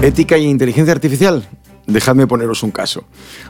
Ética 0.00 0.36
e 0.36 0.42
inteligencia 0.42 0.92
artificial. 0.92 1.48
Dejadme 1.88 2.28
poneros 2.28 2.62
un 2.62 2.70
caso. 2.70 3.02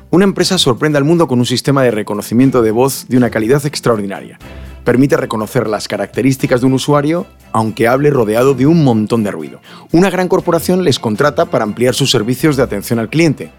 Una 0.08 0.24
empresa 0.24 0.56
sorprende 0.56 0.96
al 0.96 1.04
mundo 1.04 1.28
con 1.28 1.40
un 1.40 1.44
sistema 1.44 1.82
de 1.82 1.90
reconocimiento 1.90 2.62
de 2.62 2.70
voz 2.70 3.06
de 3.06 3.18
una 3.18 3.28
calidad 3.28 3.66
extraordinaria. 3.66 4.38
Permite 4.82 5.18
reconocer 5.18 5.68
las 5.68 5.88
características 5.88 6.62
de 6.62 6.66
un 6.66 6.72
usuario 6.72 7.26
aunque 7.52 7.86
hable 7.86 8.08
rodeado 8.08 8.54
de 8.54 8.66
un 8.66 8.82
montón 8.82 9.24
de 9.24 9.30
ruido. 9.30 9.60
Una 9.92 10.08
gran 10.08 10.28
corporación 10.28 10.84
les 10.84 10.98
contrata 10.98 11.44
para 11.44 11.64
ampliar 11.64 11.94
sus 11.94 12.10
servicios 12.10 12.56
de 12.56 12.62
atención 12.62 12.98
al 12.98 13.10
cliente. 13.10 13.52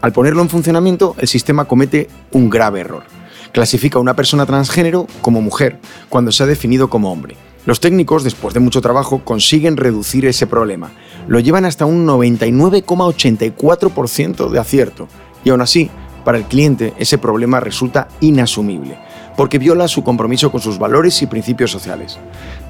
Al 0.00 0.12
ponerlo 0.12 0.42
en 0.42 0.48
funcionamiento, 0.48 1.14
el 1.18 1.28
sistema 1.28 1.66
comete 1.66 2.08
un 2.32 2.50
grave 2.50 2.80
error. 2.80 3.04
Clasifica 3.52 3.98
a 3.98 4.02
una 4.02 4.16
persona 4.16 4.46
transgénero 4.46 5.06
como 5.20 5.42
mujer 5.42 5.78
cuando 6.08 6.32
se 6.32 6.42
ha 6.42 6.46
definido 6.46 6.90
como 6.90 7.12
hombre. 7.12 7.36
Los 7.64 7.78
técnicos, 7.78 8.24
después 8.24 8.54
de 8.54 8.60
mucho 8.60 8.80
trabajo, 8.80 9.20
consiguen 9.24 9.76
reducir 9.76 10.26
ese 10.26 10.48
problema. 10.48 10.90
Lo 11.28 11.38
llevan 11.38 11.64
hasta 11.64 11.86
un 11.86 12.04
99,84% 12.06 14.50
de 14.50 14.58
acierto. 14.58 15.06
Y 15.44 15.50
aún 15.50 15.60
así, 15.60 15.88
para 16.24 16.38
el 16.38 16.44
cliente 16.44 16.94
ese 16.98 17.18
problema 17.18 17.60
resulta 17.60 18.08
inasumible, 18.20 18.98
porque 19.36 19.58
viola 19.58 19.88
su 19.88 20.02
compromiso 20.02 20.50
con 20.50 20.60
sus 20.60 20.78
valores 20.78 21.22
y 21.22 21.26
principios 21.26 21.70
sociales. 21.70 22.18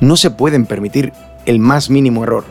No 0.01 0.16
se 0.16 0.30
pueden 0.30 0.66
permitir 0.66 1.12
el 1.46 1.59
más 1.59 1.90
mínimo 1.90 2.24
error. 2.24 2.45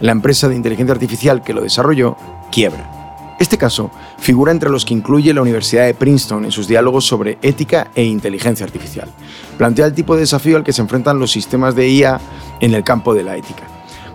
La 0.00 0.12
empresa 0.12 0.48
de 0.48 0.56
inteligencia 0.56 0.94
artificial 0.94 1.42
que 1.42 1.54
lo 1.54 1.62
desarrolló 1.62 2.16
quiebra. 2.52 2.95
Este 3.38 3.58
caso 3.58 3.90
figura 4.18 4.50
entre 4.50 4.70
los 4.70 4.86
que 4.86 4.94
incluye 4.94 5.34
la 5.34 5.42
Universidad 5.42 5.84
de 5.84 5.94
Princeton 5.94 6.46
en 6.46 6.52
sus 6.52 6.68
diálogos 6.68 7.04
sobre 7.04 7.38
ética 7.42 7.90
e 7.94 8.02
inteligencia 8.02 8.64
artificial. 8.64 9.10
Plantea 9.58 9.86
el 9.86 9.94
tipo 9.94 10.14
de 10.14 10.20
desafío 10.20 10.56
al 10.56 10.64
que 10.64 10.72
se 10.72 10.80
enfrentan 10.80 11.18
los 11.18 11.32
sistemas 11.32 11.74
de 11.74 11.88
IA 11.88 12.18
en 12.60 12.74
el 12.74 12.82
campo 12.82 13.12
de 13.14 13.24
la 13.24 13.36
ética. 13.36 13.64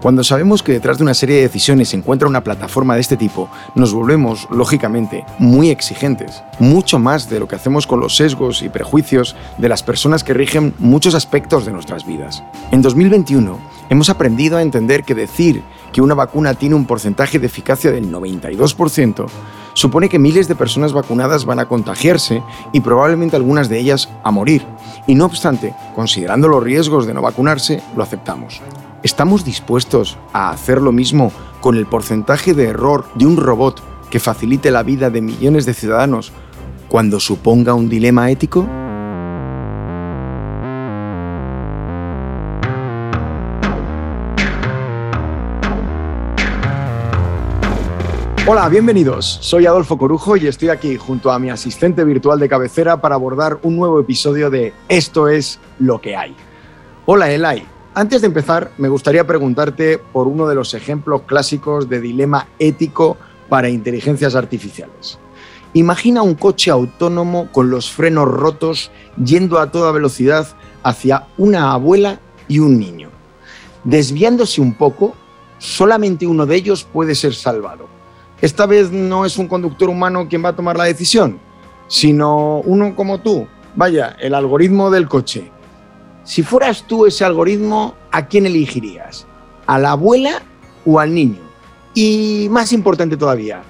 Cuando 0.01 0.23
sabemos 0.23 0.63
que 0.63 0.71
detrás 0.71 0.97
de 0.97 1.03
una 1.03 1.13
serie 1.13 1.35
de 1.35 1.41
decisiones 1.43 1.89
se 1.89 1.97
encuentra 1.97 2.27
una 2.27 2.43
plataforma 2.43 2.95
de 2.95 3.01
este 3.01 3.17
tipo, 3.17 3.47
nos 3.75 3.93
volvemos, 3.93 4.47
lógicamente, 4.49 5.23
muy 5.37 5.69
exigentes, 5.69 6.41
mucho 6.57 6.97
más 6.97 7.29
de 7.29 7.39
lo 7.39 7.47
que 7.47 7.55
hacemos 7.55 7.85
con 7.85 7.99
los 7.99 8.15
sesgos 8.15 8.63
y 8.63 8.69
prejuicios 8.69 9.35
de 9.59 9.69
las 9.69 9.83
personas 9.83 10.23
que 10.23 10.33
rigen 10.33 10.73
muchos 10.79 11.13
aspectos 11.13 11.67
de 11.67 11.71
nuestras 11.71 12.07
vidas. 12.07 12.43
En 12.71 12.81
2021, 12.81 13.59
hemos 13.91 14.09
aprendido 14.09 14.57
a 14.57 14.63
entender 14.63 15.03
que 15.03 15.13
decir 15.13 15.61
que 15.91 16.01
una 16.01 16.13
vacuna 16.13 16.53
tiene 16.53 16.75
un 16.75 16.85
porcentaje 16.85 17.39
de 17.39 17.47
eficacia 17.47 17.91
del 17.91 18.11
92%, 18.11 19.25
supone 19.73 20.09
que 20.09 20.19
miles 20.19 20.47
de 20.47 20.55
personas 20.55 20.93
vacunadas 20.93 21.45
van 21.45 21.59
a 21.59 21.67
contagiarse 21.67 22.43
y 22.71 22.81
probablemente 22.81 23.35
algunas 23.35 23.69
de 23.69 23.79
ellas 23.79 24.09
a 24.23 24.31
morir. 24.31 24.65
Y 25.07 25.15
no 25.15 25.25
obstante, 25.25 25.73
considerando 25.95 26.47
los 26.47 26.63
riesgos 26.63 27.05
de 27.05 27.13
no 27.13 27.21
vacunarse, 27.21 27.81
lo 27.95 28.03
aceptamos. 28.03 28.61
¿Estamos 29.03 29.43
dispuestos 29.43 30.17
a 30.31 30.51
hacer 30.51 30.81
lo 30.81 30.91
mismo 30.91 31.31
con 31.59 31.75
el 31.75 31.87
porcentaje 31.87 32.53
de 32.53 32.65
error 32.65 33.05
de 33.15 33.25
un 33.25 33.37
robot 33.37 33.81
que 34.09 34.19
facilite 34.19 34.69
la 34.71 34.83
vida 34.83 35.09
de 35.09 35.21
millones 35.21 35.65
de 35.65 35.73
ciudadanos 35.73 36.31
cuando 36.87 37.19
suponga 37.19 37.73
un 37.73 37.89
dilema 37.89 38.29
ético? 38.29 38.67
Hola, 48.47 48.67
bienvenidos. 48.69 49.37
Soy 49.41 49.67
Adolfo 49.67 49.99
Corujo 49.99 50.35
y 50.35 50.47
estoy 50.47 50.69
aquí 50.69 50.97
junto 50.97 51.31
a 51.31 51.37
mi 51.37 51.51
asistente 51.51 52.03
virtual 52.03 52.39
de 52.39 52.49
cabecera 52.49 52.99
para 52.99 53.13
abordar 53.13 53.59
un 53.61 53.77
nuevo 53.77 53.99
episodio 53.99 54.49
de 54.49 54.73
Esto 54.89 55.27
es 55.29 55.59
lo 55.77 56.01
que 56.01 56.15
hay. 56.15 56.35
Hola, 57.05 57.31
Elai. 57.31 57.63
Antes 57.93 58.21
de 58.21 58.27
empezar, 58.27 58.71
me 58.79 58.89
gustaría 58.89 59.27
preguntarte 59.27 59.99
por 59.99 60.27
uno 60.27 60.47
de 60.47 60.55
los 60.55 60.73
ejemplos 60.73 61.21
clásicos 61.27 61.87
de 61.87 62.01
dilema 62.01 62.47
ético 62.57 63.15
para 63.47 63.69
inteligencias 63.69 64.33
artificiales. 64.33 65.19
Imagina 65.73 66.23
un 66.23 66.33
coche 66.33 66.71
autónomo 66.71 67.47
con 67.51 67.69
los 67.69 67.91
frenos 67.91 68.27
rotos 68.27 68.89
yendo 69.23 69.59
a 69.59 69.69
toda 69.69 69.91
velocidad 69.91 70.47
hacia 70.81 71.27
una 71.37 71.73
abuela 71.73 72.19
y 72.47 72.57
un 72.57 72.79
niño. 72.79 73.09
Desviándose 73.83 74.61
un 74.61 74.73
poco, 74.73 75.13
solamente 75.59 76.25
uno 76.25 76.47
de 76.47 76.55
ellos 76.55 76.83
puede 76.91 77.13
ser 77.13 77.35
salvado. 77.35 78.00
Esta 78.41 78.65
vez 78.65 78.91
no 78.91 79.25
es 79.25 79.37
un 79.37 79.47
conductor 79.47 79.89
humano 79.89 80.27
quien 80.27 80.43
va 80.43 80.49
a 80.49 80.55
tomar 80.55 80.77
la 80.77 80.85
decisión, 80.85 81.39
sino 81.87 82.61
uno 82.61 82.95
como 82.95 83.19
tú. 83.19 83.47
Vaya, 83.75 84.15
el 84.19 84.33
algoritmo 84.33 84.91
del 84.91 85.07
coche 85.07 85.51
si 86.23 86.43
fueras 86.43 86.83
tú 86.83 87.05
ese 87.05 87.25
algoritmo, 87.25 87.95
¿a 88.11 88.27
quién 88.27 88.45
elegirías? 88.45 89.27
¿A 89.65 89.79
la 89.79 89.91
abuela 89.91 90.41
o 90.85 90.99
al 90.99 91.13
niño? 91.13 91.41
Y 91.93 92.47
más 92.51 92.71
importante 92.73 93.17
todavía, 93.17 93.63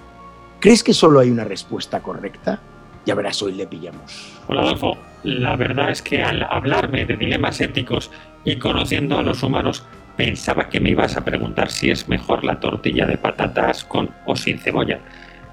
¿crees 0.59 0.83
que 0.83 0.93
solo 0.93 1.19
hay 1.19 1.31
una 1.31 1.45
respuesta 1.45 2.01
correcta? 2.01 2.59
Ya 3.05 3.15
verás, 3.15 3.41
hoy 3.41 3.53
le 3.53 3.67
pillamos. 3.67 4.37
Hola 4.47 4.61
Adolfo, 4.61 4.97
la 5.23 5.55
verdad 5.55 5.89
es 5.89 6.01
que 6.01 6.21
al 6.21 6.43
hablarme 6.43 7.05
de 7.05 7.15
dilemas 7.15 7.61
éticos 7.61 8.11
y 8.43 8.57
conociendo 8.57 9.17
a 9.17 9.23
los 9.23 9.41
humanos, 9.41 9.85
pensaba 10.21 10.69
que 10.69 10.79
me 10.79 10.91
ibas 10.91 11.17
a 11.17 11.25
preguntar 11.25 11.71
si 11.71 11.89
es 11.89 12.07
mejor 12.07 12.43
la 12.43 12.59
tortilla 12.59 13.07
de 13.07 13.17
patatas 13.17 13.83
con 13.83 14.11
o 14.27 14.35
sin 14.35 14.59
cebolla. 14.59 14.99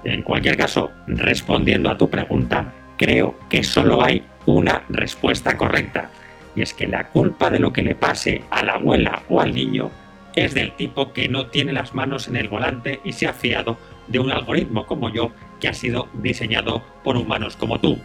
En 0.03 0.21
cualquier 0.21 0.57
caso, 0.57 0.91
respondiendo 1.07 1.89
a 1.89 1.97
tu 1.97 2.07
pregunta, 2.07 2.71
creo 2.95 3.35
que 3.49 3.63
solo 3.63 4.03
hay 4.03 4.23
una 4.45 4.83
respuesta 4.89 5.57
correcta 5.57 6.11
y 6.55 6.61
es 6.61 6.75
que 6.75 6.85
la 6.85 7.07
culpa 7.07 7.49
de 7.49 7.57
lo 7.57 7.73
que 7.73 7.81
le 7.81 7.95
pase 7.95 8.43
a 8.51 8.63
la 8.63 8.73
abuela 8.73 9.23
o 9.27 9.41
al 9.41 9.55
niño 9.55 9.89
es 10.35 10.53
del 10.53 10.73
tipo 10.73 11.13
que 11.13 11.27
no 11.27 11.47
tiene 11.47 11.73
las 11.73 11.95
manos 11.95 12.27
en 12.27 12.35
el 12.35 12.47
volante 12.47 12.99
y 13.03 13.13
se 13.13 13.25
ha 13.25 13.33
fiado 13.33 13.75
de 14.07 14.19
un 14.19 14.31
algoritmo 14.31 14.85
como 14.85 15.11
yo 15.11 15.31
que 15.59 15.69
ha 15.69 15.73
sido 15.73 16.09
diseñado 16.13 16.83
por 17.03 17.17
humanos 17.17 17.55
como 17.55 17.79
tú. 17.79 17.97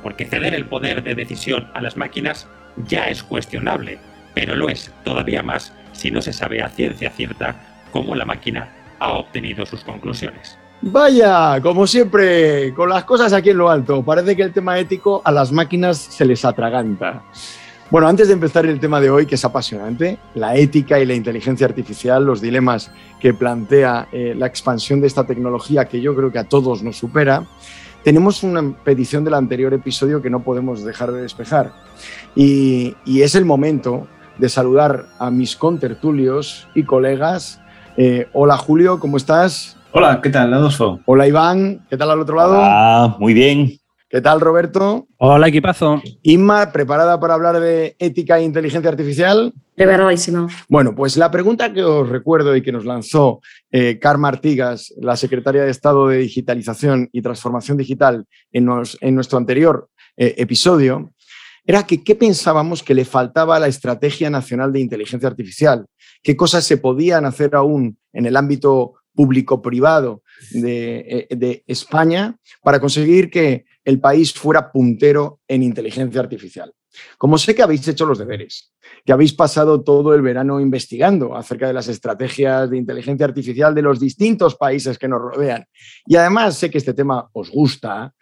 Porque 0.00 0.26
ceder 0.26 0.54
el 0.54 0.66
poder 0.66 1.02
de 1.02 1.16
decisión 1.16 1.72
a 1.74 1.80
las 1.80 1.96
máquinas 1.96 2.46
ya 2.86 3.06
es 3.06 3.24
cuestionable, 3.24 3.98
pero 4.32 4.54
lo 4.54 4.68
es 4.68 4.94
todavía 5.02 5.42
más 5.42 5.72
si 5.94 6.10
no 6.10 6.20
se 6.20 6.32
sabe 6.32 6.62
a 6.62 6.68
ciencia 6.68 7.10
cierta 7.10 7.56
cómo 7.90 8.14
la 8.14 8.26
máquina 8.26 8.68
ha 8.98 9.14
obtenido 9.14 9.64
sus 9.64 9.82
conclusiones. 9.82 10.58
Vaya, 10.82 11.60
como 11.62 11.86
siempre, 11.86 12.74
con 12.74 12.90
las 12.90 13.04
cosas 13.04 13.32
aquí 13.32 13.50
en 13.50 13.56
lo 13.56 13.70
alto, 13.70 14.02
parece 14.02 14.36
que 14.36 14.42
el 14.42 14.52
tema 14.52 14.78
ético 14.78 15.22
a 15.24 15.32
las 15.32 15.50
máquinas 15.50 15.96
se 15.96 16.26
les 16.26 16.44
atraganta. 16.44 17.22
Bueno, 17.90 18.08
antes 18.08 18.28
de 18.28 18.34
empezar 18.34 18.66
el 18.66 18.80
tema 18.80 19.00
de 19.00 19.08
hoy, 19.08 19.24
que 19.24 19.36
es 19.36 19.44
apasionante, 19.44 20.18
la 20.34 20.56
ética 20.56 20.98
y 20.98 21.06
la 21.06 21.14
inteligencia 21.14 21.66
artificial, 21.66 22.24
los 22.24 22.40
dilemas 22.40 22.90
que 23.20 23.32
plantea 23.32 24.08
eh, 24.10 24.34
la 24.36 24.46
expansión 24.46 25.00
de 25.00 25.06
esta 25.06 25.24
tecnología 25.26 25.84
que 25.86 26.00
yo 26.00 26.14
creo 26.14 26.32
que 26.32 26.38
a 26.38 26.44
todos 26.44 26.82
nos 26.82 26.96
supera, 26.96 27.46
tenemos 28.02 28.42
una 28.42 28.76
petición 28.84 29.24
del 29.24 29.34
anterior 29.34 29.72
episodio 29.72 30.20
que 30.20 30.28
no 30.28 30.42
podemos 30.42 30.84
dejar 30.84 31.12
de 31.12 31.22
despejar. 31.22 31.72
Y, 32.36 32.94
es 33.06 33.34
el 33.34 33.44
momento 33.44 34.06
de 34.38 34.48
saludar 34.48 35.06
a 35.18 35.30
mis 35.30 35.56
contertulios 35.56 36.68
y 36.74 36.84
colegas. 36.84 37.60
Eh, 37.96 38.28
hola 38.32 38.56
Julio, 38.56 38.98
¿cómo 38.98 39.16
estás? 39.16 39.76
Hola, 39.92 40.20
¿qué 40.22 40.30
tal, 40.30 40.52
Adolfo? 40.52 41.00
Hola 41.06 41.28
Iván, 41.28 41.86
¿qué 41.88 41.96
tal 41.96 42.10
al 42.10 42.20
otro 42.20 42.36
lado? 42.36 42.58
Ah, 42.60 43.16
muy 43.20 43.32
bien. 43.32 43.78
¿Qué 44.14 44.20
tal, 44.20 44.40
Roberto? 44.40 45.08
Hola, 45.16 45.48
equipazo. 45.48 46.00
Inma, 46.22 46.70
¿preparada 46.70 47.18
para 47.18 47.34
hablar 47.34 47.58
de 47.58 47.96
ética 47.98 48.38
e 48.38 48.44
inteligencia 48.44 48.88
artificial? 48.88 49.52
Preparadísimo. 49.74 50.46
Bueno, 50.68 50.94
pues 50.94 51.16
la 51.16 51.32
pregunta 51.32 51.72
que 51.72 51.82
os 51.82 52.08
recuerdo 52.08 52.54
y 52.54 52.62
que 52.62 52.70
nos 52.70 52.84
lanzó 52.84 53.40
eh, 53.72 53.98
Karma 53.98 54.28
Artigas, 54.28 54.94
la 55.00 55.16
secretaria 55.16 55.64
de 55.64 55.70
Estado 55.72 56.06
de 56.06 56.18
Digitalización 56.18 57.08
y 57.10 57.22
Transformación 57.22 57.76
Digital, 57.76 58.24
en, 58.52 58.66
nuestro 58.66 59.36
anterior 59.36 59.88
eh, 60.16 60.34
episodio, 60.38 61.10
era 61.66 61.86
que 61.86 62.02
qué 62.02 62.14
pensábamos 62.14 62.82
que 62.82 62.94
le 62.94 63.04
faltaba 63.04 63.56
a 63.56 63.60
la 63.60 63.68
Estrategia 63.68 64.30
Nacional 64.30 64.72
de 64.72 64.80
Inteligencia 64.80 65.28
Artificial, 65.28 65.86
qué 66.22 66.36
cosas 66.36 66.64
se 66.64 66.76
podían 66.76 67.24
hacer 67.24 67.54
aún 67.54 67.98
en 68.12 68.26
el 68.26 68.36
ámbito 68.36 68.94
público-privado 69.14 70.22
de, 70.50 71.26
eh, 71.30 71.36
de 71.36 71.64
España 71.66 72.36
para 72.62 72.80
conseguir 72.80 73.30
que 73.30 73.64
el 73.84 74.00
país 74.00 74.32
fuera 74.32 74.72
puntero 74.72 75.40
en 75.46 75.62
inteligencia 75.62 76.20
artificial. 76.20 76.72
Como 77.18 77.38
sé 77.38 77.54
que 77.54 77.62
habéis 77.62 77.86
hecho 77.88 78.06
los 78.06 78.18
deberes, 78.18 78.72
que 79.04 79.12
habéis 79.12 79.32
pasado 79.32 79.82
todo 79.82 80.14
el 80.14 80.22
verano 80.22 80.60
investigando 80.60 81.36
acerca 81.36 81.66
de 81.66 81.72
las 81.72 81.88
estrategias 81.88 82.70
de 82.70 82.76
inteligencia 82.76 83.26
artificial 83.26 83.74
de 83.74 83.82
los 83.82 83.98
distintos 83.98 84.54
países 84.54 84.98
que 84.98 85.08
nos 85.08 85.20
rodean, 85.20 85.64
y 86.06 86.16
además 86.16 86.56
sé 86.56 86.70
que 86.70 86.78
este 86.78 86.94
tema 86.94 87.28
os 87.32 87.50
gusta, 87.50 88.14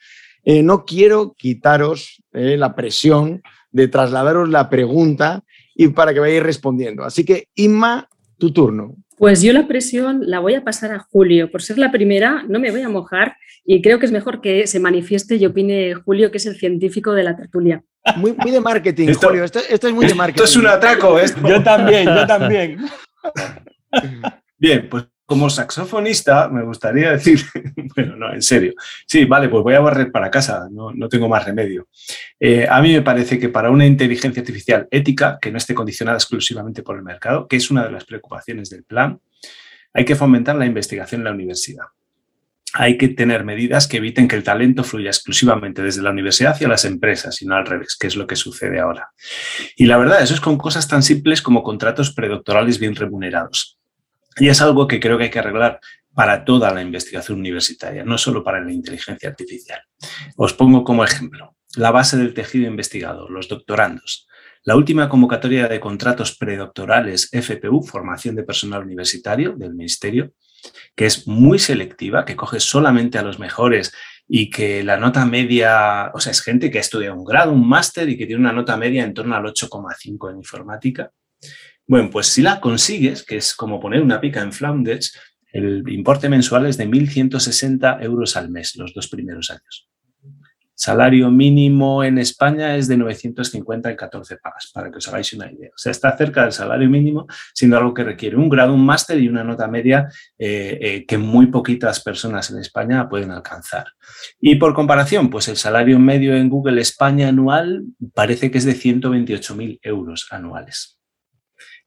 eh, 0.44 0.62
no 0.62 0.84
quiero 0.84 1.34
quitaros 1.36 2.22
eh, 2.32 2.56
la 2.56 2.74
presión 2.74 3.42
de 3.70 3.88
trasladaros 3.88 4.48
la 4.48 4.68
pregunta 4.68 5.44
y 5.74 5.88
para 5.88 6.12
que 6.12 6.20
vayáis 6.20 6.42
respondiendo. 6.42 7.04
Así 7.04 7.24
que, 7.24 7.48
Inma, 7.54 8.08
tu 8.38 8.52
turno. 8.52 8.96
Pues 9.16 9.40
yo 9.40 9.52
la 9.52 9.68
presión 9.68 10.22
la 10.26 10.40
voy 10.40 10.54
a 10.54 10.64
pasar 10.64 10.92
a 10.92 10.98
Julio. 10.98 11.50
Por 11.50 11.62
ser 11.62 11.78
la 11.78 11.92
primera, 11.92 12.44
no 12.48 12.58
me 12.58 12.70
voy 12.70 12.82
a 12.82 12.88
mojar 12.88 13.36
y 13.64 13.80
creo 13.80 13.98
que 13.98 14.06
es 14.06 14.12
mejor 14.12 14.40
que 14.40 14.66
se 14.66 14.80
manifieste 14.80 15.36
y 15.36 15.46
opine 15.46 15.94
Julio, 15.94 16.30
que 16.30 16.38
es 16.38 16.46
el 16.46 16.56
científico 16.56 17.12
de 17.12 17.22
la 17.22 17.36
tertulia. 17.36 17.84
Muy, 18.16 18.32
de 18.32 18.60
marketing, 18.60 19.14
Julio. 19.14 19.44
Esto, 19.44 19.60
es 19.60 19.94
muy 19.94 20.06
de 20.06 20.14
marketing. 20.14 20.42
Esto 20.42 20.58
es 20.58 20.64
un 20.64 20.66
atraco. 20.66 21.18
Yo 21.48 21.62
también, 21.62 22.06
yo 22.06 22.26
también. 22.26 22.78
Bien, 24.58 24.88
pues 24.88 25.04
como 25.32 25.48
saxofonista, 25.48 26.50
me 26.50 26.62
gustaría 26.62 27.12
decir, 27.12 27.40
bueno, 27.96 28.16
no, 28.16 28.34
en 28.34 28.42
serio, 28.42 28.74
sí, 29.06 29.24
vale, 29.24 29.48
pues 29.48 29.62
voy 29.62 29.72
a 29.72 29.80
barrer 29.80 30.12
para 30.12 30.30
casa, 30.30 30.68
no, 30.70 30.92
no 30.92 31.08
tengo 31.08 31.26
más 31.26 31.42
remedio. 31.46 31.88
Eh, 32.38 32.66
a 32.68 32.82
mí 32.82 32.92
me 32.92 33.00
parece 33.00 33.38
que 33.38 33.48
para 33.48 33.70
una 33.70 33.86
inteligencia 33.86 34.40
artificial 34.40 34.86
ética, 34.90 35.38
que 35.40 35.50
no 35.50 35.56
esté 35.56 35.74
condicionada 35.74 36.18
exclusivamente 36.18 36.82
por 36.82 36.96
el 36.96 37.02
mercado, 37.02 37.48
que 37.48 37.56
es 37.56 37.70
una 37.70 37.82
de 37.82 37.92
las 37.92 38.04
preocupaciones 38.04 38.68
del 38.68 38.84
plan, 38.84 39.20
hay 39.94 40.04
que 40.04 40.16
fomentar 40.16 40.54
la 40.54 40.66
investigación 40.66 41.22
en 41.22 41.24
la 41.24 41.32
universidad. 41.32 41.86
Hay 42.74 42.98
que 42.98 43.08
tener 43.08 43.42
medidas 43.42 43.88
que 43.88 43.96
eviten 43.96 44.28
que 44.28 44.36
el 44.36 44.42
talento 44.42 44.84
fluya 44.84 45.08
exclusivamente 45.08 45.80
desde 45.80 46.02
la 46.02 46.10
universidad 46.10 46.52
hacia 46.52 46.68
las 46.68 46.84
empresas 46.84 47.40
y 47.40 47.46
no 47.46 47.54
al 47.54 47.64
revés, 47.64 47.96
que 47.98 48.06
es 48.06 48.16
lo 48.16 48.26
que 48.26 48.36
sucede 48.36 48.80
ahora. 48.80 49.12
Y 49.76 49.86
la 49.86 49.96
verdad, 49.96 50.20
eso 50.20 50.34
es 50.34 50.42
con 50.42 50.58
cosas 50.58 50.88
tan 50.88 51.02
simples 51.02 51.40
como 51.40 51.62
contratos 51.62 52.12
predoctorales 52.12 52.78
bien 52.78 52.94
remunerados. 52.94 53.78
Y 54.38 54.48
es 54.48 54.60
algo 54.60 54.86
que 54.86 55.00
creo 55.00 55.18
que 55.18 55.24
hay 55.24 55.30
que 55.30 55.38
arreglar 55.38 55.80
para 56.14 56.44
toda 56.44 56.72
la 56.72 56.82
investigación 56.82 57.38
universitaria, 57.38 58.04
no 58.04 58.18
solo 58.18 58.44
para 58.44 58.60
la 58.60 58.72
inteligencia 58.72 59.28
artificial. 59.28 59.80
Os 60.36 60.52
pongo 60.52 60.84
como 60.84 61.04
ejemplo 61.04 61.56
la 61.76 61.90
base 61.90 62.18
del 62.18 62.34
tejido 62.34 62.66
investigador, 62.66 63.30
los 63.30 63.48
doctorandos. 63.48 64.28
La 64.64 64.76
última 64.76 65.08
convocatoria 65.08 65.68
de 65.68 65.80
contratos 65.80 66.36
predoctorales 66.36 67.30
FPU, 67.32 67.82
formación 67.82 68.36
de 68.36 68.44
personal 68.44 68.82
universitario 68.82 69.54
del 69.56 69.74
Ministerio, 69.74 70.34
que 70.94 71.06
es 71.06 71.26
muy 71.26 71.58
selectiva, 71.58 72.24
que 72.24 72.36
coge 72.36 72.60
solamente 72.60 73.18
a 73.18 73.22
los 73.22 73.38
mejores 73.38 73.92
y 74.28 74.50
que 74.50 74.84
la 74.84 74.98
nota 74.98 75.26
media, 75.26 76.12
o 76.14 76.20
sea, 76.20 76.30
es 76.30 76.42
gente 76.42 76.70
que 76.70 76.78
ha 76.78 76.82
estudiado 76.82 77.16
un 77.16 77.24
grado, 77.24 77.52
un 77.52 77.68
máster 77.68 78.08
y 78.08 78.16
que 78.16 78.26
tiene 78.26 78.40
una 78.40 78.52
nota 78.52 78.76
media 78.76 79.02
en 79.02 79.14
torno 79.14 79.34
al 79.34 79.44
8,5 79.44 80.30
en 80.30 80.36
informática. 80.36 81.10
Bueno, 81.86 82.10
pues 82.10 82.28
si 82.28 82.42
la 82.42 82.60
consigues, 82.60 83.24
que 83.24 83.36
es 83.36 83.54
como 83.54 83.80
poner 83.80 84.02
una 84.02 84.20
pica 84.20 84.40
en 84.40 84.52
Flanders, 84.52 85.18
el 85.52 85.84
importe 85.88 86.28
mensual 86.28 86.66
es 86.66 86.78
de 86.78 86.88
1.160 86.88 88.02
euros 88.02 88.36
al 88.36 88.50
mes 88.50 88.76
los 88.76 88.94
dos 88.94 89.08
primeros 89.08 89.50
años. 89.50 89.88
Salario 90.74 91.30
mínimo 91.30 92.02
en 92.02 92.18
España 92.18 92.74
es 92.76 92.88
de 92.88 92.96
950 92.96 93.90
en 93.90 93.96
14 93.96 94.38
pagas, 94.38 94.70
para 94.72 94.90
que 94.90 94.96
os 94.96 95.06
hagáis 95.06 95.32
una 95.34 95.52
idea. 95.52 95.68
O 95.68 95.78
sea, 95.78 95.92
está 95.92 96.16
cerca 96.16 96.42
del 96.42 96.52
salario 96.52 96.88
mínimo, 96.88 97.26
siendo 97.54 97.76
algo 97.76 97.94
que 97.94 98.02
requiere 98.02 98.36
un 98.36 98.48
grado, 98.48 98.72
un 98.72 98.84
máster 98.84 99.20
y 99.20 99.28
una 99.28 99.44
nota 99.44 99.68
media 99.68 100.08
eh, 100.38 100.78
eh, 100.80 101.06
que 101.06 101.18
muy 101.18 101.46
poquitas 101.46 102.02
personas 102.02 102.50
en 102.50 102.58
España 102.58 103.08
pueden 103.08 103.30
alcanzar. 103.30 103.92
Y 104.40 104.56
por 104.56 104.74
comparación, 104.74 105.30
pues 105.30 105.46
el 105.48 105.56
salario 105.56 105.98
medio 106.00 106.34
en 106.34 106.48
Google 106.48 106.80
España 106.80 107.28
anual 107.28 107.84
parece 108.14 108.50
que 108.50 108.58
es 108.58 108.64
de 108.64 108.74
128.000 108.74 109.78
euros 109.82 110.26
anuales. 110.30 110.98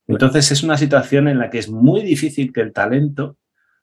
Entonces 0.07 0.51
es 0.51 0.63
una 0.63 0.77
situación 0.77 1.27
en 1.27 1.39
la 1.39 1.49
que 1.49 1.57
es 1.57 1.69
muy 1.69 2.01
difícil 2.03 2.53
que 2.53 2.61
el 2.61 2.73
talento 2.73 3.37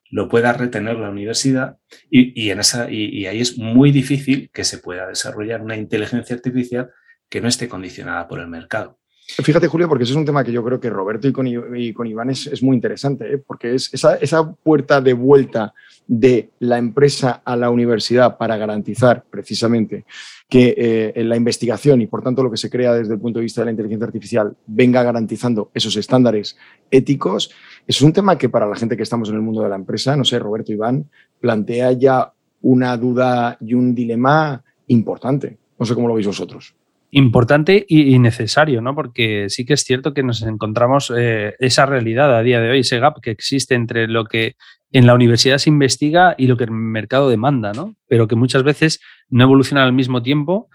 lo 0.09 0.29
pueda 0.29 0.53
retener 0.53 0.97
la 0.97 1.09
universidad 1.09 1.77
y, 2.09 2.49
en 2.49 2.59
esa, 2.59 2.89
y, 2.89 3.25
ahí 3.25 3.41
es 3.41 3.57
muy 3.57 3.91
difícil 3.91 4.49
que 4.53 4.63
se 4.63 4.77
pueda 4.77 5.07
desarrollar 5.07 5.61
una 5.61 5.75
inteligencia 5.75 6.35
artificial 6.35 6.91
que 7.29 7.41
no 7.41 7.47
esté 7.47 7.67
condicionada 7.67 8.27
por 8.27 8.39
el 8.39 8.47
mercado. 8.47 8.99
Fíjate, 9.25 9.67
Julio, 9.67 9.87
porque 9.87 10.03
ese 10.03 10.13
es 10.13 10.17
un 10.17 10.25
tema 10.25 10.43
que 10.43 10.51
yo 10.51 10.63
creo 10.63 10.79
que 10.79 10.89
Roberto 10.89 11.27
y 11.27 11.31
con, 11.31 11.47
Iván 11.47 12.29
es, 12.29 12.61
muy 12.61 12.75
interesante, 12.75 13.33
¿eh? 13.33 13.37
porque 13.37 13.73
es 13.73 13.89
esa, 13.93 14.53
puerta 14.53 15.01
de 15.01 15.13
vuelta 15.13 15.73
de 16.07 16.49
la 16.59 16.77
empresa 16.77 17.41
a 17.43 17.55
la 17.55 17.69
universidad 17.69 18.37
para 18.37 18.57
garantizar 18.57 19.23
precisamente 19.29 20.05
que 20.49 20.75
eh, 21.15 21.23
la 21.23 21.37
investigación 21.37 22.01
y 22.01 22.07
por 22.07 22.21
tanto 22.21 22.43
lo 22.43 22.51
que 22.51 22.57
se 22.57 22.69
crea 22.69 22.93
desde 22.93 23.13
el 23.13 23.19
punto 23.19 23.39
de 23.39 23.43
vista 23.43 23.61
de 23.61 23.65
la 23.65 23.71
inteligencia 23.71 24.05
artificial 24.05 24.55
venga 24.67 25.01
garantizando 25.01 25.71
esos 25.73 25.95
estándares 25.95 26.57
éticos, 26.91 27.49
es 27.87 28.01
un 28.01 28.11
tema 28.11 28.37
que 28.37 28.49
para 28.49 28.67
la 28.67 28.75
gente 28.75 28.97
que 28.97 29.03
estamos 29.03 29.29
en 29.29 29.35
el 29.35 29.41
mundo 29.41 29.63
de 29.63 29.69
la 29.69 29.75
empresa, 29.75 30.17
no 30.17 30.25
sé, 30.25 30.37
Roberto 30.37 30.73
Iván, 30.73 31.09
plantea 31.39 31.93
ya 31.93 32.33
una 32.61 32.97
duda 32.97 33.57
y 33.61 33.73
un 33.73 33.95
dilema 33.95 34.63
importante. 34.87 35.57
No 35.79 35.85
sé 35.85 35.95
cómo 35.95 36.07
lo 36.07 36.13
veis 36.13 36.27
vosotros 36.27 36.75
importante 37.15 37.85
y, 37.87 38.17
necesario, 38.17 38.81
¿no? 38.81 38.95
Porque 38.95 39.45
sí 39.49 39.65
que 39.65 39.73
es 39.73 39.83
cierto 39.83 40.13
que 40.13 40.23
nos 40.23 40.41
encontramos 40.41 41.13
eh, 41.15 41.53
esa 41.59 41.85
realidad 41.85 42.35
a 42.35 42.41
día 42.41 42.59
de 42.59 42.71
hoy, 42.71 42.79
ese 42.79 42.99
gap 42.99 43.21
que 43.21 43.29
existe 43.29 43.75
entre 43.75 44.07
lo 44.07 44.25
que 44.25 44.55
en 44.91 45.05
la 45.05 45.13
universidad 45.13 45.59
se 45.59 45.69
investiga 45.69 46.33
y 46.37 46.47
lo 46.47 46.57
que 46.57 46.63
el 46.63 46.71
mercado 46.71 47.29
demanda, 47.29 47.71
¿no? 47.71 47.95
Pero 48.07 48.27
que 48.27 48.35
muchas 48.35 48.63
veces 48.63 48.99
no 49.29 49.43
evoluciona 49.43 49.83
al 49.83 49.93
mismo 49.93 50.23
tiempo 50.23 50.69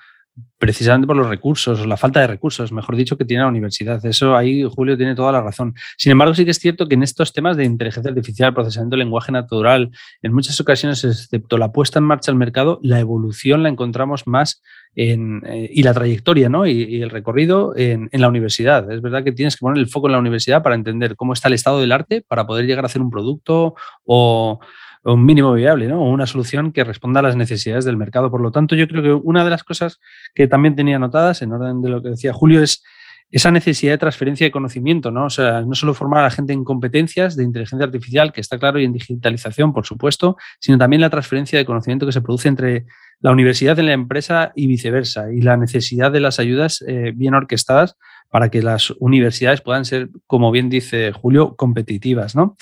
precisamente 0.58 1.06
por 1.06 1.16
los 1.16 1.28
recursos, 1.28 1.86
la 1.86 1.96
falta 1.96 2.20
de 2.20 2.26
recursos, 2.26 2.72
mejor 2.72 2.96
dicho, 2.96 3.16
que 3.16 3.24
tiene 3.24 3.44
la 3.44 3.48
universidad. 3.48 4.04
Eso 4.04 4.36
ahí 4.36 4.64
Julio 4.64 4.96
tiene 4.96 5.14
toda 5.14 5.30
la 5.30 5.40
razón. 5.40 5.74
Sin 5.96 6.10
embargo, 6.12 6.34
sí 6.34 6.44
que 6.44 6.50
es 6.50 6.58
cierto 6.58 6.88
que 6.88 6.94
en 6.94 7.02
estos 7.02 7.32
temas 7.32 7.56
de 7.56 7.64
inteligencia 7.64 8.10
artificial, 8.10 8.54
procesamiento 8.54 8.96
de 8.96 9.04
lenguaje 9.04 9.30
natural, 9.30 9.90
en 10.22 10.32
muchas 10.32 10.60
ocasiones, 10.60 11.04
excepto 11.04 11.58
la 11.58 11.70
puesta 11.70 12.00
en 12.00 12.06
marcha 12.06 12.32
al 12.32 12.36
mercado, 12.36 12.80
la 12.82 12.98
evolución 12.98 13.62
la 13.62 13.68
encontramos 13.68 14.26
más 14.26 14.62
en, 14.96 15.42
eh, 15.46 15.70
y 15.72 15.82
la 15.84 15.94
trayectoria 15.94 16.48
¿no? 16.48 16.66
y, 16.66 17.02
el 17.02 17.10
recorrido 17.10 17.76
en, 17.76 18.08
en, 18.10 18.20
la 18.20 18.28
universidad. 18.28 18.90
Es 18.90 19.00
verdad 19.00 19.22
que 19.22 19.32
tienes 19.32 19.54
que 19.54 19.60
poner 19.60 19.78
el 19.78 19.88
foco 19.88 20.08
en 20.08 20.12
la 20.12 20.18
universidad 20.18 20.62
para 20.62 20.74
entender 20.74 21.14
cómo 21.14 21.34
está 21.34 21.46
el 21.48 21.54
estado 21.54 21.80
del 21.80 21.92
arte, 21.92 22.24
para 22.26 22.46
poder 22.46 22.66
llegar 22.66 22.84
a 22.84 22.86
hacer 22.86 23.00
un 23.00 23.10
producto 23.10 23.74
o 24.04 24.58
un 25.04 25.24
mínimo 25.24 25.52
viable, 25.54 25.86
¿no? 25.88 26.02
Una 26.02 26.26
solución 26.26 26.72
que 26.72 26.84
responda 26.84 27.20
a 27.20 27.22
las 27.22 27.36
necesidades 27.36 27.84
del 27.84 27.96
mercado. 27.96 28.30
Por 28.30 28.40
lo 28.40 28.50
tanto, 28.50 28.74
yo 28.74 28.86
creo 28.88 29.02
que 29.02 29.12
una 29.12 29.44
de 29.44 29.50
las 29.50 29.64
cosas 29.64 30.00
que 30.34 30.48
también 30.48 30.76
tenía 30.76 30.96
anotadas, 30.96 31.42
en 31.42 31.52
orden 31.52 31.82
de 31.82 31.88
lo 31.88 32.02
que 32.02 32.10
decía 32.10 32.32
Julio, 32.32 32.62
es 32.62 32.82
esa 33.30 33.50
necesidad 33.50 33.92
de 33.92 33.98
transferencia 33.98 34.46
de 34.46 34.50
conocimiento, 34.50 35.10
¿no? 35.10 35.26
O 35.26 35.30
sea, 35.30 35.60
no 35.60 35.74
solo 35.74 35.92
formar 35.92 36.20
a 36.20 36.22
la 36.24 36.30
gente 36.30 36.54
en 36.54 36.64
competencias 36.64 37.36
de 37.36 37.44
inteligencia 37.44 37.84
artificial, 37.84 38.32
que 38.32 38.40
está 38.40 38.58
claro, 38.58 38.80
y 38.80 38.84
en 38.84 38.92
digitalización, 38.92 39.74
por 39.74 39.84
supuesto, 39.84 40.36
sino 40.60 40.78
también 40.78 41.02
la 41.02 41.10
transferencia 41.10 41.58
de 41.58 41.66
conocimiento 41.66 42.06
que 42.06 42.12
se 42.12 42.22
produce 42.22 42.48
entre 42.48 42.86
la 43.20 43.30
universidad 43.30 43.76
y 43.76 43.82
la 43.82 43.92
empresa 43.92 44.52
y 44.54 44.66
viceversa, 44.66 45.30
y 45.30 45.42
la 45.42 45.56
necesidad 45.58 46.10
de 46.10 46.20
las 46.20 46.38
ayudas 46.38 46.82
eh, 46.86 47.12
bien 47.14 47.34
orquestadas 47.34 47.96
para 48.30 48.48
que 48.48 48.62
las 48.62 48.90
universidades 48.98 49.60
puedan 49.60 49.84
ser, 49.84 50.08
como 50.26 50.50
bien 50.50 50.70
dice 50.70 51.12
Julio, 51.12 51.54
competitivas, 51.56 52.34
¿no? 52.34 52.56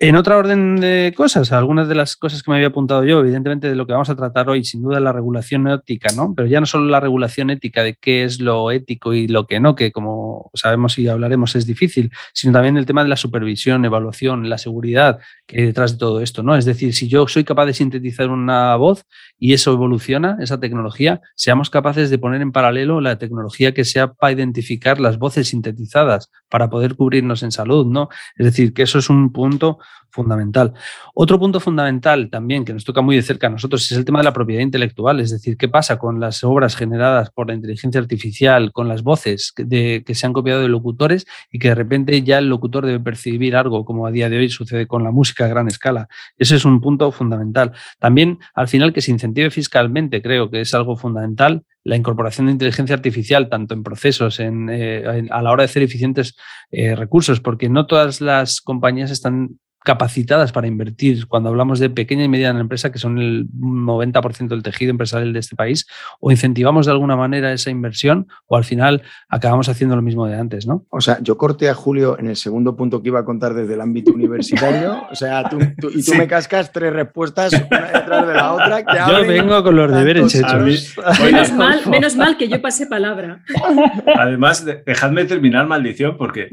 En 0.00 0.14
otra 0.14 0.36
orden 0.36 0.76
de 0.76 1.12
cosas, 1.16 1.50
algunas 1.50 1.88
de 1.88 1.96
las 1.96 2.14
cosas 2.14 2.44
que 2.44 2.52
me 2.52 2.58
había 2.58 2.68
apuntado 2.68 3.02
yo, 3.02 3.18
evidentemente 3.18 3.68
de 3.68 3.74
lo 3.74 3.84
que 3.84 3.94
vamos 3.94 4.08
a 4.08 4.14
tratar 4.14 4.48
hoy, 4.48 4.62
sin 4.62 4.80
duda 4.80 5.00
la 5.00 5.10
regulación 5.10 5.66
ética, 5.66 6.10
¿no? 6.14 6.34
Pero 6.36 6.46
ya 6.46 6.60
no 6.60 6.66
solo 6.66 6.84
la 6.84 7.00
regulación 7.00 7.50
ética 7.50 7.82
de 7.82 7.96
qué 7.96 8.22
es 8.22 8.38
lo 8.38 8.70
ético 8.70 9.12
y 9.12 9.26
lo 9.26 9.48
que 9.48 9.58
no, 9.58 9.74
que 9.74 9.90
como 9.90 10.52
sabemos 10.54 11.00
y 11.00 11.08
hablaremos 11.08 11.56
es 11.56 11.66
difícil, 11.66 12.12
sino 12.32 12.52
también 12.52 12.76
el 12.76 12.86
tema 12.86 13.02
de 13.02 13.08
la 13.08 13.16
supervisión, 13.16 13.84
evaluación, 13.84 14.48
la 14.48 14.58
seguridad 14.58 15.18
que 15.48 15.62
hay 15.62 15.66
detrás 15.66 15.94
de 15.94 15.98
todo 15.98 16.20
esto, 16.20 16.44
¿no? 16.44 16.54
Es 16.54 16.64
decir, 16.64 16.94
si 16.94 17.08
yo 17.08 17.26
soy 17.26 17.42
capaz 17.42 17.66
de 17.66 17.74
sintetizar 17.74 18.30
una 18.30 18.76
voz 18.76 19.04
y 19.36 19.52
eso 19.52 19.72
evoluciona, 19.72 20.36
esa 20.40 20.60
tecnología, 20.60 21.22
seamos 21.34 21.70
capaces 21.70 22.08
de 22.08 22.18
poner 22.18 22.40
en 22.40 22.52
paralelo 22.52 23.00
la 23.00 23.18
tecnología 23.18 23.74
que 23.74 23.84
sea 23.84 24.12
para 24.12 24.32
identificar 24.32 25.00
las 25.00 25.18
voces 25.18 25.48
sintetizadas 25.48 26.30
para 26.48 26.70
poder 26.70 26.94
cubrirnos 26.94 27.42
en 27.42 27.50
salud, 27.50 27.84
¿no? 27.84 28.10
Es 28.36 28.46
decir, 28.46 28.72
que 28.72 28.82
eso 28.82 29.00
es 29.00 29.10
un 29.10 29.32
punto 29.32 29.78
life. 29.88 30.07
Fundamental. 30.10 30.72
Otro 31.14 31.38
punto 31.38 31.60
fundamental 31.60 32.30
también 32.30 32.64
que 32.64 32.72
nos 32.72 32.84
toca 32.84 33.00
muy 33.00 33.16
de 33.16 33.22
cerca 33.22 33.46
a 33.46 33.50
nosotros 33.50 33.90
es 33.90 33.96
el 33.96 34.04
tema 34.04 34.18
de 34.20 34.24
la 34.24 34.32
propiedad 34.32 34.62
intelectual, 34.62 35.20
es 35.20 35.30
decir, 35.30 35.56
qué 35.56 35.68
pasa 35.68 35.98
con 35.98 36.20
las 36.20 36.44
obras 36.44 36.76
generadas 36.76 37.30
por 37.30 37.48
la 37.48 37.54
inteligencia 37.54 38.00
artificial, 38.00 38.72
con 38.72 38.88
las 38.88 39.02
voces 39.02 39.52
que 39.52 40.14
se 40.14 40.26
han 40.26 40.32
copiado 40.32 40.62
de 40.62 40.68
locutores 40.68 41.26
y 41.50 41.58
que 41.58 41.68
de 41.68 41.74
repente 41.74 42.22
ya 42.22 42.38
el 42.38 42.48
locutor 42.48 42.86
debe 42.86 43.00
percibir 43.00 43.56
algo, 43.56 43.84
como 43.84 44.06
a 44.06 44.10
día 44.10 44.28
de 44.28 44.38
hoy 44.38 44.48
sucede 44.48 44.86
con 44.86 45.04
la 45.04 45.10
música 45.10 45.44
a 45.44 45.48
gran 45.48 45.68
escala. 45.68 46.08
Ese 46.36 46.56
es 46.56 46.64
un 46.64 46.80
punto 46.80 47.10
fundamental. 47.12 47.72
También, 47.98 48.38
al 48.54 48.68
final, 48.68 48.92
que 48.92 49.00
se 49.00 49.10
incentive 49.10 49.50
fiscalmente, 49.50 50.22
creo 50.22 50.50
que 50.50 50.60
es 50.60 50.74
algo 50.74 50.96
fundamental 50.96 51.64
la 51.84 51.96
incorporación 51.96 52.46
de 52.46 52.52
inteligencia 52.52 52.94
artificial 52.94 53.48
tanto 53.48 53.74
en 53.74 53.82
procesos, 53.82 54.40
en, 54.40 54.68
eh, 54.70 55.26
a 55.30 55.42
la 55.42 55.50
hora 55.50 55.62
de 55.62 55.70
hacer 55.70 55.82
eficientes 55.82 56.36
eh, 56.70 56.94
recursos, 56.94 57.40
porque 57.40 57.68
no 57.68 57.86
todas 57.86 58.20
las 58.20 58.60
compañías 58.60 59.10
están 59.10 59.58
capacitadas 59.98 60.52
para 60.52 60.68
invertir, 60.68 61.26
cuando 61.26 61.48
hablamos 61.48 61.80
de 61.80 61.90
pequeña 61.90 62.22
y 62.22 62.28
mediana 62.28 62.60
empresa, 62.60 62.92
que 62.92 63.00
son 63.00 63.18
el 63.18 63.48
90% 63.50 64.46
del 64.46 64.62
tejido 64.62 64.92
empresarial 64.92 65.32
de 65.32 65.40
este 65.40 65.56
país, 65.56 65.88
o 66.20 66.30
incentivamos 66.30 66.86
de 66.86 66.92
alguna 66.92 67.16
manera 67.16 67.52
esa 67.52 67.70
inversión 67.70 68.28
o 68.46 68.56
al 68.56 68.62
final 68.62 69.02
acabamos 69.28 69.68
haciendo 69.68 69.96
lo 69.96 70.02
mismo 70.02 70.26
de 70.26 70.36
antes, 70.36 70.68
¿no? 70.68 70.86
O 70.90 71.00
sea, 71.00 71.18
yo 71.20 71.36
corté 71.36 71.68
a 71.68 71.74
Julio 71.74 72.16
en 72.16 72.28
el 72.28 72.36
segundo 72.36 72.76
punto 72.76 73.02
que 73.02 73.08
iba 73.08 73.18
a 73.18 73.24
contar 73.24 73.54
desde 73.54 73.74
el 73.74 73.80
ámbito 73.80 74.12
universitario, 74.12 75.04
o 75.10 75.14
sea, 75.16 75.48
tú, 75.48 75.58
y 75.92 76.04
tú 76.04 76.14
me 76.14 76.28
cascas 76.28 76.70
tres 76.70 76.92
respuestas 76.92 77.52
una 77.52 77.86
detrás 77.90 78.28
de 78.28 78.34
la 78.34 78.52
otra. 78.52 79.08
yo 79.08 79.26
vengo 79.26 79.64
con 79.64 79.74
los 79.74 79.92
deberes 79.92 80.32
hechos. 80.32 80.94
Menos 81.20 81.52
mal, 81.54 81.80
menos 81.88 82.16
mal 82.16 82.36
que 82.36 82.48
yo 82.48 82.62
pasé 82.62 82.86
palabra. 82.86 83.42
Además, 84.16 84.64
dejadme 84.86 85.24
terminar, 85.24 85.66
maldición, 85.66 86.16
porque 86.16 86.50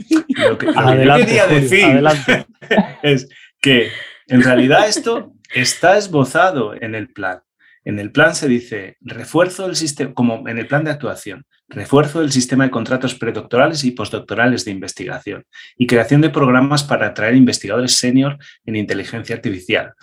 lo 0.49 0.57
que, 0.57 0.67
quería 0.67 1.45
decir 1.45 1.85
adelante. 1.85 2.47
es 3.03 3.29
que 3.65 3.89
en 4.27 4.43
realidad 4.43 4.87
esto 4.87 5.33
está 5.51 5.97
esbozado 5.97 6.75
en 6.79 6.93
el 6.93 7.11
plan. 7.11 7.41
En 7.83 7.97
el 7.97 8.11
plan 8.11 8.35
se 8.35 8.47
dice 8.47 8.97
refuerzo 9.01 9.65
del 9.65 9.75
sistema, 9.75 10.13
como 10.13 10.47
en 10.47 10.59
el 10.59 10.67
plan 10.67 10.83
de 10.83 10.91
actuación, 10.91 11.47
refuerzo 11.67 12.21
del 12.21 12.31
sistema 12.31 12.65
de 12.65 12.71
contratos 12.71 13.15
predoctorales 13.15 13.83
y 13.83 13.91
postdoctorales 13.91 14.65
de 14.65 14.71
investigación 14.71 15.45
y 15.77 15.87
creación 15.87 16.21
de 16.21 16.29
programas 16.29 16.83
para 16.83 17.07
atraer 17.07 17.35
investigadores 17.35 17.97
senior 17.97 18.37
en 18.65 18.75
inteligencia 18.75 19.35
artificial. 19.35 19.93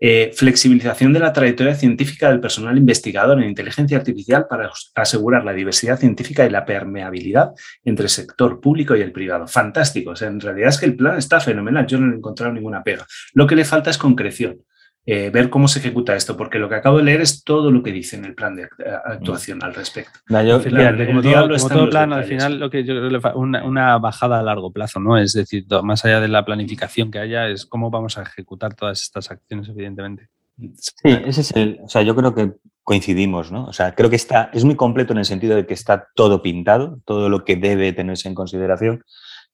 Eh, 0.00 0.32
flexibilización 0.34 1.12
de 1.12 1.20
la 1.20 1.32
trayectoria 1.32 1.74
científica 1.74 2.28
del 2.28 2.40
personal 2.40 2.76
investigador 2.76 3.40
en 3.40 3.48
inteligencia 3.48 3.96
artificial 3.96 4.46
para 4.48 4.70
asegurar 4.96 5.44
la 5.44 5.52
diversidad 5.52 5.98
científica 5.98 6.44
y 6.44 6.50
la 6.50 6.64
permeabilidad 6.64 7.52
entre 7.84 8.04
el 8.04 8.10
sector 8.10 8.60
público 8.60 8.96
y 8.96 9.00
el 9.00 9.12
privado. 9.12 9.46
Fantástico. 9.46 10.12
en 10.20 10.40
realidad 10.40 10.70
es 10.70 10.78
que 10.78 10.86
el 10.86 10.96
plan 10.96 11.16
está 11.16 11.40
fenomenal. 11.40 11.86
Yo 11.86 11.98
no 11.98 12.12
he 12.12 12.16
encontrado 12.16 12.52
ninguna 12.52 12.82
pega. 12.82 13.06
Lo 13.34 13.46
que 13.46 13.56
le 13.56 13.64
falta 13.64 13.90
es 13.90 13.98
concreción. 13.98 14.58
Eh, 15.06 15.28
ver 15.28 15.50
cómo 15.50 15.68
se 15.68 15.80
ejecuta 15.80 16.16
esto, 16.16 16.34
porque 16.34 16.58
lo 16.58 16.66
que 16.66 16.76
acabo 16.76 16.96
de 16.96 17.04
leer 17.04 17.20
es 17.20 17.44
todo 17.44 17.70
lo 17.70 17.82
que 17.82 17.92
dice 17.92 18.16
en 18.16 18.24
el 18.24 18.34
plan 18.34 18.56
de 18.56 18.62
eh, 18.62 18.68
actuación 19.04 19.62
al 19.62 19.74
respecto. 19.74 20.18
como, 20.26 21.68
todo, 21.68 21.90
plan, 21.90 22.14
al 22.14 22.24
final 22.24 22.58
lo 22.58 22.70
que 22.70 22.84
yo 22.84 22.94
creo 22.94 23.20
que 23.20 23.28
una, 23.34 23.64
una, 23.64 23.98
bajada 23.98 24.38
a 24.38 24.42
largo 24.42 24.72
plazo, 24.72 25.00
¿no? 25.00 25.18
Es 25.18 25.34
decir, 25.34 25.66
más 25.82 26.06
allá 26.06 26.20
de 26.20 26.28
la 26.28 26.46
planificación 26.46 27.10
que 27.10 27.18
haya, 27.18 27.48
es 27.48 27.66
cómo 27.66 27.90
vamos 27.90 28.16
a 28.16 28.22
ejecutar 28.22 28.74
todas 28.74 29.02
estas 29.02 29.30
acciones, 29.30 29.68
evidentemente. 29.68 30.30
Sí, 30.56 31.18
ese 31.26 31.42
es 31.42 31.50
el, 31.52 31.80
o 31.82 31.88
sea, 31.88 32.00
yo 32.00 32.16
creo 32.16 32.34
que 32.34 32.52
coincidimos, 32.82 33.52
¿no? 33.52 33.66
O 33.66 33.72
sea, 33.74 33.94
creo 33.94 34.08
que 34.08 34.16
está, 34.16 34.50
es 34.54 34.64
muy 34.64 34.76
completo 34.76 35.12
en 35.12 35.18
el 35.18 35.24
sentido 35.26 35.56
de 35.56 35.66
que 35.66 35.74
está 35.74 36.08
todo 36.14 36.42
pintado, 36.42 37.00
todo 37.04 37.28
lo 37.28 37.44
que 37.44 37.56
debe 37.56 37.92
tenerse 37.92 38.28
en 38.28 38.34
consideración, 38.34 39.02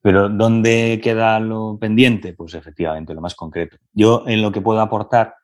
pero 0.02 0.28
¿dónde 0.28 1.00
queda 1.02 1.38
lo 1.40 1.78
pendiente? 1.78 2.32
Pues 2.32 2.54
efectivamente, 2.54 3.14
lo 3.14 3.20
más 3.20 3.34
concreto. 3.34 3.76
Yo 3.92 4.24
en 4.26 4.42
lo 4.42 4.52
que 4.52 4.60
puedo 4.60 4.80
aportar, 4.80 5.34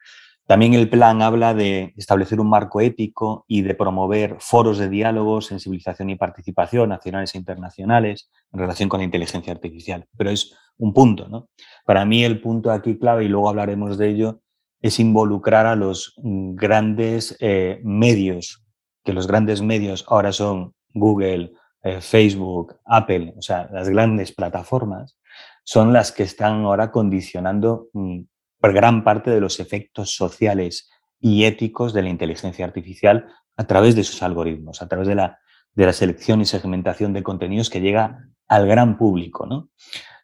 también 0.47 0.75
el 0.75 0.89
plan 0.89 1.23
habla 1.23 1.55
de 1.55 1.93
establecer 1.97 2.41
un 2.41 2.49
marco 2.49 2.81
ético 2.81 3.45
y 3.49 3.63
de 3.63 3.75
promover 3.75 4.37
foros 4.39 4.79
de 4.79 4.89
diálogo, 4.89 5.41
sensibilización 5.41 6.11
y 6.11 6.17
participación 6.17 6.91
nacionales 6.91 7.35
e 7.35 7.39
internacionales 7.39 8.31
en 8.53 8.61
relación 8.61 8.89
con 8.89 9.01
la 9.01 9.05
inteligencia 9.05 9.53
artificial. 9.53 10.07
Pero 10.17 10.31
es 10.31 10.55
un 10.79 10.95
punto, 10.95 11.29
¿no? 11.29 11.49
Para 11.85 12.05
mí 12.05 12.25
el 12.25 12.41
punto 12.41 12.71
aquí 12.71 12.97
clave, 12.97 13.25
y 13.25 13.29
luego 13.29 13.49
hablaremos 13.49 13.99
de 13.99 14.09
ello, 14.09 14.41
es 14.81 15.01
involucrar 15.01 15.67
a 15.67 15.75
los 15.75 16.15
grandes 16.17 17.37
eh, 17.41 17.81
medios, 17.83 18.65
que 19.05 19.13
los 19.13 19.27
grandes 19.27 19.63
medios 19.63 20.05
ahora 20.07 20.33
son 20.33 20.75
Google, 20.95 21.53
eh, 21.87 22.01
Facebook, 22.01 22.81
Apple, 22.85 23.35
o 23.37 23.43
sea, 23.43 23.69
las 23.73 23.89
grandes 23.89 24.33
plataformas, 24.33 25.19
son 25.63 25.93
las 25.93 26.13
que 26.13 26.25
están 26.25 26.65
ahora 26.65 26.91
condicionando 26.91 27.89
mm, 27.93 28.21
gran 28.61 29.05
parte 29.05 29.31
de 29.31 29.41
los 29.41 29.61
efectos 29.61 30.15
sociales 30.15 30.91
y 31.21 31.45
éticos 31.45 31.93
de 31.93 32.03
la 32.03 32.09
inteligencia 32.09 32.65
artificial 32.65 33.27
a 33.57 33.65
través 33.65 33.95
de 33.95 34.05
sus 34.05 34.23
algoritmos, 34.23 34.83
a 34.83 34.89
través 34.89 35.09
de 35.09 35.15
la, 35.15 35.39
de 35.75 35.87
la 35.87 35.93
selección 35.93 36.41
y 36.41 36.47
segmentación 36.47 37.13
de 37.13 37.23
contenidos 37.23 37.71
que 37.71 37.81
llega 37.81 38.29
al 38.49 38.67
gran 38.67 38.99
público. 38.99 39.47
¿no? 39.47 39.71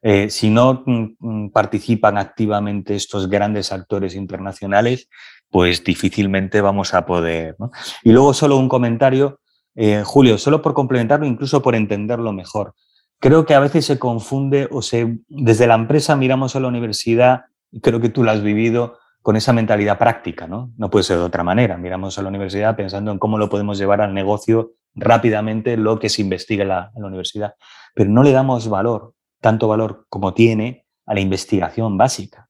Eh, 0.02 0.30
si 0.30 0.50
no 0.50 0.82
mm, 0.84 1.16
mm, 1.18 1.50
participan 1.50 2.18
activamente 2.18 2.94
estos 2.94 3.28
grandes 3.28 3.72
actores 3.72 4.14
internacionales, 4.14 5.08
pues 5.50 5.84
difícilmente 5.84 6.60
vamos 6.60 6.94
a 6.94 7.06
poder. 7.06 7.56
Y 8.02 8.10
luego 8.10 8.34
solo 8.34 8.56
un 8.56 8.68
comentario 8.68 9.40
eh, 9.74 10.02
Julio, 10.04 10.38
solo 10.38 10.62
por 10.62 10.74
complementarlo, 10.74 11.26
incluso 11.26 11.62
por 11.62 11.74
entenderlo 11.74 12.32
mejor. 12.32 12.74
Creo 13.18 13.46
que 13.46 13.54
a 13.54 13.60
veces 13.60 13.86
se 13.86 13.98
confunde 13.98 14.68
o 14.70 14.82
se, 14.82 15.18
desde 15.28 15.66
la 15.66 15.74
empresa 15.74 16.16
miramos 16.16 16.56
a 16.56 16.60
la 16.60 16.68
universidad, 16.68 17.44
y 17.70 17.80
creo 17.80 18.00
que 18.00 18.08
tú 18.08 18.22
lo 18.22 18.30
has 18.30 18.42
vivido, 18.42 18.98
con 19.22 19.36
esa 19.36 19.52
mentalidad 19.52 19.98
práctica, 19.98 20.48
¿no? 20.48 20.72
No 20.76 20.90
puede 20.90 21.04
ser 21.04 21.16
de 21.18 21.22
otra 21.22 21.44
manera. 21.44 21.78
Miramos 21.78 22.18
a 22.18 22.22
la 22.22 22.28
universidad 22.28 22.74
pensando 22.74 23.12
en 23.12 23.18
cómo 23.18 23.38
lo 23.38 23.48
podemos 23.48 23.78
llevar 23.78 24.00
al 24.00 24.12
negocio 24.12 24.72
rápidamente, 24.94 25.76
lo 25.76 26.00
que 26.00 26.08
se 26.08 26.22
investiga 26.22 26.62
en 26.62 26.68
la, 26.68 26.90
en 26.96 27.02
la 27.02 27.08
universidad. 27.08 27.54
Pero 27.94 28.10
no 28.10 28.24
le 28.24 28.32
damos 28.32 28.68
valor, 28.68 29.14
tanto 29.40 29.68
valor 29.68 30.06
como 30.08 30.34
tiene, 30.34 30.86
a 31.06 31.14
la 31.14 31.20
investigación 31.20 31.96
básica, 31.96 32.48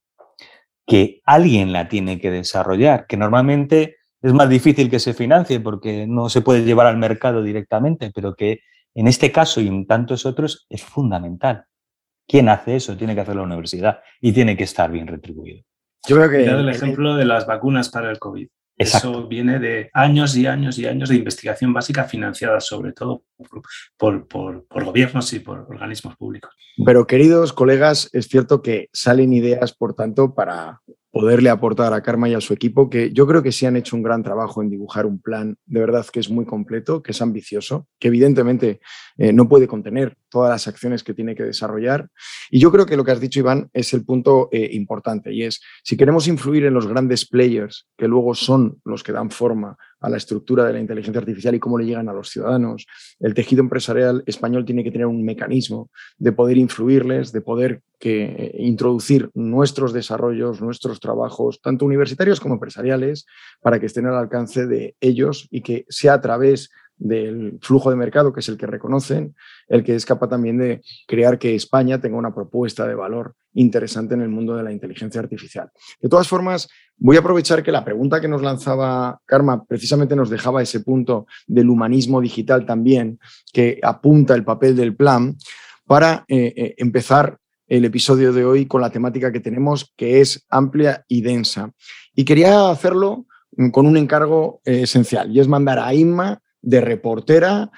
que 0.87 1.21
alguien 1.25 1.73
la 1.73 1.89
tiene 1.89 2.19
que 2.19 2.31
desarrollar, 2.31 3.07
que 3.07 3.17
normalmente 3.17 3.97
es 4.23 4.33
más 4.33 4.49
difícil 4.49 4.89
que 4.89 5.01
se 5.01 5.15
financie 5.15 5.61
porque 5.61 6.07
no 6.07 6.29
se 6.29 6.41
puede 6.41 6.65
llevar 6.65 6.87
al 6.87 6.97
mercado 6.97 7.43
directamente, 7.43 8.11
pero 8.15 8.35
que 8.35 8.61
en 8.95 9.09
este 9.09 9.33
caso 9.33 9.61
y 9.61 9.69
en 9.69 9.87
tantos 9.87 10.27
otros 10.27 10.67
es 10.71 10.83
fundamental. 10.83 11.65
¿Quién 12.27 12.49
hace 12.49 12.77
eso? 12.77 12.97
Tiene 12.97 13.15
que 13.15 13.23
hacer 13.23 13.37
la 13.37 13.43
universidad 13.43 14.01
y 14.21 14.33
tiene 14.33 14.57
que 14.57 14.65
estar 14.65 14.91
bien 14.91 15.07
retribuido. 15.07 15.63
Yo 16.07 16.17
creo 16.17 16.31
que... 16.31 16.45
el 16.45 16.69
ejemplo 16.69 17.17
de 17.17 17.25
las 17.25 17.47
vacunas 17.47 17.89
para 17.89 18.11
el 18.11 18.19
COVID. 18.19 18.49
Eso 18.77 19.29
viene 19.29 19.59
de 19.59 19.91
años 19.93 20.37
y 20.37 20.47
años 20.47 20.79
y 20.79 20.87
años 20.87 21.09
de 21.09 21.17
investigación 21.17 21.73
básica 21.73 22.05
financiada 22.05 22.59
sobre 22.61 22.93
todo 22.93 23.25
por, 23.97 24.27
por, 24.27 24.67
gobiernos 24.69 25.33
y 25.35 25.41
por 25.41 25.61
organismos 25.61 26.17
públicos. 26.17 26.55
Pero 26.85 27.07
queridos 27.07 27.53
colegas, 27.53 28.09
es 28.13 28.29
cierto 28.29 28.63
que 28.63 28.89
salen 28.93 29.33
ideas, 29.33 29.75
por 29.75 29.95
tanto, 29.95 30.35
para 30.35 30.81
poderle 31.13 31.51
aportar 31.51 31.93
a 31.93 32.03
Karma 32.03 32.29
y 32.29 32.35
a 32.35 32.41
su 32.41 32.55
equipo, 32.55 32.89
que 32.89 33.13
yo 33.13 33.27
creo 33.27 33.43
que 33.43 33.53
sí 33.53 33.67
han 33.67 33.77
hecho 33.77 33.95
un 33.95 34.03
gran 34.03 34.23
trabajo 34.23 34.63
en 34.63 34.71
dibujar 34.71 35.05
un 35.05 35.21
plan 35.21 35.57
de 35.67 35.81
verdad 35.81 36.07
que 36.11 36.21
es 36.21 36.31
muy 36.31 36.47
completo, 36.47 37.03
que 37.03 37.13
es 37.13 37.21
ambicioso, 37.21 37.87
que 38.01 38.09
evidentemente 38.09 38.81
eh, 39.19 39.33
no 39.33 39.47
puede 39.47 39.69
contener 39.69 40.17
todas 40.31 40.51
las 40.51 40.67
acciones 40.67 41.05
que 41.05 41.13
tiene 41.13 41.35
que 41.35 41.43
desarrollar. 41.43 42.09
Y 42.51 42.61
yo 42.61 42.73
creo 42.73 42.87
que 42.87 42.97
lo 42.97 43.05
que 43.05 43.11
has 43.11 43.21
dicho, 43.21 43.41
Iván, 43.41 43.69
es 43.75 43.93
el 43.93 44.07
punto 44.07 44.49
eh, 44.51 44.71
importante 44.73 45.33
y 45.35 45.43
es, 45.43 45.61
si 45.85 45.99
queremos 45.99 46.27
influir 46.29 46.65
en 46.65 46.73
los 46.73 46.87
grandes 46.87 47.29
players, 47.29 47.87
que 47.99 48.09
luego 48.09 48.35
son 48.35 48.81
los 48.85 49.03
que 49.03 49.13
dan 49.13 49.31
forma 49.31 49.77
a 50.03 50.11
la 50.11 50.17
estructura 50.17 50.65
de 50.65 50.73
la 50.73 50.81
inteligencia 50.81 51.21
artificial 51.21 51.55
y 51.55 51.61
cómo 51.61 51.79
le 51.79 51.87
llegan 51.87 52.09
a 52.09 52.13
los 52.13 52.29
ciudadanos, 52.29 52.87
el 53.21 53.35
tejido 53.35 53.61
empresarial 53.61 54.23
español 54.27 54.65
tiene 54.65 54.85
que 54.85 54.91
tener 54.91 55.07
un 55.07 55.25
mecanismo 55.25 55.91
de 56.19 56.33
poder 56.33 56.59
influirles, 56.59 57.33
de 57.33 57.41
poder 57.41 57.83
que, 57.99 58.25
eh, 58.25 58.57
introducir 58.59 59.31
nuestros 59.35 59.93
desarrollos, 59.93 60.61
nuestros 60.61 60.99
trabajos, 60.99 61.61
tanto 61.63 61.85
universitarios 61.87 62.41
como 62.41 62.55
empresariales, 62.55 63.27
para 63.61 63.79
que 63.79 63.87
estén 63.87 64.07
al 64.07 64.17
alcance 64.17 64.67
de 64.67 64.97
ellos 65.01 65.47
y 65.51 65.61
que 65.61 65.87
sea 65.89 66.15
a 66.15 66.21
través 66.21 66.71
del 66.97 67.59
flujo 67.61 67.91
de 67.91 67.97
mercado, 67.97 68.33
que 68.33 68.41
es 68.41 68.49
el 68.49 68.57
que 68.57 68.67
reconocen, 68.67 69.35
el 69.69 69.83
que 69.83 69.95
es 69.95 70.05
capaz 70.07 70.29
también 70.29 70.59
de 70.59 70.83
crear 71.07 71.39
que 71.39 71.55
España 71.55 72.01
tenga 72.01 72.17
una 72.17 72.35
propuesta 72.35 72.87
de 72.87 72.95
valor 72.95 73.35
interesante 73.55 74.15
en 74.15 74.23
el 74.23 74.29
mundo 74.29 74.57
de 74.57 74.63
la 74.63 74.73
inteligencia 74.73 75.21
artificial. 75.21 75.71
De 76.01 76.09
todas 76.09 76.29
formas, 76.29 76.69
voy 76.97 77.17
a 77.17 77.21
aprovechar 77.21 77.63
que 77.63 77.73
la 77.73 77.85
pregunta 77.85 78.21
que 78.21 78.29
nos 78.29 78.43
lanzaba 78.43 79.21
Karma 79.27 79.65
precisamente 79.65 80.17
nos 80.17 80.31
dejaba 80.31 80.63
ese 80.63 80.81
punto 80.81 81.27
del 81.47 81.69
humanismo 81.69 82.21
digital 82.21 82.65
también, 82.65 83.19
que 83.53 83.79
apunta 83.83 84.35
el 84.35 84.45
papel 84.45 84.77
del 84.77 84.97
plan, 84.97 85.37
para 85.87 86.25
eh, 86.29 86.53
eh, 86.57 86.75
empezar 86.79 87.39
el 87.67 87.85
episodio 87.85 88.33
de 88.33 88.45
hoy 88.45 88.67
con 88.67 88.81
la 88.81 88.91
temática 88.91 89.33
que 89.33 89.41
tenemos, 89.41 89.93
que 89.97 90.21
es 90.21 90.45
amplia 90.49 91.05
y 91.09 91.23
densa. 91.23 91.73
Y 92.15 92.25
quería 92.25 92.71
hacerlo 92.71 93.27
con 93.73 93.87
un 93.87 93.97
encargo 93.97 94.61
eh, 94.65 94.83
esencial, 94.83 95.31
y 95.31 95.41
es 95.41 95.49
mandar 95.49 95.79
a 95.79 95.95
Inma 95.95 96.42
de 96.63 96.81
reportera 96.81 97.71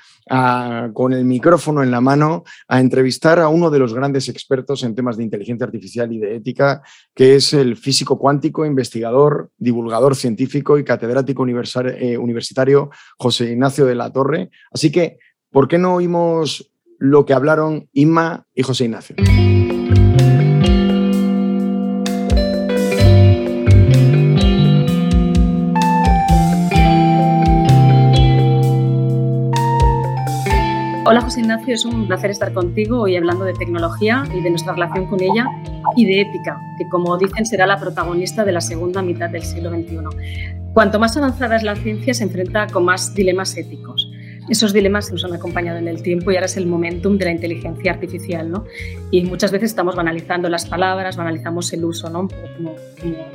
con 0.92 1.12
el 1.12 1.24
micrófono 1.24 1.82
en 1.82 1.90
la 1.90 2.00
mano 2.00 2.44
a 2.68 2.80
entrevistar 2.80 3.40
a 3.40 3.48
uno 3.48 3.70
de 3.70 3.78
los 3.78 3.94
grandes 3.94 4.28
expertos 4.28 4.82
en 4.82 4.94
temas 4.94 5.16
de 5.16 5.24
inteligencia 5.24 5.66
artificial 5.66 6.12
y 6.12 6.18
de 6.18 6.36
ética, 6.36 6.82
que 7.14 7.36
es 7.36 7.52
el 7.52 7.76
físico 7.76 8.18
cuántico, 8.18 8.64
investigador, 8.64 9.50
divulgador 9.58 10.16
científico 10.16 10.78
y 10.78 10.84
catedrático 10.84 11.46
eh, 11.46 12.18
universitario 12.18 12.90
José 13.18 13.52
Ignacio 13.52 13.86
de 13.86 13.94
la 13.94 14.12
Torre. 14.12 14.50
Así 14.70 14.90
que, 14.90 15.18
¿por 15.50 15.68
qué 15.68 15.78
no 15.78 15.94
oímos 15.94 16.70
lo 16.98 17.26
que 17.26 17.34
hablaron 17.34 17.88
Inma 17.92 18.46
y 18.54 18.62
José 18.62 18.84
Ignacio? 18.84 19.16
Hola 31.14 31.22
José 31.22 31.42
Ignacio, 31.42 31.72
es 31.72 31.84
un 31.84 32.08
placer 32.08 32.32
estar 32.32 32.52
contigo 32.52 33.02
hoy 33.02 33.14
hablando 33.14 33.44
de 33.44 33.52
tecnología 33.52 34.24
y 34.34 34.40
de 34.40 34.50
nuestra 34.50 34.72
relación 34.72 35.06
con 35.06 35.22
ella 35.22 35.46
y 35.94 36.06
de 36.06 36.22
ética, 36.22 36.60
que 36.76 36.88
como 36.88 37.16
dicen 37.16 37.46
será 37.46 37.68
la 37.68 37.78
protagonista 37.78 38.44
de 38.44 38.50
la 38.50 38.60
segunda 38.60 39.00
mitad 39.00 39.30
del 39.30 39.44
siglo 39.44 39.70
XXI. 39.70 39.98
Cuanto 40.72 40.98
más 40.98 41.16
avanzada 41.16 41.54
es 41.54 41.62
la 41.62 41.76
ciencia, 41.76 42.14
se 42.14 42.24
enfrenta 42.24 42.66
con 42.66 42.84
más 42.84 43.14
dilemas 43.14 43.56
éticos. 43.56 44.10
Esos 44.48 44.72
dilemas 44.72 45.12
nos 45.12 45.24
han 45.24 45.34
acompañado 45.34 45.78
en 45.78 45.86
el 45.86 46.02
tiempo 46.02 46.32
y 46.32 46.34
ahora 46.34 46.46
es 46.46 46.56
el 46.56 46.66
momentum 46.66 47.16
de 47.16 47.26
la 47.26 47.30
inteligencia 47.30 47.92
artificial. 47.92 48.50
¿no? 48.50 48.64
Y 49.12 49.22
muchas 49.22 49.52
veces 49.52 49.70
estamos 49.70 49.94
banalizando 49.94 50.48
las 50.48 50.66
palabras, 50.66 51.16
banalizamos 51.16 51.72
el 51.74 51.84
uso, 51.84 52.10
¿no? 52.10 52.26
como, 52.56 52.74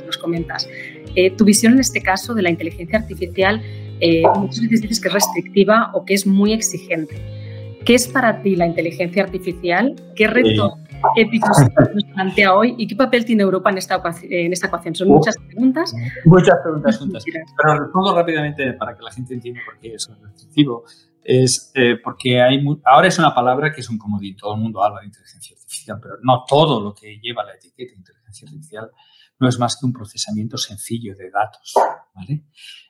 nos 0.04 0.18
comentas. 0.18 0.68
Eh, 1.14 1.30
tu 1.30 1.46
visión 1.46 1.72
en 1.72 1.80
este 1.80 2.02
caso 2.02 2.34
de 2.34 2.42
la 2.42 2.50
inteligencia 2.50 2.98
artificial 2.98 3.62
eh, 4.00 4.22
muchas 4.36 4.60
veces 4.60 4.82
dices 4.82 5.00
que 5.00 5.08
es 5.08 5.14
restrictiva 5.14 5.92
o 5.94 6.04
que 6.04 6.12
es 6.12 6.26
muy 6.26 6.52
exigente. 6.52 7.39
¿Qué 7.84 7.94
es 7.94 8.08
para 8.08 8.42
ti 8.42 8.56
la 8.56 8.66
inteligencia 8.66 9.22
artificial? 9.22 9.94
¿Qué 10.14 10.26
retos 10.26 10.74
éticos 11.16 11.56
nos 11.94 12.04
plantea 12.14 12.54
hoy 12.54 12.74
y 12.76 12.86
qué 12.86 12.94
papel 12.94 13.24
tiene 13.24 13.42
Europa 13.42 13.70
en 13.70 13.78
esta, 13.78 14.02
en 14.22 14.52
esta 14.52 14.66
ecuación? 14.66 14.94
Son 14.94 15.08
muchas 15.08 15.36
preguntas. 15.38 15.94
Muchas 16.24 16.56
preguntas 16.62 16.98
juntas. 16.98 17.24
Pero 17.24 17.84
respondo 17.84 18.14
rápidamente 18.14 18.72
para 18.74 18.94
que 18.94 19.02
la 19.02 19.10
gente 19.10 19.34
entienda 19.34 19.60
por 19.64 19.78
qué 19.78 19.94
es 19.94 20.10
restrictivo. 20.22 20.84
es 21.24 21.72
eh, 21.74 21.96
porque 22.02 22.40
hay 22.40 22.62
ahora 22.84 23.08
es 23.08 23.18
una 23.18 23.34
palabra 23.34 23.72
que 23.72 23.80
es 23.80 23.88
un 23.88 23.98
comodín, 23.98 24.36
todo 24.36 24.54
el 24.54 24.60
mundo 24.60 24.82
habla 24.82 25.00
de 25.00 25.06
inteligencia 25.06 25.56
artificial, 25.56 25.98
pero 26.02 26.14
no 26.22 26.44
todo 26.46 26.80
lo 26.80 26.94
que 26.94 27.18
lleva 27.18 27.44
la 27.44 27.54
etiqueta 27.54 27.92
de 27.92 27.98
inteligencia 27.98 28.46
artificial 28.46 28.90
no 29.38 29.48
es 29.48 29.58
más 29.58 29.78
que 29.78 29.86
un 29.86 29.92
procesamiento 29.92 30.58
sencillo 30.58 31.16
de 31.16 31.30
datos. 31.30 31.74
¿vale? 32.14 32.44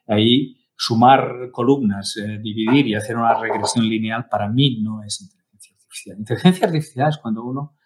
Ahí 0.09 0.60
sumar 0.83 1.51
columnas, 1.53 2.17
eh, 2.17 2.39
dividir 2.41 2.87
y 2.87 2.95
hacer 2.95 3.17
una 3.17 3.35
regresión 3.35 3.87
lineal 3.87 4.29
para 4.31 4.49
mí 4.49 4.81
no 4.83 5.03
es 5.03 5.21
inteligencia 5.21 5.75
artificial. 5.75 6.19
Inteligencia 6.19 6.67
artificial 6.67 7.09
es 7.11 7.19
cuando 7.19 7.45
uno 7.45 7.77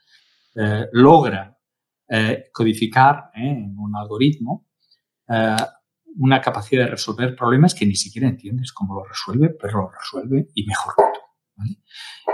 eh, 0.54 0.88
logra 0.92 1.50
codificar 2.52 3.30
en 3.34 3.76
un 3.78 3.96
algoritmo 3.96 4.68
una 6.16 6.40
capacidad 6.40 6.84
de 6.84 6.90
resolver 6.90 7.34
problemas 7.34 7.74
que 7.74 7.86
ni 7.86 7.96
siquiera 7.96 8.28
entiendes 8.28 8.72
cómo 8.72 8.94
lo 8.94 9.04
resuelve, 9.04 9.50
pero 9.50 9.82
lo 9.82 9.90
resuelve 9.90 10.48
y 10.54 10.64
mejor 10.64 10.94
que 10.96 11.02
tú. 11.12 11.24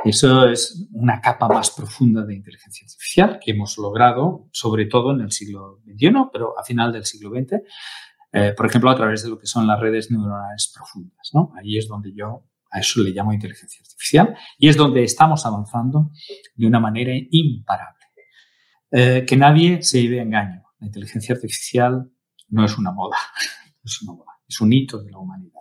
Eso 0.04 0.48
es 0.48 0.88
una 0.92 1.20
capa 1.20 1.48
más 1.48 1.70
profunda 1.70 2.24
de 2.24 2.34
inteligencia 2.34 2.84
artificial 2.84 3.38
que 3.42 3.50
hemos 3.52 3.76
logrado, 3.78 4.48
sobre 4.52 4.86
todo 4.86 5.12
en 5.12 5.20
el 5.20 5.30
siglo 5.30 5.80
XXI, 5.84 6.12
pero 6.32 6.58
a 6.58 6.64
final 6.64 6.92
del 6.92 7.04
siglo 7.04 7.30
XX, 7.30 7.62
eh, 8.32 8.54
por 8.56 8.66
ejemplo, 8.66 8.90
a 8.90 8.96
través 8.96 9.22
de 9.22 9.30
lo 9.30 9.38
que 9.38 9.46
son 9.46 9.66
las 9.66 9.80
redes 9.80 10.10
neuronales 10.10 10.72
profundas. 10.74 11.30
¿no? 11.32 11.52
Ahí 11.56 11.78
es 11.78 11.88
donde 11.88 12.12
yo 12.14 12.44
a 12.70 12.78
eso 12.80 13.02
le 13.02 13.10
llamo 13.10 13.32
inteligencia 13.32 13.80
artificial 13.82 14.36
y 14.58 14.68
es 14.68 14.76
donde 14.76 15.02
estamos 15.02 15.44
avanzando 15.44 16.12
de 16.54 16.66
una 16.66 16.78
manera 16.78 17.12
imparable. 17.30 17.98
Eh, 18.92 19.24
que 19.26 19.36
nadie 19.36 19.82
se 19.82 20.02
lleve 20.02 20.20
engaño. 20.20 20.62
La 20.78 20.86
inteligencia 20.86 21.34
artificial 21.34 22.10
no 22.48 22.64
es 22.64 22.76
una 22.76 22.90
moda 22.90 23.16
es, 23.84 24.00
es 24.48 24.60
un 24.60 24.72
hito 24.72 25.02
de 25.02 25.10
la 25.10 25.18
humanidad. 25.18 25.60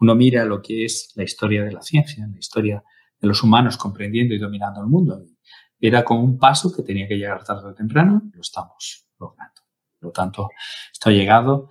Uno 0.00 0.14
mira 0.14 0.44
lo 0.44 0.60
que 0.60 0.84
es 0.84 1.12
la 1.14 1.24
historia 1.24 1.64
de 1.64 1.72
la 1.72 1.82
ciencia, 1.82 2.26
la 2.26 2.38
historia 2.38 2.82
de 3.20 3.28
los 3.28 3.42
humanos 3.42 3.76
comprendiendo 3.76 4.34
y 4.34 4.38
dominando 4.38 4.80
el 4.80 4.86
mundo. 4.86 5.22
Era 5.80 6.04
como 6.04 6.22
un 6.22 6.38
paso 6.38 6.72
que 6.74 6.82
tenía 6.82 7.06
que 7.06 7.16
llegar 7.16 7.44
tarde 7.44 7.68
o 7.68 7.74
temprano, 7.74 8.22
lo 8.32 8.40
estamos 8.40 9.06
logrando. 9.18 9.62
Por 9.98 10.08
lo 10.08 10.12
tanto, 10.12 10.50
esto 10.92 11.10
ha 11.10 11.12
llegado 11.12 11.70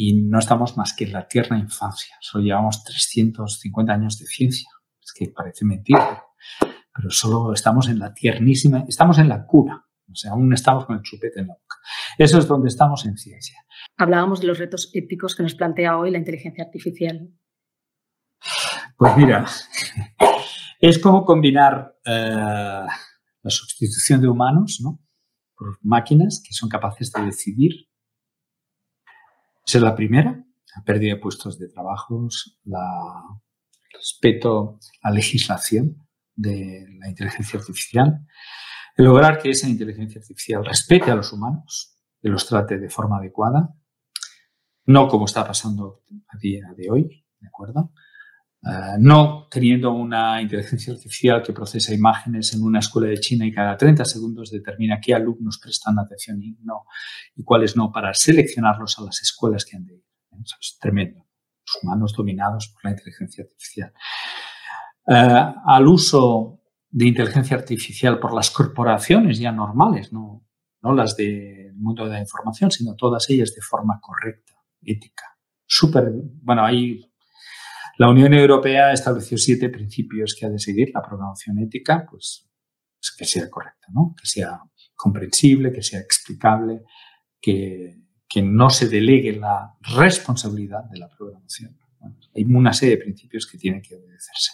y 0.00 0.14
no 0.14 0.38
estamos 0.38 0.76
más 0.76 0.94
que 0.94 1.06
en 1.06 1.12
la 1.12 1.26
tierna 1.26 1.58
infancia. 1.58 2.14
Solo 2.20 2.44
llevamos 2.44 2.84
350 2.84 3.92
años 3.92 4.16
de 4.16 4.26
ciencia. 4.26 4.70
Es 5.02 5.12
que 5.12 5.26
parece 5.26 5.64
mentira, 5.64 6.22
pero 6.94 7.10
solo 7.10 7.52
estamos 7.52 7.88
en 7.88 7.98
la 7.98 8.14
tiernísima, 8.14 8.84
estamos 8.86 9.18
en 9.18 9.28
la 9.28 9.44
cura. 9.44 9.84
O 10.08 10.14
sea, 10.14 10.30
aún 10.30 10.52
estamos 10.52 10.86
con 10.86 10.98
el 10.98 11.02
chupete 11.02 11.40
en 11.40 11.48
la 11.48 11.54
boca. 11.54 11.76
Eso 12.16 12.38
es 12.38 12.46
donde 12.46 12.68
estamos 12.68 13.04
en 13.06 13.16
ciencia. 13.16 13.58
Hablábamos 13.96 14.40
de 14.40 14.46
los 14.46 14.60
retos 14.60 14.88
éticos 14.94 15.34
que 15.34 15.42
nos 15.42 15.56
plantea 15.56 15.98
hoy 15.98 16.12
la 16.12 16.18
inteligencia 16.18 16.62
artificial. 16.62 17.32
Pues 18.96 19.16
mira, 19.16 19.46
es 20.78 21.00
como 21.00 21.24
combinar 21.24 21.96
eh, 22.04 22.12
la 23.42 23.50
sustitución 23.50 24.20
de 24.20 24.28
humanos 24.28 24.80
por 25.56 25.76
máquinas 25.82 26.40
que 26.46 26.54
son 26.54 26.68
capaces 26.68 27.10
de 27.10 27.22
decidir. 27.22 27.88
Esa 29.68 29.76
es 29.76 29.84
la 29.84 29.94
primera, 29.94 30.30
la 30.74 30.82
pérdida 30.82 31.12
de 31.12 31.20
puestos 31.20 31.58
de 31.58 31.68
trabajos, 31.68 32.58
el 32.64 32.72
respeto 33.92 34.78
a 35.02 35.10
la 35.10 35.16
legislación 35.16 36.08
de 36.34 36.86
la 36.98 37.06
inteligencia 37.06 37.60
artificial, 37.60 38.26
el 38.96 39.04
lograr 39.04 39.38
que 39.38 39.50
esa 39.50 39.68
inteligencia 39.68 40.22
artificial 40.22 40.64
respete 40.64 41.10
a 41.10 41.14
los 41.14 41.34
humanos, 41.34 41.98
que 42.18 42.30
los 42.30 42.46
trate 42.46 42.78
de 42.78 42.88
forma 42.88 43.18
adecuada, 43.18 43.74
no 44.86 45.06
como 45.06 45.26
está 45.26 45.46
pasando 45.46 46.02
a 46.28 46.38
día 46.38 46.72
de 46.74 46.90
hoy, 46.90 47.26
¿de 47.38 47.48
acuerdo? 47.48 47.92
Eh, 48.60 48.96
no 48.98 49.46
teniendo 49.48 49.92
una 49.92 50.42
inteligencia 50.42 50.92
artificial 50.92 51.42
que 51.42 51.52
procesa 51.52 51.94
imágenes 51.94 52.52
en 52.54 52.64
una 52.64 52.80
escuela 52.80 53.08
de 53.08 53.20
China 53.20 53.46
y 53.46 53.52
cada 53.52 53.76
30 53.76 54.04
segundos 54.04 54.50
determina 54.50 55.00
qué 55.00 55.14
alumnos 55.14 55.60
prestan 55.62 55.98
atención 55.98 56.42
y 56.42 56.56
no, 56.64 56.84
y 57.36 57.44
cuáles 57.44 57.76
no, 57.76 57.92
para 57.92 58.12
seleccionarlos 58.14 58.98
a 58.98 59.04
las 59.04 59.22
escuelas 59.22 59.64
que 59.64 59.76
han 59.76 59.86
de 59.86 59.94
ir. 59.94 60.04
Eso 60.44 60.56
es 60.60 60.78
tremendo. 60.80 61.24
Los 61.66 61.82
humanos 61.82 62.14
dominados 62.16 62.68
por 62.68 62.84
la 62.84 62.90
inteligencia 62.90 63.44
artificial. 63.44 63.92
Eh, 65.06 65.44
al 65.64 65.86
uso 65.86 66.60
de 66.90 67.06
inteligencia 67.06 67.56
artificial 67.56 68.18
por 68.18 68.34
las 68.34 68.50
corporaciones 68.50 69.38
ya 69.38 69.52
normales, 69.52 70.12
no, 70.12 70.46
no 70.82 70.92
las 70.94 71.16
del 71.16 71.74
mundo 71.76 72.04
de 72.04 72.10
la 72.10 72.20
información, 72.20 72.70
sino 72.70 72.96
todas 72.96 73.28
ellas 73.30 73.54
de 73.54 73.60
forma 73.60 74.00
correcta 74.00 74.54
ética. 74.82 75.24
Súper, 75.66 76.10
bueno, 76.42 76.64
ahí 76.64 77.07
la 77.98 78.08
Unión 78.08 78.32
Europea 78.32 78.92
estableció 78.92 79.36
siete 79.36 79.68
principios 79.68 80.34
que 80.38 80.46
ha 80.46 80.50
de 80.50 80.58
seguir 80.58 80.90
la 80.94 81.02
programación 81.02 81.58
ética, 81.58 82.06
pues, 82.08 82.48
que 83.16 83.24
sea 83.24 83.50
correcta, 83.50 83.88
¿no? 83.92 84.14
Que 84.20 84.26
sea 84.26 84.60
comprensible, 84.94 85.72
que 85.72 85.82
sea 85.82 85.98
explicable, 86.00 86.82
que, 87.40 87.98
que 88.28 88.40
no 88.40 88.70
se 88.70 88.88
delegue 88.88 89.32
la 89.32 89.74
responsabilidad 89.96 90.84
de 90.84 90.98
la 90.98 91.08
programación. 91.08 91.76
hay 92.34 92.44
una 92.44 92.72
serie 92.72 92.96
de 92.96 93.02
principios 93.02 93.46
que 93.46 93.58
tienen 93.58 93.82
que 93.82 93.96
obedecerse. 93.96 94.52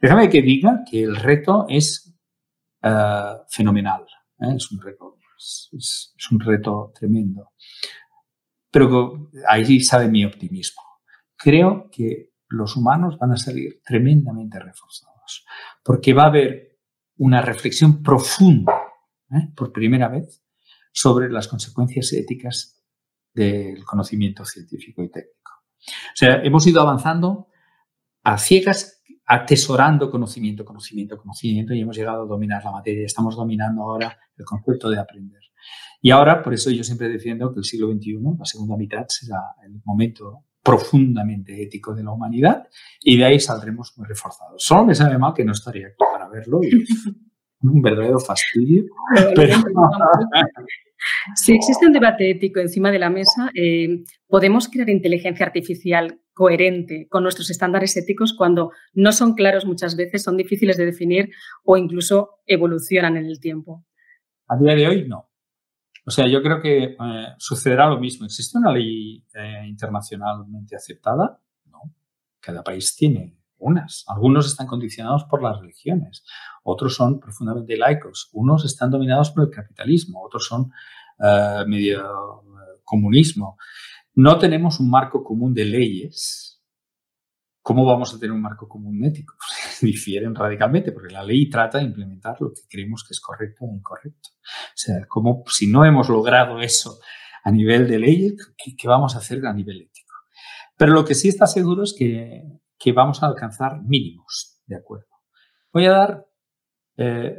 Déjame 0.00 0.30
que 0.30 0.40
diga 0.40 0.82
que 0.90 1.02
el 1.02 1.16
reto 1.16 1.66
es 1.68 2.16
eh, 2.82 3.34
fenomenal, 3.50 4.06
¿eh? 4.40 4.54
es, 4.56 4.72
un 4.72 4.80
reto, 4.80 5.18
es, 5.36 6.14
un 6.30 6.40
reto 6.40 6.92
tremendo. 6.98 7.50
Pero 8.70 9.30
ahí 9.46 9.80
sabe 9.80 10.08
mi 10.08 10.24
optimismo. 10.24 10.82
Creo 11.36 11.90
que 11.90 12.29
los 12.50 12.76
humanos 12.76 13.16
van 13.18 13.32
a 13.32 13.36
salir 13.36 13.80
tremendamente 13.84 14.58
reforzados, 14.58 15.46
porque 15.82 16.12
va 16.12 16.24
a 16.24 16.28
haber 16.28 16.78
una 17.16 17.40
reflexión 17.40 18.02
profunda, 18.02 18.72
¿eh? 19.30 19.52
por 19.54 19.72
primera 19.72 20.08
vez, 20.08 20.42
sobre 20.92 21.30
las 21.30 21.48
consecuencias 21.48 22.12
éticas 22.12 22.82
del 23.32 23.84
conocimiento 23.84 24.44
científico 24.44 25.02
y 25.02 25.10
técnico. 25.10 25.50
O 25.86 26.16
sea, 26.16 26.42
hemos 26.42 26.66
ido 26.66 26.80
avanzando 26.80 27.48
a 28.22 28.36
ciegas, 28.36 29.02
atesorando 29.24 30.10
conocimiento, 30.10 30.64
conocimiento, 30.64 31.16
conocimiento, 31.16 31.72
y 31.72 31.80
hemos 31.80 31.96
llegado 31.96 32.22
a 32.22 32.26
dominar 32.26 32.64
la 32.64 32.72
materia. 32.72 33.06
Estamos 33.06 33.36
dominando 33.36 33.82
ahora 33.82 34.18
el 34.36 34.44
concepto 34.44 34.90
de 34.90 34.98
aprender. 34.98 35.40
Y 36.02 36.10
ahora, 36.10 36.42
por 36.42 36.52
eso 36.54 36.70
yo 36.70 36.82
siempre 36.82 37.08
defiendo 37.08 37.52
que 37.52 37.60
el 37.60 37.64
siglo 37.64 37.92
XXI, 37.92 38.18
la 38.38 38.44
segunda 38.44 38.76
mitad, 38.76 39.04
será 39.08 39.54
el 39.64 39.80
momento 39.84 40.46
profundamente 40.62 41.62
ético 41.62 41.94
de 41.94 42.02
la 42.02 42.12
humanidad 42.12 42.68
y 43.00 43.16
de 43.16 43.24
ahí 43.24 43.40
saldremos 43.40 43.94
muy 43.96 44.06
reforzados. 44.06 44.62
Solo 44.62 44.84
me 44.84 44.94
sabe 44.94 45.18
mal 45.18 45.32
que 45.34 45.44
no 45.44 45.52
estaría 45.52 45.88
aquí 45.88 45.96
para 45.98 46.28
verlo 46.28 46.60
y 46.62 46.84
un 47.62 47.82
verdadero 47.82 48.18
fastidio. 48.18 48.84
Si 51.34 51.54
existe 51.54 51.86
un 51.86 51.94
debate 51.94 52.30
ético 52.30 52.60
encima 52.60 52.90
de 52.90 52.98
la 52.98 53.08
mesa, 53.08 53.50
eh, 53.54 54.04
¿podemos 54.28 54.68
crear 54.68 54.90
inteligencia 54.90 55.46
artificial 55.46 56.20
coherente 56.34 57.06
con 57.08 57.22
nuestros 57.22 57.48
estándares 57.48 57.96
éticos 57.96 58.34
cuando 58.34 58.72
no 58.92 59.12
son 59.12 59.32
claros 59.34 59.64
muchas 59.64 59.96
veces, 59.96 60.22
son 60.22 60.36
difíciles 60.36 60.76
de 60.76 60.84
definir 60.84 61.30
o 61.64 61.78
incluso 61.78 62.40
evolucionan 62.46 63.16
en 63.16 63.24
el 63.24 63.40
tiempo? 63.40 63.84
A 64.48 64.58
día 64.58 64.74
de 64.74 64.88
hoy 64.88 65.08
no. 65.08 65.29
O 66.06 66.10
sea, 66.10 66.26
yo 66.26 66.42
creo 66.42 66.60
que 66.60 66.84
eh, 66.84 67.26
sucederá 67.38 67.88
lo 67.88 67.98
mismo. 67.98 68.26
¿Existe 68.26 68.58
una 68.58 68.72
ley 68.72 69.24
eh, 69.34 69.64
internacionalmente 69.66 70.76
aceptada? 70.76 71.40
No. 71.66 71.94
Cada 72.40 72.62
país 72.62 72.96
tiene 72.96 73.36
unas. 73.58 74.04
Algunos 74.08 74.46
están 74.46 74.66
condicionados 74.66 75.24
por 75.24 75.42
las 75.42 75.60
religiones, 75.60 76.24
otros 76.62 76.94
son 76.94 77.20
profundamente 77.20 77.76
laicos, 77.76 78.30
unos 78.32 78.64
están 78.64 78.90
dominados 78.90 79.30
por 79.30 79.44
el 79.44 79.50
capitalismo, 79.50 80.22
otros 80.24 80.46
son 80.46 80.72
eh, 81.18 81.64
medio 81.66 82.42
comunismo. 82.84 83.58
No 84.14 84.38
tenemos 84.38 84.80
un 84.80 84.90
marco 84.90 85.22
común 85.22 85.54
de 85.54 85.64
leyes 85.66 86.49
¿Cómo 87.62 87.84
vamos 87.84 88.14
a 88.14 88.18
tener 88.18 88.32
un 88.32 88.40
marco 88.40 88.66
común 88.66 89.04
ético? 89.04 89.34
Difieren 89.82 90.34
radicalmente 90.34 90.92
porque 90.92 91.12
la 91.12 91.22
ley 91.22 91.48
trata 91.48 91.78
de 91.78 91.84
implementar 91.84 92.36
lo 92.40 92.52
que 92.52 92.62
creemos 92.68 93.04
que 93.06 93.12
es 93.12 93.20
correcto 93.20 93.64
o 93.64 93.74
incorrecto. 93.74 94.30
O 94.32 94.76
sea, 94.76 95.06
como 95.06 95.42
si 95.46 95.70
no 95.70 95.84
hemos 95.84 96.08
logrado 96.08 96.60
eso 96.60 96.98
a 97.44 97.50
nivel 97.50 97.86
de 97.86 97.98
ley, 97.98 98.36
¿qué, 98.56 98.88
vamos 98.88 99.14
a 99.14 99.18
hacer 99.18 99.44
a 99.46 99.52
nivel 99.52 99.82
ético? 99.82 100.14
Pero 100.76 100.92
lo 100.92 101.04
que 101.04 101.14
sí 101.14 101.28
está 101.28 101.46
seguro 101.46 101.82
es 101.82 101.94
que, 101.96 102.44
que 102.78 102.92
vamos 102.92 103.22
a 103.22 103.26
alcanzar 103.26 103.82
mínimos, 103.82 104.62
¿de 104.66 104.76
acuerdo? 104.76 105.08
Voy 105.72 105.86
a 105.86 105.90
dar... 105.90 106.26
Eh, 106.96 107.36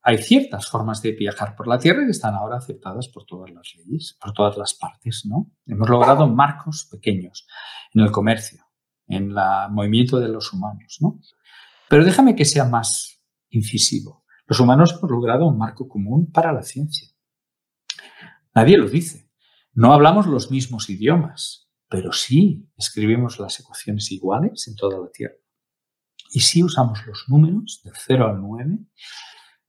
hay 0.00 0.18
ciertas 0.18 0.70
formas 0.70 1.02
de 1.02 1.12
viajar 1.12 1.54
por 1.54 1.66
la 1.66 1.78
Tierra 1.78 2.04
que 2.04 2.12
están 2.12 2.34
ahora 2.34 2.56
aceptadas 2.56 3.08
por 3.08 3.26
todas 3.26 3.50
las 3.50 3.74
leyes, 3.76 4.16
por 4.18 4.32
todas 4.32 4.56
las 4.56 4.72
partes, 4.72 5.24
¿no? 5.26 5.50
Hemos 5.66 5.88
logrado 5.90 6.26
marcos 6.28 6.88
pequeños 6.90 7.46
en 7.92 8.02
el 8.02 8.10
comercio, 8.10 8.67
en 9.08 9.30
el 9.30 9.36
movimiento 9.70 10.20
de 10.20 10.28
los 10.28 10.52
humanos. 10.52 10.98
¿no? 11.00 11.20
Pero 11.88 12.04
déjame 12.04 12.36
que 12.36 12.44
sea 12.44 12.64
más 12.64 13.22
incisivo. 13.50 14.24
Los 14.46 14.60
humanos 14.60 14.94
hemos 14.96 15.10
logrado 15.10 15.46
un 15.46 15.58
marco 15.58 15.88
común 15.88 16.30
para 16.30 16.52
la 16.52 16.62
ciencia. 16.62 17.08
Nadie 18.54 18.78
lo 18.78 18.88
dice. 18.88 19.30
No 19.74 19.92
hablamos 19.92 20.26
los 20.26 20.50
mismos 20.50 20.90
idiomas, 20.90 21.68
pero 21.88 22.12
sí 22.12 22.68
escribimos 22.76 23.38
las 23.38 23.60
ecuaciones 23.60 24.10
iguales 24.10 24.66
en 24.68 24.74
toda 24.74 24.98
la 24.98 25.10
Tierra. 25.10 25.36
Y 26.32 26.40
sí 26.40 26.62
usamos 26.62 27.06
los 27.06 27.24
números 27.28 27.80
del 27.84 27.94
0 27.96 28.26
al 28.26 28.40
9, 28.40 28.78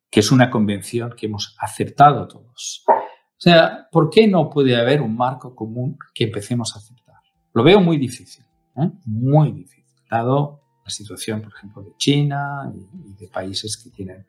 que 0.10 0.20
es 0.20 0.32
una 0.32 0.50
convención 0.50 1.14
que 1.16 1.28
hemos 1.28 1.56
aceptado 1.60 2.28
todos. 2.28 2.84
O 2.88 3.42
sea, 3.42 3.88
¿por 3.92 4.10
qué 4.10 4.28
no 4.28 4.50
puede 4.50 4.76
haber 4.76 5.02
un 5.02 5.16
marco 5.16 5.56
común 5.56 5.98
que 6.14 6.26
empecemos 6.26 6.76
a 6.76 6.80
aceptar? 6.80 7.16
Lo 7.54 7.64
veo 7.64 7.80
muy 7.80 7.98
difícil, 7.98 8.44
¿eh? 8.82 8.92
muy 9.06 9.52
difícil, 9.52 9.86
dado 10.10 10.62
la 10.84 10.90
situación, 10.90 11.42
por 11.42 11.54
ejemplo, 11.54 11.84
de 11.84 11.96
China 11.98 12.72
y 12.74 13.14
de 13.14 13.28
países 13.28 13.78
que 13.78 13.90
tienen 13.90 14.26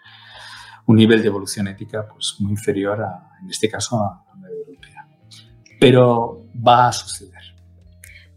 un 0.86 0.96
nivel 0.96 1.22
de 1.22 1.28
evolución 1.28 1.68
ética 1.68 2.06
pues, 2.08 2.36
muy 2.40 2.52
inferior, 2.52 3.00
a, 3.02 3.38
en 3.42 3.50
este 3.50 3.68
caso, 3.68 3.96
a 4.02 4.24
la 4.40 4.48
europea. 4.48 5.06
Pero 5.78 6.46
va 6.66 6.88
a 6.88 6.92
suceder. 6.92 7.29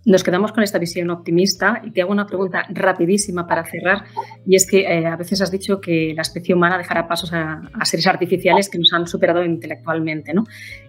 Nos 0.05 0.21
quedamos 0.21 0.51
con 0.51 0.63
esta 0.63 0.79
visión 0.79 1.09
optimista 1.11 1.81
y 1.85 1.91
te 1.91 2.01
hago 2.01 2.11
una 2.11 2.27
pregunta 2.27 2.65
rapidísima 2.69 3.47
para 3.47 3.63
cerrar 3.63 4.03
y 4.45 4.55
es 4.55 4.69
que 4.69 4.81
eh, 4.81 5.05
a 5.05 5.15
veces 5.15 5.41
has 5.41 5.49
dicho 5.49 5.79
que 5.79 6.13
la 6.13 6.23
especie 6.23 6.53
humana 6.53 6.77
dejará 6.77 7.07
pasos 7.07 7.31
a, 7.31 7.61
seres 7.85 8.07
artificiales 8.07 8.69
que 8.69 8.79
nos 8.79 8.91
han 8.91 9.07
superado 9.07 9.45
intelectualmente. 9.45 10.33
¿no? 10.33 10.43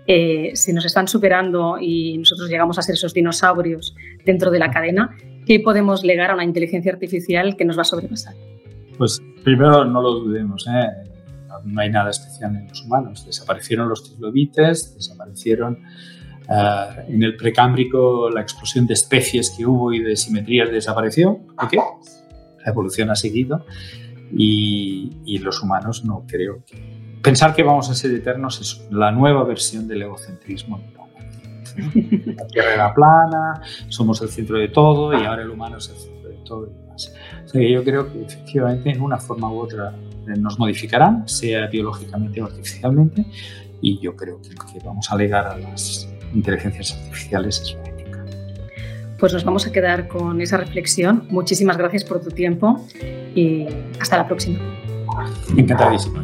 Eh, 0.07 0.51
si 0.55 0.73
nos 0.73 0.85
están 0.85 1.07
superando 1.07 1.79
y 1.81 2.19
nosotros 2.19 2.51
llegamos 2.51 2.77
a 2.79 2.83
ser 2.83 2.95
esos 2.95 3.15
dinosaurios 3.15 3.95
dentro 4.25 4.51
de 4.51 4.59
la 4.59 4.71
cadena, 4.71 5.17
¿qué 5.47 5.61
podemos 5.61 6.03
legar 6.03 6.33
a 6.33 6.35
una 6.35 6.45
inteligencia 6.45 6.93
artificial 6.93 7.57
que 7.57 7.65
nos 7.65 7.79
va 7.79 7.83
a 7.83 7.85
sobrepasar? 7.85 8.35
Pues 8.99 9.23
primero 9.45 9.85
no 9.85 10.03
lo 10.03 10.11
dudemos. 10.15 10.67
¿eh? 10.67 10.89
No 11.65 11.81
hay 11.81 11.91
nada 11.91 12.11
especial 12.11 12.57
en 12.57 12.69
los 12.69 12.83
humanos. 12.83 13.25
Desaparecieron 13.25 13.89
los 13.89 14.03
trilobites, 14.11 14.97
desaparecieron 14.97 15.79
Uh, 16.47 17.11
en 17.11 17.23
el 17.23 17.37
precámbrico 17.37 18.29
la 18.29 18.43
explosión 18.43 18.87
de 18.87 18.93
especies 18.93 19.51
que 19.57 19.65
hubo 19.65 19.95
y 19.95 20.01
de 20.01 20.15
simetrías 20.15 20.71
desapareció. 20.71 21.39
¿Por 21.59 21.69
qué? 21.69 21.79
La 21.79 22.71
evolución 22.71 23.11
ha 23.11 23.17
seguido 23.17 23.65
y, 24.31 25.11
y, 25.25 25.39
los 25.39 25.63
humanos 25.63 26.05
no 26.05 26.25
creo 26.27 26.63
que... 26.67 27.19
Pensar 27.23 27.55
que 27.55 27.63
vamos 27.63 27.89
a 27.89 27.95
ser 27.95 28.11
eternos 28.11 28.61
es 28.61 28.87
la 28.91 29.11
nueva 29.11 29.45
versión 29.45 29.89
del 29.89 30.03
egocentrismo. 30.03 30.81
La 31.75 32.47
Tierra 32.47 32.75
era 32.75 32.95
plana, 32.95 33.63
somos 33.89 34.21
el 34.21 34.29
centro 34.29 34.59
de 34.59 34.69
todo 34.69 35.13
y 35.19 35.25
ahora 35.25 35.43
el 35.43 35.51
humano 35.51 35.79
es 35.79 35.89
el 35.89 35.97
centro 35.97 36.29
de 36.29 36.37
todo 36.45 36.67
y 36.67 36.75
demás. 36.75 37.15
O 37.45 37.49
sea 37.49 37.69
yo 37.69 37.83
creo 37.83 38.13
que 38.13 38.23
efectivamente 38.23 38.91
en 38.91 39.01
una 39.01 39.19
forma 39.19 39.51
u 39.51 39.59
otra 39.59 39.95
nos 40.39 40.59
modificarán, 40.59 41.27
sea 41.27 41.67
biológicamente 41.67 42.41
o 42.43 42.47
artificialmente, 42.47 43.25
y 43.81 43.99
yo 44.01 44.15
creo 44.15 44.41
que 44.41 44.51
que 44.51 44.85
vamos 44.85 45.11
a 45.11 45.17
legar 45.17 45.47
a 45.47 45.57
las 45.57 46.14
inteligencias 46.35 46.93
artificiales 46.93 47.61
es 47.61 47.75
la 47.75 47.89
ética. 47.89 48.25
Pues 49.19 49.33
nos 49.33 49.45
vamos 49.45 49.67
a 49.67 49.73
quedar 49.73 50.09
con 50.09 50.41
esa 50.41 50.57
reflexión. 50.57 51.27
Muchísimas 51.31 51.77
gracias 51.77 52.05
por 52.05 52.21
tu 52.21 52.31
tiempo 52.31 52.85
y 53.35 53.67
hasta 54.01 54.19
la 54.19 54.27
próxima. 54.27 54.59
Encantadísimo. 55.57 56.23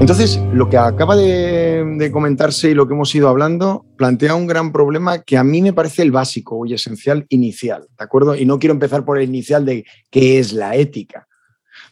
Entonces, 0.00 0.40
lo 0.52 0.68
que 0.68 0.76
acaba 0.76 1.14
de, 1.14 1.59
de, 2.00 2.10
comentarse 2.12 2.70
y 2.70 2.74
lo 2.74 2.88
que 2.88 2.94
hemos 2.94 3.14
ido 3.14 3.28
hablando 3.28 3.86
plantea 3.96 4.34
un 4.34 4.46
gran 4.46 4.72
problema 4.72 5.22
que 5.22 5.36
a 5.36 5.44
mí 5.44 5.62
me 5.62 5.72
parece 5.72 6.02
el 6.02 6.10
básico 6.10 6.64
y 6.66 6.74
esencial 6.74 7.26
inicial, 7.28 7.86
¿de 7.98 8.04
acuerdo? 8.04 8.34
Y 8.34 8.44
no 8.44 8.58
quiero 8.58 8.74
empezar 8.74 9.04
por 9.04 9.18
el 9.18 9.28
inicial 9.28 9.64
de 9.64 9.84
qué 10.10 10.38
es 10.38 10.52
la 10.52 10.74
ética, 10.74 11.28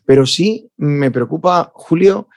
pero 0.04 0.26
sí 0.26 0.70
me 0.76 1.10
preocupa, 1.10 1.70
Julio, 1.74 2.28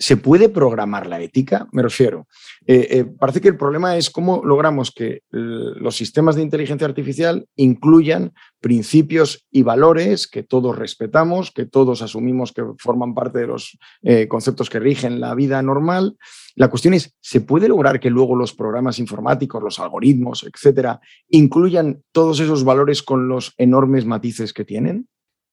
¿Se 0.00 0.16
puede 0.16 0.48
programar 0.48 1.06
la 1.06 1.20
ética? 1.20 1.68
Me 1.72 1.82
refiero. 1.82 2.26
Eh, 2.66 2.88
eh, 2.90 3.04
parece 3.04 3.42
que 3.42 3.48
el 3.48 3.58
problema 3.58 3.98
es 3.98 4.08
cómo 4.08 4.40
logramos 4.42 4.90
que 4.90 5.24
los 5.30 5.94
sistemas 5.94 6.36
de 6.36 6.42
inteligencia 6.42 6.86
artificial 6.86 7.46
incluyan 7.54 8.32
principios 8.60 9.46
y 9.50 9.62
valores 9.62 10.26
que 10.26 10.42
todos 10.42 10.78
respetamos, 10.78 11.50
que 11.50 11.66
todos 11.66 12.00
asumimos 12.00 12.52
que 12.52 12.62
forman 12.78 13.12
parte 13.12 13.40
de 13.40 13.46
los 13.48 13.76
eh, 14.00 14.26
conceptos 14.26 14.70
que 14.70 14.80
rigen 14.80 15.20
la 15.20 15.34
vida 15.34 15.60
normal. 15.60 16.16
La 16.54 16.68
cuestión 16.68 16.94
es, 16.94 17.14
¿se 17.20 17.42
puede 17.42 17.68
lograr 17.68 18.00
que 18.00 18.08
luego 18.08 18.36
los 18.36 18.54
programas 18.54 18.98
informáticos, 18.98 19.62
los 19.62 19.78
algoritmos, 19.80 20.46
etcétera, 20.50 20.98
incluyan 21.28 22.02
todos 22.10 22.40
esos 22.40 22.64
valores 22.64 23.02
con 23.02 23.28
los 23.28 23.52
enormes 23.58 24.06
matices 24.06 24.54
que 24.54 24.64
tienen? 24.64 25.08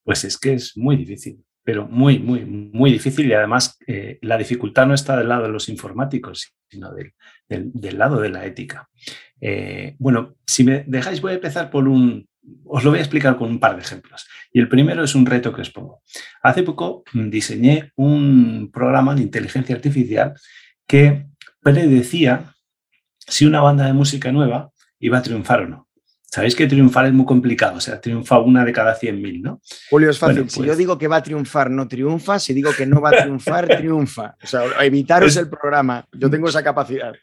Pues 0.06 0.24
es 0.24 0.38
que 0.38 0.54
es 0.54 0.78
muy 0.78 0.96
difícil 0.96 1.44
pero 1.68 1.86
muy, 1.86 2.18
muy, 2.18 2.46
muy 2.46 2.94
difícil 2.94 3.28
y 3.28 3.34
además 3.34 3.78
eh, 3.88 4.20
la 4.22 4.38
dificultad 4.38 4.88
no 4.88 4.94
está 4.94 5.18
del 5.18 5.28
lado 5.28 5.44
de 5.44 5.50
los 5.50 5.68
informáticos, 5.68 6.54
sino 6.70 6.94
del, 6.94 7.12
del, 7.50 7.98
lado 7.98 8.22
de 8.22 8.30
la 8.30 8.46
ética. 8.46 8.88
Eh, 9.42 9.94
bueno, 10.00 10.38
si 10.46 10.64
me 10.64 10.86
dejáis, 10.88 11.20
voy 11.20 11.34
a 11.34 11.36
empezar 11.36 11.70
por 11.70 11.90
un, 11.90 12.26
os 12.64 12.86
lo 12.86 12.92
voy 12.92 13.00
a 13.00 13.02
explicar 13.02 13.36
con 13.36 13.50
un 13.50 13.60
par 13.60 13.76
de 13.76 13.82
ejemplos. 13.82 14.26
Y 14.54 14.62
el 14.62 14.70
primero 14.70 15.04
es 15.04 15.14
un 15.14 15.26
reto 15.26 15.52
que 15.52 15.60
os 15.60 15.70
pongo. 15.70 16.04
Hace 16.42 16.64
poco 16.64 17.04
diseñé 17.12 17.92
un 17.98 18.72
programa 18.72 19.14
de 19.14 19.24
inteligencia 19.24 19.76
artificial 19.76 20.36
que 20.88 21.26
predecía 21.60 22.54
si 23.18 23.46
una 23.46 23.60
banda 23.60 23.88
de 23.88 23.92
música 23.92 24.32
nueva 24.32 24.72
iba 25.00 25.18
a 25.18 25.22
triunfar 25.22 25.64
o 25.64 25.68
no. 25.68 25.87
Sabéis 26.30 26.56
que 26.56 26.68
triunfar 26.68 27.06
es 27.06 27.14
muy 27.14 27.26
complicado, 27.26 27.78
o 27.78 27.80
sea, 27.80 28.02
triunfa 28.02 28.38
una 28.40 28.66
de 28.66 28.74
cada 28.74 29.00
100.000, 29.00 29.42
¿no? 29.42 29.62
Julio, 29.90 30.10
es 30.10 30.20
fácil. 30.20 30.50
si 30.50 30.60
yo 30.60 30.66
pues 30.66 30.78
digo 30.78 30.98
que 30.98 31.08
va 31.08 31.18
a 31.18 31.24
triunfar, 31.24 31.72
no 31.72 31.88
triunfa. 31.88 32.38
Si 32.38 32.54
digo 32.54 32.72
que 32.78 32.86
no 32.86 33.00
va 33.00 33.10
a 33.10 33.24
triunfar, 33.24 33.66
triunfa. 33.78 34.36
O 34.44 34.48
sea, 34.48 34.64
evitaros 34.82 35.38
el 35.38 35.50
programa. 35.50 36.06
Yo 36.12 36.30
tengo 36.30 36.50
esa 36.50 36.62
capacidad. 36.62 37.14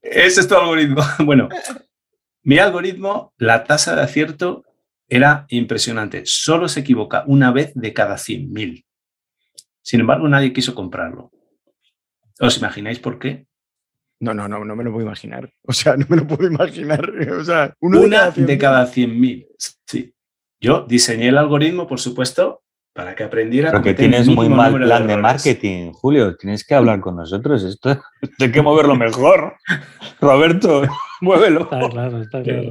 Ese 0.00 0.40
es 0.40 0.48
tu 0.48 0.54
algoritmo. 0.54 1.02
Bueno, 1.24 1.48
mi 2.44 2.58
algoritmo, 2.58 3.34
la 3.36 3.64
tasa 3.64 3.96
de 3.96 4.02
acierto 4.02 4.64
era 5.08 5.44
impresionante. 5.48 6.22
Solo 6.24 6.68
se 6.68 6.80
equivoca 6.80 7.24
una 7.26 7.50
vez 7.50 7.72
de 7.74 7.92
cada 7.92 8.14
100.000. 8.14 8.84
Sin 9.82 10.00
embargo, 10.00 10.28
nadie 10.28 10.52
quiso 10.52 10.74
comprarlo. 10.74 11.32
¿Os 12.38 12.58
imagináis 12.58 13.00
por 13.00 13.18
qué? 13.18 13.46
No, 14.22 14.32
no, 14.32 14.46
no, 14.46 14.64
no 14.64 14.76
me 14.76 14.84
lo 14.84 14.92
puedo 14.92 15.04
imaginar. 15.04 15.50
O 15.66 15.72
sea, 15.72 15.96
no 15.96 16.06
me 16.08 16.16
lo 16.16 16.26
puedo 16.26 16.46
imaginar. 16.46 17.12
O 17.40 17.44
sea, 17.44 17.74
una 17.80 18.30
de 18.30 18.58
cada 18.58 18.86
100.000. 18.86 19.48
Sí. 19.84 20.14
Yo 20.60 20.86
diseñé 20.88 21.28
el 21.28 21.38
algoritmo, 21.38 21.88
por 21.88 21.98
supuesto, 21.98 22.62
para 22.94 23.16
que 23.16 23.24
aprendiera. 23.24 23.72
Porque 23.72 23.94
tienes 23.94 24.28
muy 24.28 24.48
mal 24.48 24.76
plan 24.76 25.08
de, 25.08 25.16
marketing, 25.16 25.90
Julio. 25.92 26.36
Tienes 26.36 26.64
que 26.64 26.74
hablar 26.76 27.00
con 27.00 27.16
nosotros. 27.16 27.64
Esto 27.64 28.00
hay 28.38 28.52
que 28.52 28.62
moverlo 28.62 28.94
mejor. 28.94 29.56
Roberto, 30.20 30.82
muévelo. 31.20 31.62
Está 31.62 31.88
claro, 31.90 32.22
está 32.22 32.42
claro. 32.44 32.70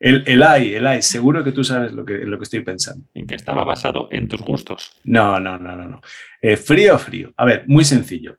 El, 0.00 0.24
el 0.26 0.42
AI, 0.42 0.74
el 0.74 0.86
AI, 0.86 1.02
seguro 1.02 1.44
que 1.44 1.52
tú 1.52 1.62
sabes 1.62 1.92
lo 1.92 2.04
que, 2.04 2.14
lo 2.18 2.38
que 2.38 2.44
estoy 2.44 2.60
pensando. 2.64 3.06
En 3.14 3.28
que 3.28 3.36
estaba 3.36 3.62
basado 3.62 4.08
en 4.10 4.26
tus 4.26 4.40
gustos. 4.40 5.00
No, 5.04 5.38
no, 5.38 5.58
no, 5.58 5.76
no. 5.76 5.88
no. 5.88 6.00
Eh, 6.42 6.56
frío, 6.56 6.98
frío. 6.98 7.32
A 7.36 7.44
ver, 7.44 7.64
muy 7.68 7.84
sencillo. 7.84 8.36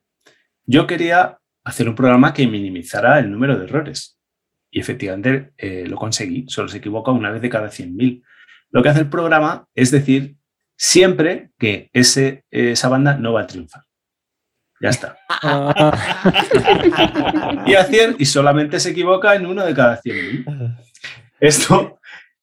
Yo 0.65 0.87
quería 0.87 1.37
hacer 1.65 1.89
un 1.89 1.95
programa 1.95 2.33
que 2.33 2.47
minimizara 2.47 3.19
el 3.19 3.29
número 3.29 3.57
de 3.57 3.65
errores. 3.65 4.17
Y 4.71 4.79
efectivamente 4.79 5.51
eh, 5.57 5.85
lo 5.87 5.97
conseguí, 5.97 6.45
solo 6.47 6.69
se 6.69 6.77
equivoca 6.77 7.11
una 7.11 7.31
vez 7.31 7.41
de 7.41 7.49
cada 7.49 7.67
100.000. 7.67 8.23
Lo 8.69 8.83
que 8.83 8.89
hace 8.89 9.01
el 9.01 9.09
programa 9.09 9.67
es 9.73 9.91
decir 9.91 10.37
siempre 10.77 11.51
que 11.57 11.89
ese, 11.93 12.45
esa 12.51 12.89
banda 12.89 13.17
no 13.17 13.33
va 13.33 13.41
a 13.41 13.47
triunfar. 13.47 13.83
Ya 14.81 14.89
está. 14.89 15.17
y, 17.65 17.73
hacer, 17.73 18.15
y 18.19 18.25
solamente 18.25 18.79
se 18.79 18.91
equivoca 18.91 19.35
en 19.35 19.45
uno 19.45 19.65
de 19.65 19.73
cada 19.73 20.01
100.000. 20.01 20.77
Esto, 21.39 21.79
o 21.79 21.99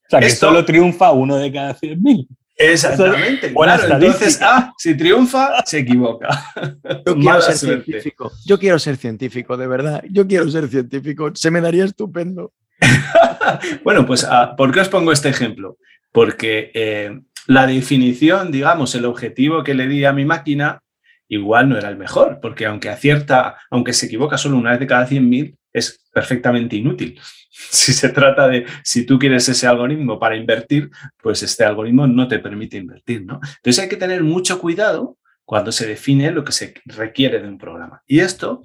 sea, 0.08 0.20
que 0.20 0.30
solo 0.30 0.64
triunfa 0.64 1.12
uno 1.12 1.36
de 1.36 1.52
cada 1.52 1.76
100.000. 1.76 2.26
Exactamente. 2.56 3.48
entonces, 3.48 4.38
ah, 4.42 4.72
si 4.78 4.96
triunfa, 4.96 5.62
se 5.64 5.78
equivoca. 5.78 6.28
Yo 7.06 7.14
quiero 7.18 7.40
ser 7.40 7.56
científico. 7.56 8.32
Yo 8.46 8.58
quiero 8.58 8.78
ser 8.78 8.96
científico, 8.96 9.56
de 9.56 9.66
verdad. 9.66 10.02
Yo 10.10 10.26
quiero 10.26 10.48
ser 10.50 10.68
científico. 10.68 11.30
Se 11.34 11.50
me 11.50 11.60
daría 11.60 11.84
estupendo. 11.84 12.52
bueno, 13.84 14.06
pues, 14.06 14.24
ah, 14.24 14.54
¿por 14.56 14.72
qué 14.72 14.80
os 14.80 14.88
pongo 14.88 15.12
este 15.12 15.28
ejemplo? 15.28 15.78
Porque 16.12 16.70
eh, 16.74 17.20
la 17.46 17.66
definición, 17.66 18.52
digamos, 18.52 18.94
el 18.94 19.04
objetivo 19.04 19.64
que 19.64 19.74
le 19.74 19.86
di 19.86 20.04
a 20.04 20.12
mi 20.12 20.24
máquina, 20.24 20.80
igual 21.28 21.68
no 21.68 21.78
era 21.78 21.88
el 21.88 21.96
mejor, 21.96 22.38
porque 22.42 22.66
aunque 22.66 22.90
acierta, 22.90 23.56
aunque 23.70 23.92
se 23.92 24.06
equivoca 24.06 24.36
solo 24.36 24.56
una 24.56 24.72
vez 24.72 24.80
de 24.80 24.86
cada 24.86 25.08
100.000, 25.08 25.56
es 25.72 26.04
perfectamente 26.12 26.76
inútil. 26.76 27.20
Si 27.54 27.92
se 27.92 28.08
trata 28.08 28.48
de, 28.48 28.64
si 28.82 29.04
tú 29.04 29.18
quieres 29.18 29.46
ese 29.46 29.66
algoritmo 29.66 30.18
para 30.18 30.36
invertir, 30.36 30.90
pues 31.22 31.42
este 31.42 31.64
algoritmo 31.64 32.06
no 32.06 32.26
te 32.26 32.38
permite 32.38 32.78
invertir, 32.78 33.26
¿no? 33.26 33.40
Entonces 33.56 33.78
hay 33.78 33.90
que 33.90 33.98
tener 33.98 34.22
mucho 34.24 34.58
cuidado 34.58 35.18
cuando 35.44 35.70
se 35.70 35.86
define 35.86 36.30
lo 36.30 36.44
que 36.44 36.52
se 36.52 36.74
requiere 36.86 37.40
de 37.42 37.48
un 37.48 37.58
programa. 37.58 38.02
Y 38.06 38.20
esto, 38.20 38.62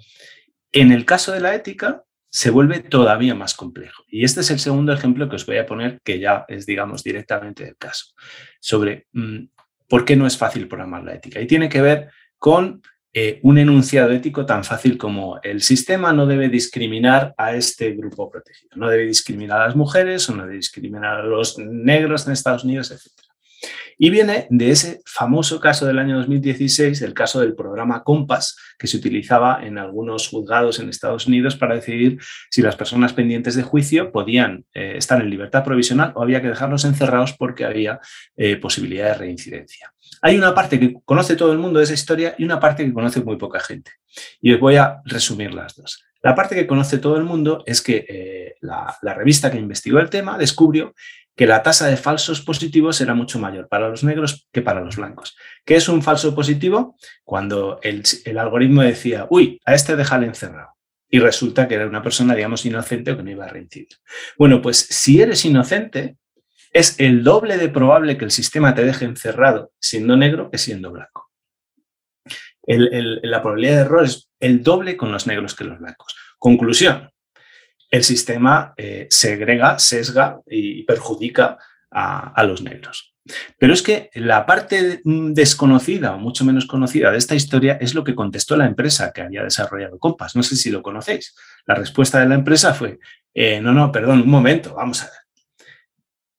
en 0.72 0.94
el 0.94 1.04
caso 1.04 1.34
de 1.34 1.42
la 1.42 1.54
ética, 1.54 2.04
se 2.30 2.50
vuelve 2.50 2.80
todavía 2.80 3.36
más 3.36 3.56
complejo. 3.56 4.04
Y 4.08 4.24
este 4.24 4.42
es 4.42 4.52
el 4.52 4.60
segundo 4.60 4.94
ejemplo 4.94 5.28
que 5.30 5.36
os 5.36 5.46
voy 5.46 5.58
a 5.58 5.66
poner, 5.66 6.00
que 6.04 6.20
ya 6.20 6.46
es, 6.48 6.66
digamos, 6.66 7.04
directamente 7.04 7.66
del 7.66 7.78
caso, 7.78 8.14
sobre 8.60 9.08
mm, 9.14 9.46
por 9.90 10.06
qué 10.06 10.16
no 10.16 10.28
es 10.28 10.38
fácil 10.38 10.68
programar 10.68 11.04
la 11.04 11.16
ética. 11.16 11.42
Y 11.42 11.48
tiene 11.48 11.70
que 11.70 11.82
ver 11.82 12.10
con 12.38 12.82
eh, 13.14 13.40
un 13.44 13.58
enunciado 13.58 14.12
ético 14.12 14.46
tan 14.46 14.64
fácil 14.64 14.98
como 14.98 15.40
el 15.42 15.62
sistema 15.62 16.14
no 16.14 16.26
debe 16.26 16.50
discriminar 16.50 17.34
a 17.38 17.56
este 17.56 17.94
grupo 17.94 18.30
protegido, 18.30 18.76
no 18.76 18.90
debe 18.90 19.06
discriminar 19.06 19.62
a 19.62 19.68
las 19.68 19.76
mujeres 19.76 20.30
o 20.30 20.36
no 20.36 20.44
debe 20.44 20.58
discriminar 20.58 21.20
a 21.20 21.24
los 21.24 21.58
negros 21.58 22.28
en 22.28 22.34
Estados 22.34 22.64
Unidos, 22.64 22.92
etc. 22.92 23.27
Y 23.98 24.10
viene 24.10 24.48
de 24.50 24.70
ese 24.70 25.02
famoso 25.06 25.60
caso 25.60 25.86
del 25.86 25.98
año 25.98 26.18
2016, 26.18 27.02
el 27.02 27.14
caso 27.14 27.40
del 27.40 27.56
programa 27.56 28.04
Compass, 28.04 28.56
que 28.78 28.88
se 28.88 28.98
utilizaba 28.98 29.66
en 29.66 29.78
algunos 29.78 30.28
juzgados 30.28 30.80
en 30.80 30.90
Estados 30.90 31.26
Unidos 31.28 31.56
para 31.56 31.76
decidir 31.76 32.20
si 32.52 32.62
las 32.62 32.76
personas 32.76 33.14
pendientes 33.14 33.56
de 33.56 33.64
juicio 33.64 34.12
podían 34.12 34.66
eh, 34.74 34.94
estar 34.98 35.20
en 35.20 35.30
libertad 35.30 35.64
provisional 35.64 36.14
o 36.16 36.22
había 36.22 36.42
que 36.42 36.50
dejarlos 36.50 36.86
encerrados 36.86 37.34
porque 37.34 37.66
había 37.66 38.00
eh, 38.36 38.58
posibilidad 38.58 39.08
de 39.08 39.14
reincidencia. 39.16 39.92
Hay 40.22 40.38
una 40.38 40.54
parte 40.54 40.80
que 40.80 40.96
conoce 41.04 41.36
todo 41.36 41.52
el 41.52 41.60
mundo 41.60 41.80
de 41.80 41.86
esa 41.86 41.94
historia 41.94 42.36
y 42.38 42.44
una 42.44 42.60
parte 42.60 42.86
que 42.86 42.94
conoce 42.94 43.22
muy 43.22 43.38
poca 43.38 43.60
gente. 43.60 43.92
Y 44.42 44.54
os 44.54 44.60
voy 44.60 44.76
a 44.76 45.02
resumir 45.06 45.54
las 45.54 45.76
dos. 45.76 46.04
La 46.22 46.36
parte 46.36 46.56
que 46.56 46.68
conoce 46.68 46.98
todo 46.98 47.18
el 47.18 47.24
mundo 47.24 47.64
es 47.66 47.82
que 47.82 48.06
eh, 48.08 48.56
la, 48.62 48.98
revista 49.02 49.52
que 49.52 49.60
investigó 49.60 50.00
el 50.00 50.10
tema 50.10 50.38
descubrió 50.38 50.94
que 51.38 51.46
la 51.46 51.62
tasa 51.62 51.88
de 51.88 51.98
falsos 51.98 52.42
positivos 52.42 53.00
era 53.00 53.14
mucho 53.14 53.38
mayor 53.38 53.68
para 53.70 53.90
los 53.90 54.04
negros 54.04 54.48
que 54.52 54.64
para 54.64 54.82
los 54.82 54.96
blancos. 54.96 55.38
¿Qué 55.64 55.76
es 55.76 55.88
un 55.88 56.02
falso 56.02 56.34
positivo? 56.34 56.98
Cuando 57.24 57.80
el, 57.84 58.04
algoritmo 58.40 58.82
decía, 58.82 59.28
uy, 59.30 59.62
a 59.64 59.76
este 59.76 59.96
déjale 59.96 60.26
encerrado. 60.26 60.72
Y 61.10 61.20
resulta 61.20 61.68
que 61.68 61.76
era 61.76 61.88
una 61.88 62.02
persona, 62.02 62.34
digamos, 62.34 62.66
inocente 62.66 63.12
o 63.12 63.18
que 63.18 63.24
no 63.24 63.30
iba 63.30 63.46
a 63.46 63.50
reincidir. 63.50 64.00
Bueno, 64.38 64.64
pues 64.64 64.78
si 64.78 65.22
eres 65.22 65.46
inocente, 65.46 66.18
es 66.74 67.00
el 67.00 67.24
doble 67.24 67.58
de 67.58 67.70
probable 67.70 68.18
que 68.18 68.26
el 68.26 68.32
sistema 68.32 68.74
te 68.74 68.84
deje 68.84 69.06
encerrado 69.06 69.72
siendo 69.80 70.18
negro 70.18 70.50
que 70.50 70.58
siendo 70.58 70.92
blanco. 70.92 71.30
la 72.66 73.42
probabilidad 73.44 73.76
de 73.76 73.82
error 73.82 74.06
es 74.06 74.28
el 74.40 74.64
doble 74.64 74.98
con 74.98 75.12
los 75.12 75.28
negros 75.28 75.54
que 75.54 75.66
los 75.66 75.78
blancos. 75.78 76.16
Conclusión, 76.40 77.12
el 77.90 78.04
sistema 78.04 78.74
eh, 78.78 79.08
segrega, 79.10 79.80
sesga 79.80 80.42
y 80.46 80.84
perjudica 80.84 81.58
a, 81.90 82.44
los 82.44 82.62
negros. 82.62 83.16
Pero 83.58 83.74
es 83.74 83.82
que 83.82 84.10
la 84.14 84.46
parte 84.46 85.02
desconocida 85.04 86.16
o 86.16 86.20
mucho 86.20 86.46
menos 86.46 86.66
conocida 86.66 87.12
de 87.12 87.18
esta 87.18 87.36
historia 87.36 87.78
es 87.82 87.94
lo 87.94 88.04
que 88.04 88.16
contestó 88.16 88.56
la 88.56 88.66
empresa 88.66 89.12
que 89.12 89.22
había 89.22 89.44
desarrollado 89.44 90.00
Compass. 90.00 90.36
No 90.36 90.44
sé 90.44 90.56
si 90.56 90.70
lo 90.70 90.82
conocéis. 90.82 91.36
La 91.66 91.76
respuesta 91.76 92.20
de 92.20 92.28
la 92.28 92.36
empresa 92.36 92.74
fue, 92.74 93.00
eh, 93.34 93.60
no, 93.60 93.74
no, 93.74 93.92
perdón, 93.92 94.22
un 94.22 94.30
momento, 94.30 94.76
vamos 94.76 95.02
a 95.04 95.06
ver. 95.06 95.20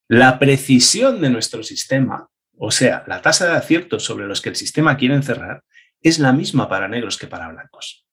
La 0.09 0.39
precisión 0.39 1.21
de 1.21 1.29
nuestro 1.29 1.63
sistema, 1.63 2.29
o 2.57 2.71
sea, 2.71 3.05
la 3.07 3.21
tasa 3.21 3.47
de 3.47 3.57
acierto 3.57 4.01
sobre 4.01 4.27
los 4.27 4.41
que 4.41 4.49
el 4.49 4.57
sistema 4.57 4.97
quiere 4.97 5.15
encerrar, 5.15 5.65
es 6.01 6.19
la 6.19 6.33
misma 6.33 6.69
para 6.69 6.89
negros 6.89 7.19
que 7.19 7.27
para 7.27 7.49
blancos. 7.49 8.07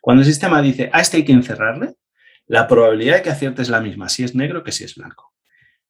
Cuando 0.00 0.22
el 0.22 0.26
sistema 0.26 0.62
dice, 0.62 0.88
a 0.92 1.00
este 1.00 1.18
hay 1.18 1.24
que 1.24 1.32
encerrarle, 1.32 1.94
la 2.52 2.68
probabilidad 2.68 3.16
de 3.16 3.22
que 3.22 3.30
acierte 3.30 3.62
es 3.62 3.70
la 3.70 3.80
misma 3.80 4.10
si 4.10 4.24
es 4.24 4.34
negro 4.34 4.62
que 4.62 4.72
si 4.72 4.84
es 4.84 4.94
blanco. 4.94 5.32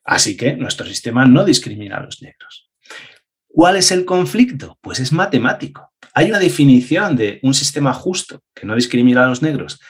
Así 0.04 0.36
que 0.36 0.54
nuestro 0.54 0.86
sistema 0.86 1.26
no 1.26 1.44
discrimina 1.44 1.96
a 1.96 2.04
los 2.04 2.22
negros. 2.22 2.70
¿Cuál 3.48 3.74
es 3.74 3.90
el 3.90 4.04
conflicto? 4.04 4.78
Pues 4.80 5.00
es 5.00 5.10
matemático. 5.10 5.92
Hay 6.14 6.28
una 6.28 6.38
definición 6.38 7.16
de 7.16 7.40
un 7.42 7.52
sistema 7.52 7.92
justo 7.92 8.44
que 8.54 8.64
no 8.64 8.76
discrimina 8.76 9.24
a 9.24 9.28
los 9.28 9.42
negros 9.42 9.80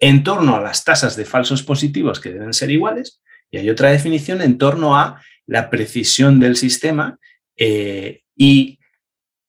en 0.00 0.24
torno 0.24 0.56
a 0.56 0.60
las 0.60 0.82
tasas 0.82 1.14
de 1.14 1.26
falsos 1.26 1.62
positivos 1.62 2.18
que 2.18 2.32
deben 2.32 2.52
ser 2.52 2.72
iguales 2.72 3.22
y 3.48 3.58
hay 3.58 3.70
otra 3.70 3.90
definición 3.90 4.42
en 4.42 4.58
torno 4.58 4.96
a 4.96 5.22
la 5.46 5.70
precisión 5.70 6.40
del 6.40 6.56
sistema 6.56 7.20
eh, 7.56 8.22
y 8.34 8.80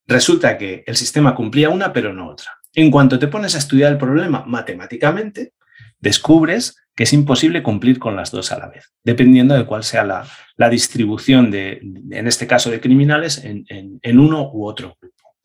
resulta 0.05 0.59
que 0.59 0.83
el 0.85 0.95
sistema 0.95 1.33
cumplía 1.33 1.71
una 1.71 1.91
pero 1.91 2.13
no 2.13 2.29
otra. 2.29 2.51
En 2.71 2.91
cuanto 2.91 3.17
te 3.17 3.29
pones 3.29 3.55
a 3.55 3.57
estudiar 3.57 3.93
el 3.93 3.97
problema 3.97 4.43
matemáticamente, 4.45 5.53
descubres 5.99 6.77
que 6.95 7.03
es 7.03 7.13
imposible 7.13 7.61
cumplir 7.61 7.99
con 7.99 8.15
las 8.15 8.31
dos 8.31 8.51
a 8.51 8.57
la 8.57 8.69
vez, 8.69 8.91
dependiendo 9.03 9.53
de 9.55 9.65
cuál 9.65 9.83
sea 9.83 10.03
la, 10.03 10.69
distribución 10.69 11.51
de, 11.51 11.79
en 12.11 12.27
este 12.27 12.47
caso 12.47 12.71
de 12.71 12.81
criminales, 12.81 13.43
en, 13.43 13.65
en 13.69 14.19
uno 14.19 14.49
u 14.51 14.65
otro 14.65 14.97
grupo. 14.99 15.35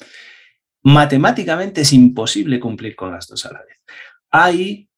Matemáticamente 0.84 1.82
es 1.82 1.92
imposible 1.92 2.58
cumplir 2.58 2.96
con 2.96 3.12
las 3.12 3.28
dos 3.28 3.44
a 3.44 3.52
la 3.52 3.60
vez. 3.60 3.78
Hay 4.30 4.88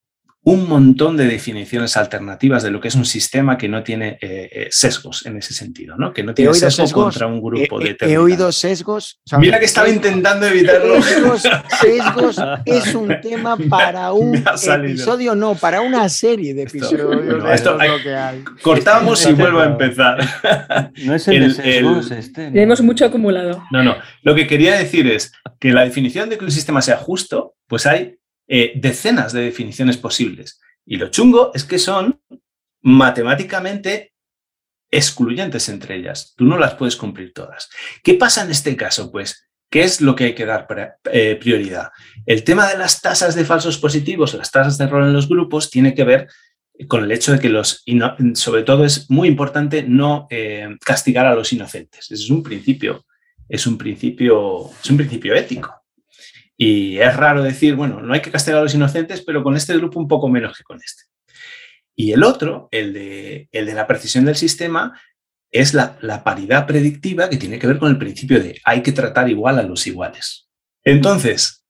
un 0.47 0.69
montón 0.69 1.17
de 1.17 1.27
definiciones 1.27 1.97
alternativas 1.97 2.63
de 2.63 2.71
lo 2.71 2.79
que 2.79 2.89
es 2.89 2.95
un 2.95 3.07
sistema 3.07 3.57
que 3.57 3.67
no 3.67 3.83
tiene 3.83 4.19
eh, 4.21 4.51
eh, 4.53 4.69
sesgos 4.71 5.25
en 5.25 5.39
ese 5.39 5.55
sentido, 5.55 5.97
¿no? 5.97 6.13
Que 6.13 6.23
no 6.23 6.35
tiene 6.35 6.53
sesgos, 6.53 6.93
contra 6.93 7.27
un 7.27 7.41
grupo 7.41 7.79
de 7.79 7.97
He 8.01 8.19
oído 8.19 8.53
sesgos. 8.53 9.21
Mira 9.39 9.59
que 9.59 9.65
estaba 9.65 9.89
intentando 9.89 10.47
evitarlo. 10.47 11.01
Sesgos, 11.81 12.37
es 12.67 12.95
un 12.95 13.09
tema 13.23 13.57
para 13.71 14.13
un 14.13 14.37
episodio, 14.37 15.35
no, 15.35 15.55
para 15.55 15.81
una 15.81 16.11
serie 16.11 16.53
de 16.53 16.65
episodios. 16.65 17.09
Cortamos 18.61 19.27
y 19.27 19.33
vuelvo 19.33 19.61
a 19.61 19.65
empezar. 19.65 20.19
No 21.05 21.15
es 21.15 21.27
el, 21.27 21.49
de 21.49 21.55
sesgos 21.55 22.11
este. 22.11 22.51
Tenemos 22.51 22.83
mucho 22.83 23.07
acumulado. 23.07 23.65
No, 23.71 23.83
no. 23.83 23.97
Lo 24.23 24.35
que 24.35 24.47
quería 24.47 24.77
decir 24.77 25.11
es 25.11 25.33
que 25.59 25.73
la 25.73 25.85
definición 25.85 26.29
de 26.29 26.37
que 26.37 26.45
un 26.45 26.51
sistema 26.51 26.83
sea 26.83 26.99
justo, 26.99 27.55
pues 27.67 27.87
hay 27.87 28.19
eh, 28.47 28.73
decenas 28.77 29.33
de 29.33 29.43
definiciones 29.43 29.97
posibles. 29.97 30.61
Y 30.85 30.97
lo 30.97 31.09
chungo 31.09 31.51
es 31.55 31.65
que 31.65 31.79
son 31.79 32.21
matemáticamente 32.83 34.13
excluyentes 34.91 35.69
entre 35.69 35.97
ellas. 35.97 36.35
Tú 36.37 36.45
no 36.45 36.59
las 36.59 36.75
puedes 36.75 36.97
cumplir 36.97 37.33
todas. 37.33 37.69
¿Qué 38.03 38.15
pasa 38.15 38.45
en 38.45 38.51
este 38.51 38.77
caso? 38.77 39.11
Pues, 39.11 39.49
¿qué 39.71 39.83
es 39.83 40.01
lo 40.01 40.15
que 40.15 40.25
hay 40.25 40.35
que 40.35 40.47
dar 40.47 40.69
eh, 41.11 41.37
prioridad? 41.41 41.91
El 42.27 42.45
tema 42.45 42.69
de 42.69 42.79
las 42.79 43.01
tasas 43.01 43.35
de 43.35 43.45
falsos 43.45 43.79
positivos, 43.79 44.35
las 44.35 44.51
tasas 44.51 44.79
de 44.79 44.85
error 44.85 45.03
en 45.03 45.13
los 45.13 45.29
grupos, 45.29 45.71
tiene 45.71 45.95
que 45.95 46.05
ver 46.05 46.29
con 46.89 47.05
el 47.05 47.13
hecho 47.13 47.33
de 47.33 47.39
que 47.39 47.49
los, 47.49 47.85
sobre 48.35 48.63
todo 48.63 48.85
es 48.85 49.09
muy 49.11 49.29
importante 49.29 49.85
no 49.85 50.27
eh, 50.31 50.77
castigar 50.85 51.27
a 51.27 51.35
los 51.35 51.53
inocentes. 51.53 52.11
Es 52.11 52.29
un 52.31 52.43
principio, 52.43 53.07
es 53.49 53.67
un 53.67 53.79
principio, 53.79 54.71
es 54.83 54.91
un 54.91 54.97
principio 54.97 55.35
ético. 55.35 55.84
Y 56.57 56.99
es 56.99 57.17
raro 57.17 57.43
decir, 57.43 57.75
bueno, 57.75 58.01
no 58.01 58.15
hay 58.15 58.21
que 58.21 58.31
castigar 58.31 58.61
a 58.61 58.63
los 58.63 58.75
inocentes, 58.75 59.23
pero 59.23 59.43
con 59.43 59.57
este 59.57 59.77
grupo 59.77 59.99
un 59.99 60.09
poco 60.09 60.29
menos 60.29 60.57
que 60.57 60.65
con 60.65 60.77
este. 60.77 61.05
Y 61.97 62.13
el 62.13 62.23
otro, 62.23 62.69
el 62.71 62.93
de, 62.93 63.49
el 63.53 63.67
de 63.67 63.75
la 63.75 63.87
precisión 63.87 64.25
del 64.25 64.37
sistema, 64.37 65.01
es 65.51 65.75
la, 65.75 65.97
la, 66.01 66.25
paridad 66.25 66.67
predictiva 66.67 67.31
que 67.31 67.37
tiene 67.37 67.61
que 67.61 67.69
ver 67.69 67.79
con 67.79 67.89
el 67.89 67.99
principio 67.99 68.43
de 68.43 68.61
hay 68.65 68.83
que 68.83 68.91
tratar 68.91 69.29
igual 69.29 69.59
a 69.59 69.63
los 69.63 69.87
iguales. 69.87 70.49
Entonces, 70.83 71.65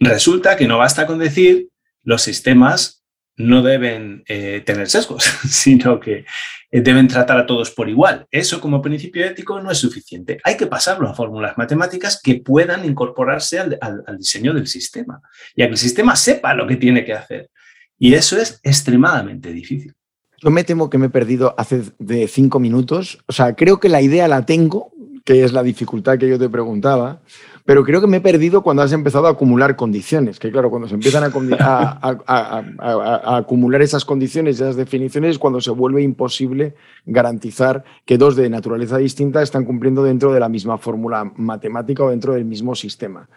resulta 0.00 0.56
que 0.56 0.66
no 0.66 0.78
basta 0.78 1.06
con 1.06 1.18
decir 1.18 1.68
los 2.02 2.22
sistemas 2.22 2.97
no 3.38 3.62
deben 3.62 4.24
eh, 4.26 4.62
tener 4.66 4.90
sesgos, 4.90 5.24
sino 5.48 5.98
que 5.98 6.26
eh, 6.70 6.80
deben 6.80 7.08
tratar 7.08 7.38
a 7.38 7.46
todos 7.46 7.70
por 7.70 7.88
igual. 7.88 8.26
Eso 8.30 8.60
como 8.60 8.82
principio 8.82 9.24
ético 9.24 9.60
no 9.60 9.70
es 9.70 9.78
suficiente. 9.78 10.38
Hay 10.44 10.56
que 10.56 10.66
pasarlo 10.66 11.08
a 11.08 11.14
fórmulas 11.14 11.56
matemáticas 11.56 12.20
que 12.22 12.36
puedan 12.36 12.84
incorporarse 12.84 13.58
al, 13.58 14.04
diseño 14.18 14.52
del 14.52 14.66
sistema 14.66 15.22
y 15.54 15.62
a 15.62 15.66
que 15.66 15.72
el 15.72 15.78
sistema 15.78 16.16
sepa 16.16 16.52
lo 16.54 16.66
que 16.66 16.76
tiene 16.76 17.04
que 17.04 17.14
hacer. 17.14 17.48
Y 17.96 18.14
eso 18.14 18.36
es 18.36 18.60
extremadamente 18.62 19.52
difícil. 19.52 19.94
Yo 20.40 20.50
me 20.50 20.62
temo 20.62 20.90
que 20.90 20.98
me 20.98 21.06
he 21.06 21.10
perdido 21.10 21.54
hace 21.58 21.82
de 21.98 22.28
cinco 22.28 22.60
minutos. 22.60 23.18
O 23.26 23.32
sea, 23.32 23.54
creo 23.54 23.80
que 23.80 23.88
la 23.88 24.02
idea 24.02 24.28
la 24.28 24.44
tengo, 24.44 24.92
que 25.24 25.44
es 25.44 25.52
la 25.52 25.62
dificultad 25.62 26.18
que 26.18 26.28
yo 26.28 26.38
te 26.38 26.48
preguntaba, 26.48 27.22
pero 27.68 27.84
creo 27.84 28.00
que 28.00 28.06
me 28.06 28.16
he 28.16 28.20
perdido 28.22 28.62
cuando 28.62 28.80
has 28.80 28.92
empezado 28.92 29.26
a 29.26 29.32
acumular 29.32 29.76
condiciones, 29.76 30.38
que 30.38 30.50
claro, 30.50 30.70
cuando 30.70 30.88
se 30.88 30.94
empiezan 30.94 31.30
a, 31.60 33.36
acumular 33.36 33.82
esas 33.82 34.06
condiciones, 34.06 34.56
esas 34.56 34.74
definiciones, 34.74 35.32
es 35.32 35.38
cuando 35.38 35.60
se 35.60 35.70
vuelve 35.70 36.00
imposible 36.00 36.76
garantizar 37.04 37.84
que 38.06 38.16
dos 38.16 38.36
de 38.36 38.48
naturaleza 38.48 38.96
distinta 38.96 39.42
están 39.42 39.66
cumpliendo 39.66 40.02
dentro 40.02 40.32
de 40.32 40.40
la 40.40 40.48
misma 40.48 40.78
fórmula 40.78 41.30
matemática 41.36 42.04
o 42.04 42.08
dentro 42.08 42.32
del 42.32 42.46
mismo 42.46 42.74
sistema. 42.74 43.28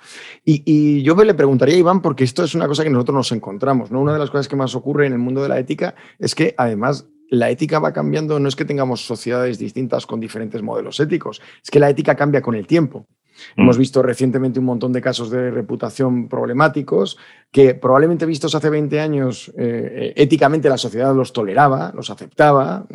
Y, 0.46 1.04
yo 1.04 1.22
le 1.22 1.34
preguntaría 1.34 1.76
a 1.76 1.80
Iván, 1.80 2.02
porque 2.02 2.24
esto 2.24 2.46
es 2.46 2.56
una 2.56 2.70
cosa 2.70 2.86
que 2.86 2.90
nosotros 2.90 3.16
nos 3.16 3.32
encontramos, 3.34 3.92
¿no? 3.92 4.00
Una 4.00 4.14
de 4.14 4.20
las 4.20 4.30
cosas 4.30 4.48
que 4.48 4.56
más 4.56 4.76
ocurre 4.76 5.08
en 5.08 5.12
el 5.12 5.20
mundo 5.20 5.44
de 5.44 5.50
la 5.50 5.60
ética 5.60 5.94
es 6.20 6.36
que 6.36 6.56
además 6.58 7.06
la 7.30 7.50
ética 7.50 7.80
va 7.80 7.92
cambiando, 7.92 8.40
no 8.40 8.48
es 8.48 8.56
que 8.56 8.64
tengamos 8.64 9.06
sociedades 9.06 9.60
distintas 9.60 10.06
con 10.06 10.22
diferentes 10.22 10.62
modelos 10.62 11.02
éticos, 11.02 11.42
es 11.62 11.70
que 11.70 11.82
la 11.82 11.90
ética 11.90 12.16
cambia 12.16 12.42
con 12.42 12.56
el 12.56 12.66
tiempo. 12.66 13.08
Hemos 13.56 13.78
mm. 13.78 13.80
visto 13.80 14.02
recientemente 14.02 14.60
un 14.60 14.66
montón 14.66 14.94
de 14.94 15.02
casos 15.02 15.30
de 15.30 15.52
reputación 15.52 16.28
problemáticos 16.28 17.18
que 17.52 17.76
probablemente 17.76 18.26
vistos 18.26 18.56
hace 18.56 18.70
20 18.70 19.00
años, 19.02 19.52
eh, 19.58 20.14
éticamente 20.16 20.70
la 20.70 20.78
sociedad 20.78 21.14
los 21.14 21.34
toleraba, 21.34 21.92
los 21.94 22.10
aceptaba. 22.10 22.86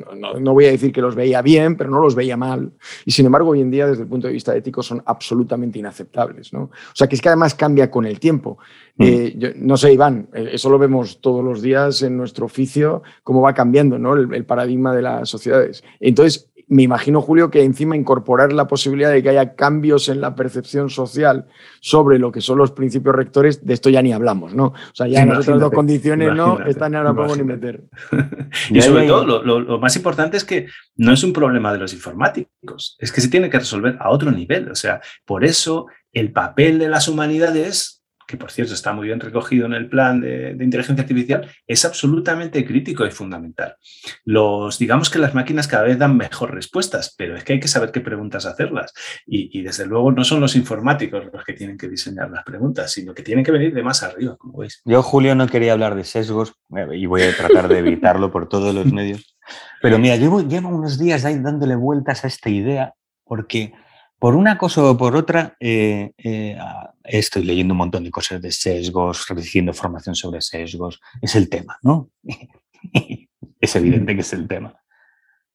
No, 0.41 0.55
voy 0.55 0.65
a 0.65 0.71
decir 0.71 0.93
que 0.93 1.03
los 1.03 1.15
veía 1.15 1.43
bien, 1.43 1.77
pero 1.77 1.91
no 1.91 2.01
los 2.01 2.15
veía 2.15 2.39
mal. 2.39 2.73
Y 3.05 3.11
sin 3.11 3.27
embargo, 3.27 3.51
hoy 3.51 3.61
en 3.61 3.71
día, 3.71 3.87
desde 3.87 4.05
el 4.05 4.09
punto 4.09 4.29
de 4.29 4.33
vista 4.33 4.57
ético, 4.57 4.83
son 4.83 5.03
absolutamente 5.05 5.79
inaceptables. 5.79 6.55
¿no? 6.55 6.63
O 6.63 6.95
sea, 6.95 7.07
que 7.07 7.17
es 7.17 7.21
que 7.21 7.29
además 7.29 7.55
cambia 7.55 7.91
con 7.91 8.07
el 8.07 8.19
tiempo. 8.19 8.57
Mm. 8.97 9.05
Eh, 9.05 9.55
no 9.57 9.77
sé, 9.77 9.93
Iván, 9.93 10.31
eh, 10.33 10.49
eso 10.53 10.71
lo 10.71 10.79
vemos 10.79 11.21
todos 11.21 11.45
los 11.45 11.61
días 11.61 12.01
en 12.01 12.17
nuestro 12.17 12.47
oficio, 12.47 13.03
cómo 13.23 13.43
va 13.43 13.53
cambiando 13.53 13.99
¿no? 13.99 14.15
el, 14.15 14.33
el 14.33 14.47
paradigma 14.47 14.95
de 14.95 15.03
las 15.03 15.29
sociedades. 15.29 15.85
Entonces, 16.01 16.49
me 16.69 16.83
imagino, 16.83 17.21
Julio, 17.21 17.51
que 17.51 17.63
encima 17.63 17.97
incorporar 17.97 18.53
la 18.53 18.67
posibilidad 18.67 19.11
de 19.11 19.23
que 19.23 19.29
haya 19.29 19.55
cambios 19.55 20.09
en 20.09 20.21
la 20.21 20.35
percepción 20.35 20.91
social 20.91 21.47
sobre 21.81 22.19
lo 22.19 22.33
que 22.33 22.41
son 22.41 22.59
los 22.59 22.73
principios 22.73 23.15
rectores, 23.15 23.65
de 23.65 23.75
esto 23.75 23.89
ya 23.89 24.03
ni 24.03 24.13
hablamos, 24.13 24.53
¿no? 24.53 24.67
O 24.67 24.95
sea, 24.95 25.07
ya 25.07 25.23
en 25.23 25.29
las 25.29 25.47
dos 25.47 25.71
condiciones 25.71 26.35
no 26.35 26.65
están 26.67 26.97
ahora 26.97 27.15
podemos 27.15 27.39
ni 27.39 27.45
meter. 27.45 27.85
y 28.71 28.83
sobre 28.83 29.07
todo, 29.07 29.43
lo, 29.43 29.61
lo, 29.61 29.79
más 29.79 29.95
importante 29.95 30.37
es 30.37 30.45
que 30.45 30.67
no 30.97 31.13
es 31.13 31.23
un 31.23 31.33
problema 31.33 31.73
de 31.73 31.79
los 31.79 31.93
informáticos, 31.93 32.97
es 32.99 33.13
que 33.13 33.21
se 33.21 33.29
tiene 33.29 33.49
que 33.49 33.59
resolver 33.59 33.97
a 34.01 34.11
otro 34.11 34.33
nivel. 34.33 34.69
O 34.71 34.75
sea, 34.75 35.01
por 35.25 35.45
eso 35.45 35.87
el 36.13 36.33
papel 36.33 36.79
de 36.81 36.89
las 36.89 37.07
humanidades 37.07 37.96
que 38.27 38.37
por 38.37 38.51
cierto 38.51 38.75
está 38.75 38.93
muy 38.93 39.07
bien 39.07 39.21
recogido 39.21 39.67
en 39.67 39.75
el 39.75 39.89
plan 39.89 40.21
de, 40.21 40.57
inteligencia 40.61 41.03
artificial, 41.03 41.49
es 41.67 41.85
absolutamente 41.85 42.65
crítico 42.65 43.07
y 43.07 43.11
fundamental. 43.11 43.77
Los, 44.25 44.79
digamos 44.79 45.11
que 45.11 45.19
las 45.19 45.35
máquinas 45.35 45.69
cada 45.69 45.85
vez 45.85 45.99
dan 45.99 46.17
mejor 46.17 46.55
respuestas, 46.55 47.15
pero 47.17 47.37
es 47.37 47.45
que 47.45 47.55
hay 47.55 47.61
que 47.61 47.69
saber 47.69 47.93
qué 47.93 48.01
preguntas 48.01 48.47
hacerlas. 48.47 48.93
Y, 49.27 49.63
desde 49.63 49.87
luego 49.87 50.13
no 50.13 50.23
son 50.23 50.41
los 50.41 50.55
informáticos 50.55 51.25
los 51.33 51.45
que 51.45 51.53
tienen 51.53 51.77
que 51.77 51.89
diseñar 51.89 52.31
las 52.31 52.45
preguntas, 52.45 52.93
sino 52.93 53.15
que 53.15 53.23
tienen 53.23 53.45
que 53.45 53.51
venir 53.51 53.75
de 53.75 53.83
más 53.83 54.03
arriba, 54.03 54.37
como 54.37 54.59
veis. 54.59 54.81
Yo, 54.85 55.03
Julio, 55.03 55.35
no 55.35 55.47
quería 55.47 55.73
hablar 55.73 55.95
de 55.95 56.05
sesgos 56.05 56.55
eh, 56.77 56.87
y 56.95 57.07
voy 57.07 57.23
a 57.23 57.37
tratar 57.37 57.69
de 57.69 57.79
evitarlo 57.79 58.31
por 58.31 58.49
todos 58.49 58.75
los 58.75 58.93
medios. 58.93 59.37
Pero 59.83 59.99
mira, 59.99 60.17
llevo, 60.17 60.43
llevo 60.43 60.69
unos 60.69 60.99
días 60.99 61.25
ahí 61.25 61.39
dándole 61.39 61.77
vueltas 61.77 62.25
a 62.25 62.29
esta 62.29 62.51
idea 62.51 62.95
porque 63.25 63.73
por 64.19 64.35
una 64.35 64.57
cosa 64.57 64.83
o 64.83 64.97
por 64.97 65.15
otra, 65.17 65.57
eh, 65.61 66.13
eh, 66.19 66.59
estoy 67.05 67.45
leyendo 67.45 67.75
un 67.75 67.79
montón 67.79 68.05
de 68.05 68.11
cosas 68.11 68.41
de 68.41 68.51
sesgos, 68.51 69.29
recibiendo 69.29 69.73
formación 69.73 70.15
sobre 70.15 70.41
sesgos. 70.41 71.01
Es 71.21 71.35
el 71.35 71.49
tema, 71.49 71.79
¿no? 71.83 72.11
es 73.61 73.77
evidente 73.77 74.15
que 74.15 74.23
es 74.23 74.33
el 74.33 74.49
tema. 74.49 74.75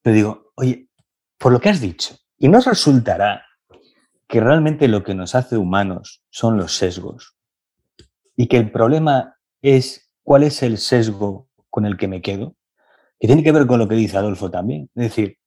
Te 0.02 0.12
digo, 0.12 0.52
oye, 0.56 0.88
por 1.38 1.52
lo 1.52 1.60
que 1.60 1.69
has 1.69 1.82
dicho, 1.82 2.15
y 2.38 2.47
nos 2.47 2.65
resultará 2.65 3.45
que 4.28 4.39
realmente 4.39 4.88
lo 4.88 5.04
que 5.04 5.15
nos 5.15 5.36
hace 5.36 5.58
humanos 5.58 6.24
son 6.30 6.58
los 6.58 6.76
sesgos 6.78 7.36
y 8.38 8.47
que 8.47 8.58
el 8.58 8.71
problema 8.71 9.36
es 9.62 10.12
cuál 10.24 10.43
es 10.43 10.63
el 10.63 10.78
sesgo 10.78 11.50
con 11.69 11.86
el 11.86 11.97
que 11.97 12.08
me 12.08 12.21
quedo, 12.21 12.56
que 13.19 13.28
tiene 13.28 13.43
que 13.43 13.52
ver 13.52 13.67
con 13.67 13.80
lo 13.80 13.88
que 13.88 13.95
dice 13.95 14.17
Adolfo 14.17 14.50
también. 14.50 14.89
Es 14.95 15.04
decir, 15.04 15.38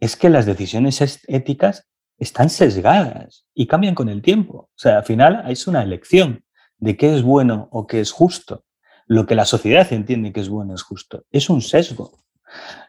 es 0.00 0.16
que 0.16 0.30
las 0.30 0.46
decisiones 0.46 1.20
éticas 1.28 1.89
están 2.20 2.50
sesgadas 2.50 3.46
y 3.54 3.66
cambian 3.66 3.94
con 3.94 4.08
el 4.08 4.22
tiempo. 4.22 4.68
O 4.68 4.78
sea, 4.78 4.98
al 4.98 5.04
final 5.04 5.44
es 5.48 5.66
una 5.66 5.82
elección 5.82 6.44
de 6.78 6.96
qué 6.96 7.14
es 7.14 7.22
bueno 7.22 7.68
o 7.72 7.86
qué 7.86 8.00
es 8.00 8.12
justo. 8.12 8.64
Lo 9.06 9.26
que 9.26 9.34
la 9.34 9.46
sociedad 9.46 9.90
entiende 9.92 10.32
que 10.32 10.40
es 10.40 10.48
bueno 10.48 10.74
es 10.74 10.82
justo. 10.82 11.24
Es 11.32 11.50
un 11.50 11.62
sesgo. 11.62 12.12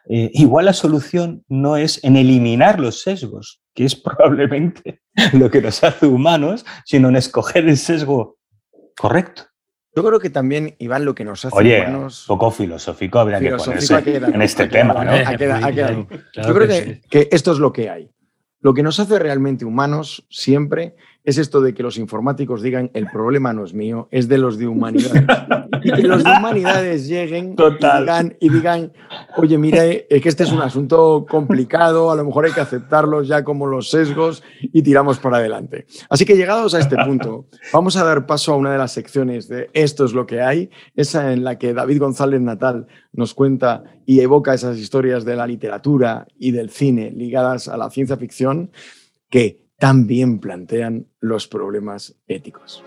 Eh, 0.10 0.30
igual 0.34 0.66
la 0.66 0.74
solución 0.74 1.44
no 1.48 1.78
es 1.78 2.04
en 2.04 2.18
eliminar 2.18 2.80
los 2.80 3.02
sesgos, 3.02 3.62
que 3.74 3.86
es 3.86 3.96
probablemente 4.04 5.02
lo 5.34 5.50
que 5.50 5.62
nos 5.62 5.84
hace 5.84 6.06
humanos, 6.06 6.66
sino 6.86 7.10
en 7.10 7.16
escoger 7.16 7.68
el 7.68 7.78
sesgo 7.78 8.38
correcto. 8.98 9.44
Yo 9.96 10.04
creo 10.06 10.20
que 10.20 10.30
también, 10.30 10.76
Iván, 10.80 11.04
lo 11.04 11.16
que 11.16 11.26
nos 11.26 11.44
hace 11.44 11.56
Oye, 11.56 11.82
humanos... 11.82 12.26
poco 12.28 12.50
filosófico 12.52 13.20
habría 13.20 13.40
que 13.40 13.52
ponerse 13.52 13.98
en 13.98 14.42
este 14.42 14.68
tema, 14.68 15.04
¿no? 15.04 15.12
Yo 15.18 16.54
creo 16.54 16.68
que 17.10 17.30
esto 17.32 17.52
es 17.52 17.60
lo 17.60 17.74
que 17.74 17.90
hay. 17.90 18.10
Lo 18.62 18.74
que 18.74 18.84
nos 18.84 19.00
hace 19.00 19.18
realmente 19.18 19.66
humanos 19.66 20.26
siempre 20.30 20.96
es 21.24 21.38
esto 21.38 21.62
de 21.62 21.74
que 21.74 21.84
los 21.84 21.98
informáticos 21.98 22.62
digan 22.62 22.90
el 22.94 23.08
problema 23.08 23.54
no 23.54 23.64
es 23.64 23.74
mío, 23.74 24.08
es 24.12 24.28
de 24.28 24.38
los 24.38 24.58
de 24.58 24.68
humanidades. 24.68 25.24
y 25.84 25.92
que 25.92 26.08
los 26.08 26.24
de 26.24 26.32
humanidades 26.32 27.08
lleguen 27.08 27.56
Y, 28.40 28.50
digan, 28.50 28.92
oye, 29.38 29.58
mira, 29.58 29.86
es 29.86 30.22
que 30.22 30.30
este 30.30 30.44
es 30.44 30.52
un 30.52 30.62
asunto 30.62 31.26
complicado, 31.30 32.12
a 32.12 32.16
lo 32.16 32.26
mejor 32.26 32.46
hay 32.46 32.52
que 32.52 32.62
aceptarlos 32.62 33.28
ya 33.28 33.44
como 33.44 33.68
los 33.68 33.90
sesgos 33.90 34.44
y 34.62 34.82
tiramos 34.82 35.20
para 35.20 35.38
adelante. 35.38 35.86
Así 36.10 36.26
que 36.26 36.36
llegados 36.36 36.74
a 36.74 36.80
este 36.80 36.96
punto, 36.98 37.46
vamos 37.72 37.98
a 37.98 38.04
dar 38.04 38.26
paso 38.26 38.54
a 38.54 38.58
una 38.58 38.72
de 38.72 38.78
las 38.78 38.92
secciones 38.92 39.48
de 39.48 39.70
Esto 39.74 40.06
es 40.06 40.14
lo 40.14 40.26
que 40.26 40.42
hay, 40.42 40.70
esa 40.96 41.34
en 41.34 41.44
la 41.44 41.58
que 41.58 41.74
David 41.74 42.00
González 42.00 42.42
Natal 42.42 42.88
nos 43.14 43.34
cuenta 43.34 43.84
y 44.06 44.22
evoca 44.22 44.54
esas 44.54 44.78
historias 44.78 45.24
de 45.26 45.36
la 45.36 45.46
literatura 45.46 46.26
y 46.40 46.52
del 46.52 46.70
cine 46.70 47.12
ligadas 47.12 47.68
a 47.68 47.78
la 47.78 47.90
ciencia 47.90 48.18
ficción 48.18 48.72
que 49.30 49.62
también 49.82 50.38
plantean 50.38 51.08
los 51.22 51.48
problemas 51.48 52.16
éticos. 52.28 52.84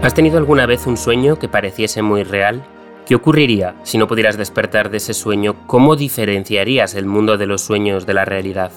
¿Has 0.00 0.14
tenido 0.14 0.38
alguna 0.38 0.64
vez 0.64 0.86
un 0.86 0.96
sueño 0.96 1.38
que 1.38 1.50
pareciese 1.50 2.00
muy 2.00 2.22
real? 2.22 2.64
¿Qué 3.04 3.14
ocurriría 3.14 3.74
si 3.82 3.98
no 3.98 4.08
pudieras 4.08 4.38
despertar 4.38 4.88
de 4.88 4.96
ese 4.96 5.12
sueño? 5.12 5.66
¿Cómo 5.66 5.96
diferenciarías 5.96 6.94
el 6.94 7.04
mundo 7.04 7.36
de 7.36 7.46
los 7.46 7.60
sueños 7.60 8.06
de 8.06 8.14
la 8.14 8.24
realidad? 8.24 8.72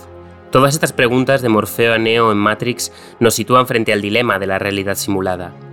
Todas 0.51 0.73
estas 0.73 0.91
preguntas 0.91 1.41
de 1.41 1.47
Morfeo 1.47 1.93
a 1.93 1.97
Neo 1.97 2.33
en 2.33 2.37
Matrix 2.37 2.91
nos 3.21 3.35
sitúan 3.35 3.65
frente 3.65 3.93
al 3.93 4.01
dilema 4.01 4.39
de 4.39 4.47
la 4.47 4.59
realidad 4.59 4.95
simulada. 4.95 5.68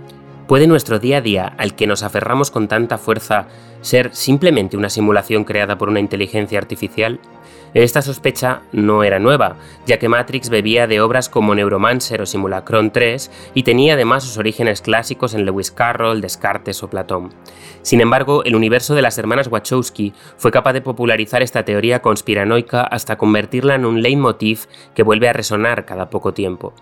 ¿Puede 0.47 0.65
nuestro 0.65 0.97
día 0.97 1.17
a 1.17 1.21
día, 1.21 1.53
al 1.57 1.75
que 1.75 1.87
nos 1.87 2.03
aferramos 2.03 2.51
con 2.51 2.69
tanta 2.69 2.97
fuerza, 2.97 3.47
ser 3.81 4.15
simplemente 4.15 4.77
una 4.77 4.89
simulación 4.89 5.43
creada 5.43 5.77
por 5.77 5.89
una 5.89 5.99
inteligencia 5.99 6.57
artificial? 6.57 7.19
Esta 7.73 8.01
sospecha 8.01 8.61
no 8.71 9.03
era 9.03 9.19
nueva, 9.19 9.57
ya 9.85 9.99
que 9.99 10.07
Matrix 10.07 10.47
bebía 10.47 10.87
de 10.87 11.01
obras 11.01 11.27
como 11.27 11.53
Neuromancer 11.53 12.21
o 12.21 12.25
Simulacron 12.25 12.91
3 12.91 13.29
y 13.55 13.63
tenía 13.63 13.95
además 13.95 14.23
sus 14.23 14.37
orígenes 14.37 14.81
clásicos 14.81 15.33
en 15.33 15.45
Lewis 15.45 15.69
Carroll, 15.69 16.21
Descartes 16.21 16.81
o 16.81 16.89
Platón. 16.89 17.33
Sin 17.81 17.99
embargo, 17.99 18.45
el 18.45 18.55
universo 18.55 18.95
de 18.95 19.01
las 19.01 19.17
hermanas 19.17 19.49
Wachowski 19.49 20.13
fue 20.37 20.51
capaz 20.51 20.71
de 20.71 20.81
popularizar 20.81 21.43
esta 21.43 21.65
teoría 21.65 22.01
conspiranoica 22.01 22.83
hasta 22.83 23.17
convertirla 23.17 23.75
en 23.75 23.85
un 23.85 24.01
leitmotiv 24.01 24.67
que 24.95 25.03
vuelve 25.03 25.27
a 25.27 25.33
resonar 25.33 25.83
cada 25.85 26.09
poco 26.09 26.33
tiempo. 26.33 26.73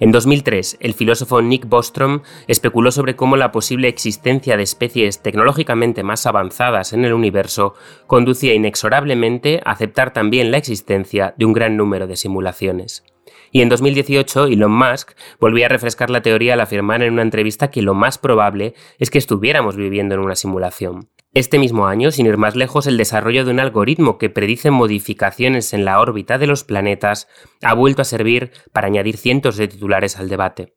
En 0.00 0.10
2003, 0.10 0.78
el 0.80 0.94
filósofo 0.94 1.40
Nick 1.40 1.68
Bostrom 1.68 2.22
especuló 2.48 2.90
sobre 2.90 3.14
cómo 3.14 3.36
la 3.36 3.52
posible 3.52 3.86
existencia 3.86 4.56
de 4.56 4.64
especies 4.64 5.22
tecnológicamente 5.22 6.02
más 6.02 6.26
avanzadas 6.26 6.92
en 6.92 7.04
el 7.04 7.12
universo 7.12 7.74
conducía 8.08 8.54
inexorablemente 8.54 9.60
a 9.64 9.70
aceptar 9.70 10.12
también 10.12 10.50
la 10.50 10.58
existencia 10.58 11.34
de 11.36 11.44
un 11.44 11.52
gran 11.52 11.76
número 11.76 12.08
de 12.08 12.16
simulaciones. 12.16 13.04
Y 13.52 13.62
en 13.62 13.68
2018, 13.68 14.46
Elon 14.46 14.72
Musk 14.72 15.12
volvió 15.38 15.64
a 15.64 15.68
refrescar 15.68 16.10
la 16.10 16.22
teoría 16.22 16.54
al 16.54 16.60
afirmar 16.60 17.04
en 17.04 17.12
una 17.12 17.22
entrevista 17.22 17.70
que 17.70 17.82
lo 17.82 17.94
más 17.94 18.18
probable 18.18 18.74
es 18.98 19.10
que 19.10 19.18
estuviéramos 19.18 19.76
viviendo 19.76 20.16
en 20.16 20.22
una 20.22 20.34
simulación. 20.34 21.08
Este 21.34 21.58
mismo 21.58 21.88
año, 21.88 22.12
sin 22.12 22.26
ir 22.26 22.36
más 22.36 22.54
lejos, 22.54 22.86
el 22.86 22.96
desarrollo 22.96 23.44
de 23.44 23.50
un 23.50 23.58
algoritmo 23.58 24.18
que 24.18 24.30
predice 24.30 24.70
modificaciones 24.70 25.72
en 25.72 25.84
la 25.84 25.98
órbita 25.98 26.38
de 26.38 26.46
los 26.46 26.62
planetas 26.62 27.26
ha 27.60 27.74
vuelto 27.74 28.02
a 28.02 28.04
servir 28.04 28.52
para 28.72 28.86
añadir 28.86 29.16
cientos 29.16 29.56
de 29.56 29.66
titulares 29.66 30.16
al 30.16 30.28
debate. 30.28 30.76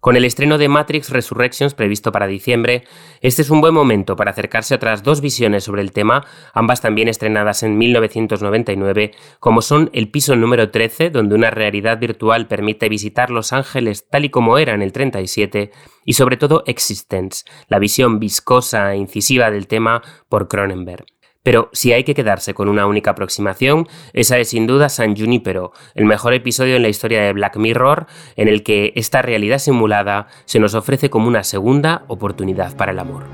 Con 0.00 0.16
el 0.16 0.24
estreno 0.24 0.56
de 0.56 0.70
Matrix 0.70 1.10
Resurrections 1.10 1.74
previsto 1.74 2.10
para 2.10 2.26
diciembre, 2.26 2.84
este 3.20 3.42
es 3.42 3.50
un 3.50 3.60
buen 3.60 3.74
momento 3.74 4.16
para 4.16 4.30
acercarse 4.30 4.72
a 4.72 4.78
otras 4.78 5.02
dos 5.02 5.20
visiones 5.20 5.64
sobre 5.64 5.82
el 5.82 5.92
tema, 5.92 6.24
ambas 6.54 6.80
también 6.80 7.06
estrenadas 7.08 7.62
en 7.62 7.76
1999, 7.76 9.10
como 9.40 9.60
son 9.60 9.90
El 9.92 10.10
piso 10.10 10.36
número 10.36 10.70
13, 10.70 11.10
donde 11.10 11.34
una 11.34 11.50
realidad 11.50 11.98
virtual 11.98 12.48
permite 12.48 12.88
visitar 12.88 13.28
Los 13.28 13.52
Ángeles 13.52 14.08
tal 14.08 14.24
y 14.24 14.30
como 14.30 14.56
era 14.56 14.72
en 14.72 14.80
el 14.80 14.92
37, 14.92 15.70
y 16.06 16.14
sobre 16.14 16.38
todo 16.38 16.62
Existence, 16.64 17.44
la 17.68 17.78
visión 17.78 18.18
viscosa 18.18 18.94
e 18.94 18.96
incisiva 18.96 19.50
del 19.50 19.66
tema 19.66 20.00
por 20.30 20.48
Cronenberg. 20.48 21.04
Pero 21.42 21.70
si 21.72 21.92
hay 21.92 22.04
que 22.04 22.14
quedarse 22.14 22.52
con 22.52 22.68
una 22.68 22.86
única 22.86 23.12
aproximación, 23.12 23.88
esa 24.12 24.38
es 24.38 24.50
sin 24.50 24.66
duda 24.66 24.90
San 24.90 25.16
Junipero, 25.16 25.72
el 25.94 26.04
mejor 26.04 26.34
episodio 26.34 26.76
en 26.76 26.82
la 26.82 26.88
historia 26.88 27.22
de 27.22 27.32
Black 27.32 27.56
Mirror, 27.56 28.06
en 28.36 28.48
el 28.48 28.62
que 28.62 28.92
esta 28.94 29.22
realidad 29.22 29.58
simulada 29.58 30.26
se 30.44 30.60
nos 30.60 30.74
ofrece 30.74 31.08
como 31.08 31.28
una 31.28 31.42
segunda 31.42 32.04
oportunidad 32.08 32.76
para 32.76 32.92
el 32.92 32.98
amor. 32.98 33.24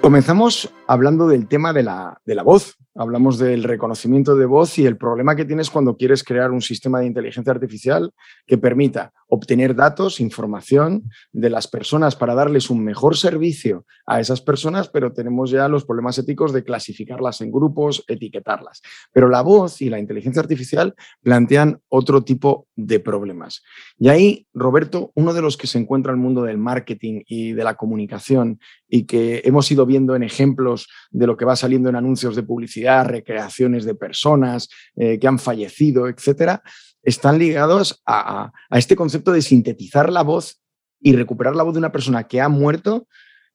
Comenzamos 0.00 0.70
hablando 0.86 1.28
del 1.28 1.46
tema 1.46 1.72
de 1.72 1.84
la, 1.84 2.20
de 2.26 2.34
la 2.34 2.42
voz, 2.42 2.76
Hablamos 2.94 3.38
del 3.38 3.64
reconocimiento 3.64 4.36
de 4.36 4.46
voz 4.46 4.78
y 4.78 4.86
el 4.86 4.96
problema 4.96 5.34
que 5.34 5.44
tienes 5.44 5.68
cuando 5.68 5.96
quieres 5.96 6.22
crear 6.22 6.52
un 6.52 6.62
sistema 6.62 7.00
de 7.00 7.06
inteligencia 7.06 7.52
artificial 7.52 8.12
que 8.46 8.56
permita 8.56 9.12
obtener 9.34 9.74
datos, 9.74 10.20
información 10.20 11.10
de 11.32 11.50
las 11.50 11.68
personas 11.68 12.16
para 12.16 12.34
darles 12.34 12.70
un 12.70 12.82
mejor 12.82 13.16
servicio 13.16 13.84
a 14.06 14.20
esas 14.20 14.40
personas, 14.40 14.88
pero 14.88 15.12
tenemos 15.12 15.50
ya 15.50 15.68
los 15.68 15.84
problemas 15.84 16.18
éticos 16.18 16.52
de 16.52 16.64
clasificarlas 16.64 17.40
en 17.40 17.50
grupos, 17.50 18.04
etiquetarlas. 18.08 18.80
Pero 19.12 19.28
la 19.28 19.42
voz 19.42 19.82
y 19.82 19.90
la 19.90 19.98
inteligencia 19.98 20.40
artificial 20.40 20.94
plantean 21.22 21.80
otro 21.88 22.22
tipo 22.22 22.68
de 22.76 23.00
problemas. 23.00 23.62
Y 23.98 24.08
ahí, 24.08 24.46
Roberto, 24.54 25.12
uno 25.14 25.32
de 25.32 25.42
los 25.42 25.56
que 25.56 25.66
se 25.66 25.78
encuentra 25.78 26.12
en 26.12 26.18
el 26.18 26.22
mundo 26.22 26.42
del 26.42 26.58
marketing 26.58 27.22
y 27.26 27.52
de 27.52 27.64
la 27.64 27.74
comunicación 27.74 28.60
y 28.88 29.04
que 29.04 29.42
hemos 29.44 29.70
ido 29.70 29.86
viendo 29.86 30.14
en 30.14 30.22
ejemplos 30.22 30.88
de 31.10 31.26
lo 31.26 31.36
que 31.36 31.44
va 31.44 31.56
saliendo 31.56 31.88
en 31.88 31.96
anuncios 31.96 32.36
de 32.36 32.42
publicidad, 32.42 33.06
recreaciones 33.06 33.84
de 33.84 33.94
personas 33.94 34.68
eh, 34.96 35.18
que 35.18 35.26
han 35.26 35.38
fallecido, 35.38 36.08
etcétera, 36.08 36.62
están 37.04 37.38
ligados 37.38 38.02
a, 38.06 38.52
este 38.70 38.96
concepto 38.96 39.32
de 39.32 39.42
sintetizar 39.42 40.10
la 40.10 40.22
voz 40.22 40.60
y 41.00 41.14
recuperar 41.14 41.54
la 41.54 41.62
voz 41.62 41.74
de 41.74 41.78
una 41.78 41.92
persona 41.92 42.24
que 42.24 42.40
ha 42.40 42.48
muerto 42.48 43.06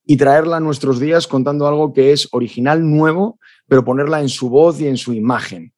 y 0.06 0.18
traerla 0.18 0.58
a 0.58 0.62
nuestros 0.62 1.00
días 1.00 1.28
contando 1.28 1.68
algo 1.68 1.94
que 1.94 2.12
es 2.12 2.28
original, 2.32 2.90
nuevo, 2.90 3.40
pero 3.68 3.84
ponerla 3.84 4.22
en 4.22 4.30
su 4.30 4.50
voz 4.50 4.80
y 4.80 4.88
en 4.88 4.98
su 4.98 5.14
imagen. 5.14 5.74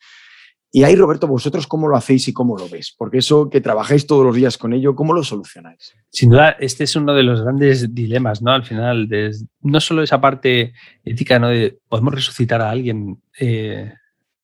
Y 0.74 0.84
ahí, 0.84 0.96
Roberto, 0.96 1.28
vosotros 1.28 1.68
cómo 1.68 1.90
lo 1.90 1.98
hacéis 1.98 2.30
y 2.30 2.34
cómo 2.34 2.58
lo 2.58 2.70
ves, 2.70 2.96
porque 2.98 3.18
eso 3.18 3.50
que 3.50 3.60
trabajáis 3.60 4.08
todos 4.08 4.26
los 4.26 4.34
días 4.34 4.58
con 4.58 4.72
ello, 4.72 4.96
¿cómo 4.96 5.14
lo 5.14 5.22
solucionáis? 5.22 5.94
Sin 6.10 6.30
duda, 6.30 6.52
este 6.52 6.86
es 6.86 6.96
uno 6.96 7.14
de 7.14 7.24
los 7.24 7.42
grandes 7.42 7.94
dilemas, 7.94 8.42
¿no? 8.42 8.52
Al 8.52 8.64
final, 8.64 9.10
no 9.60 9.82
solo 9.82 10.02
esa 10.02 10.22
parte 10.22 10.72
ética, 11.04 11.40
¿no? 11.40 11.50
De 11.50 11.78
podemos 11.90 12.14
resucitar 12.14 12.62
a 12.62 12.70
alguien 12.70 13.22
eh, 13.38 13.94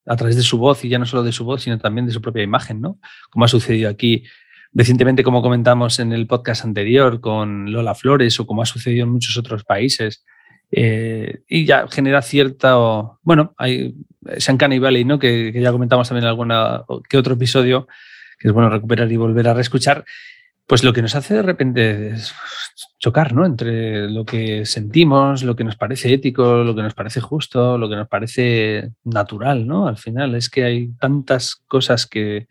a 0.08 0.16
través 0.16 0.36
de 0.36 0.42
su 0.42 0.58
voz 0.58 0.84
y 0.86 0.90
ya 0.90 1.00
no 1.00 1.06
solo 1.06 1.24
de 1.24 1.32
su 1.32 1.44
voz, 1.44 1.64
sino 1.64 1.78
también 1.78 2.08
de 2.08 2.14
su 2.14 2.22
propia 2.22 2.44
imagen, 2.44 2.82
¿no? 2.82 3.00
Como 3.30 3.46
ha 3.46 3.48
sucedido 3.48 3.90
aquí 3.90 4.24
recientemente, 4.74 5.24
como 5.24 5.42
comentamos 5.42 6.00
en 6.00 6.14
el 6.14 6.28
podcast 6.28 6.64
anterior 6.64 7.20
con 7.20 7.72
Lola 7.72 7.96
Flores 7.96 8.40
o 8.40 8.48
como 8.48 8.62
ha 8.62 8.66
sucedido 8.66 9.06
en 9.06 9.12
muchos 9.12 9.38
otros 9.38 9.64
países. 9.64 10.24
Eh, 10.72 11.40
y 11.48 11.66
ya 11.66 11.88
genera 11.88 12.22
cierta, 12.22 12.76
bueno, 13.22 13.54
hay 13.58 13.96
San 14.38 14.58
Valley, 14.58 15.06
¿no? 15.06 15.20
Que, 15.20 15.54
ya 15.54 15.72
comentamos 15.72 16.08
también 16.08 16.26
en 16.26 16.30
alguna 16.30 16.84
que 17.10 17.18
otro 17.18 17.36
episodio, 17.36 17.88
que 18.40 18.50
es 18.50 18.54
bueno 18.54 18.70
recuperar 18.70 19.12
y 19.12 19.16
volver 19.16 19.48
a 19.48 19.54
reescuchar, 19.54 20.06
pues 20.68 20.84
lo 20.84 20.94
que 20.94 21.02
nos 21.02 21.16
hace 21.16 21.36
de 21.36 21.42
repente 21.42 22.10
es 22.10 22.34
chocar, 23.00 23.34
¿no? 23.34 23.46
Entre 23.46 24.10
lo 24.10 24.26
que 24.26 24.66
sentimos, 24.66 25.44
lo 25.44 25.56
que 25.56 25.64
nos 25.64 25.78
parece 25.78 26.14
ético, 26.14 26.64
lo 26.64 26.76
que 26.76 26.82
nos 26.82 26.94
parece 26.94 27.22
justo, 27.22 27.78
lo 27.78 27.90
que 27.90 27.96
nos 27.96 28.08
parece 28.10 28.92
natural, 29.06 29.66
¿no? 29.66 29.88
Al 29.88 29.98
final 29.98 30.36
es 30.36 30.50
que 30.50 30.66
hay 30.66 30.90
tantas 31.00 31.56
cosas 31.68 32.06
que, 32.06 32.48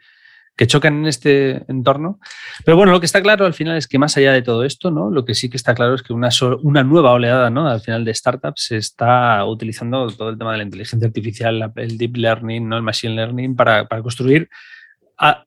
que 0.56 0.66
chocan 0.66 0.94
en 0.94 1.06
este 1.06 1.70
entorno. 1.70 2.18
Pero 2.64 2.76
bueno, 2.76 2.90
lo 2.90 3.00
que 3.00 3.06
está 3.06 3.20
claro 3.20 3.44
al 3.44 3.52
final 3.52 3.76
es 3.76 3.86
que 3.86 3.98
más 3.98 4.16
allá 4.16 4.32
de 4.32 4.42
todo 4.42 4.64
esto, 4.64 4.90
¿no? 4.90 5.10
lo 5.10 5.24
que 5.24 5.34
sí 5.34 5.50
que 5.50 5.58
está 5.58 5.74
claro 5.74 5.94
es 5.94 6.02
que 6.02 6.14
una, 6.14 6.30
una 6.62 6.82
nueva 6.82 7.12
oleada 7.12 7.50
¿no? 7.50 7.68
al 7.68 7.80
final 7.80 8.04
de 8.04 8.14
startups 8.14 8.64
se 8.64 8.78
está 8.78 9.44
utilizando 9.44 10.08
todo 10.08 10.30
el 10.30 10.38
tema 10.38 10.52
de 10.52 10.58
la 10.58 10.64
inteligencia 10.64 11.06
artificial, 11.06 11.72
el 11.76 11.98
deep 11.98 12.16
learning, 12.16 12.68
¿no? 12.68 12.76
el 12.76 12.82
machine 12.82 13.14
learning, 13.14 13.54
para, 13.54 13.86
para 13.86 14.02
construir 14.02 14.48
a, 15.18 15.44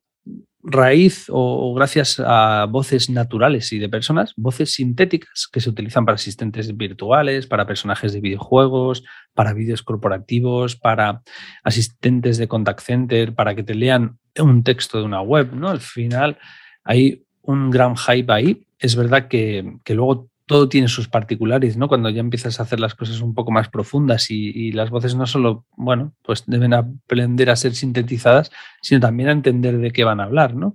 raíz 0.61 1.25
o, 1.29 1.73
gracias 1.73 2.21
a 2.25 2.65
voces 2.69 3.09
naturales 3.09 3.71
y 3.71 3.79
de 3.79 3.89
personas, 3.89 4.33
voces 4.35 4.73
sintéticas 4.73 5.47
que 5.51 5.61
se 5.61 5.69
utilizan 5.69 6.05
para 6.05 6.15
asistentes 6.15 6.75
virtuales, 6.75 7.47
para 7.47 7.65
personajes 7.65 8.13
de 8.13 8.21
videojuegos, 8.21 9.03
para 9.33 9.53
vídeos 9.53 9.83
corporativos, 9.83 10.75
para 10.75 11.21
asistentes 11.63 12.37
de 12.37 12.47
contact 12.47 12.81
center, 12.81 13.33
para 13.33 13.55
que 13.55 13.63
te 13.63 13.75
lean 13.75 14.19
un 14.37 14.63
texto 14.63 14.99
de 14.99 15.05
una 15.05 15.21
web, 15.21 15.53
¿no? 15.53 15.69
Al 15.69 15.79
final 15.79 16.37
hay 16.83 17.23
un 17.41 17.69
gran 17.69 17.95
hype 17.95 18.31
ahí. 18.31 18.65
Es 18.77 18.95
verdad 18.95 19.27
que, 19.27 19.77
que 19.83 19.93
luego 19.93 20.29
todo 20.49 20.67
tiene 20.67 20.87
sus 20.87 21.07
particulares, 21.07 21.77
¿no? 21.77 21.87
Cuando 21.87 22.09
ya 22.09 22.21
empiezas 22.21 22.59
a 22.59 22.63
hacer 22.63 22.79
las 22.79 22.95
cosas 22.95 23.21
un 23.21 23.35
poco 23.35 23.51
más 23.51 23.69
profundas 23.69 24.31
y, 24.31 24.71
las 24.71 24.89
voces 24.89 25.13
no 25.13 25.27
solo, 25.27 25.67
bueno, 25.77 26.15
pues 26.23 26.43
deben 26.47 26.73
aprender 26.73 27.51
a 27.51 27.55
ser 27.55 27.75
sintetizadas, 27.75 28.49
sino 28.81 28.99
también 28.99 29.29
a 29.29 29.33
entender 29.33 29.77
de 29.77 29.91
qué 29.91 30.03
van 30.03 30.19
a 30.19 30.23
hablar, 30.23 30.55
¿no? 30.55 30.73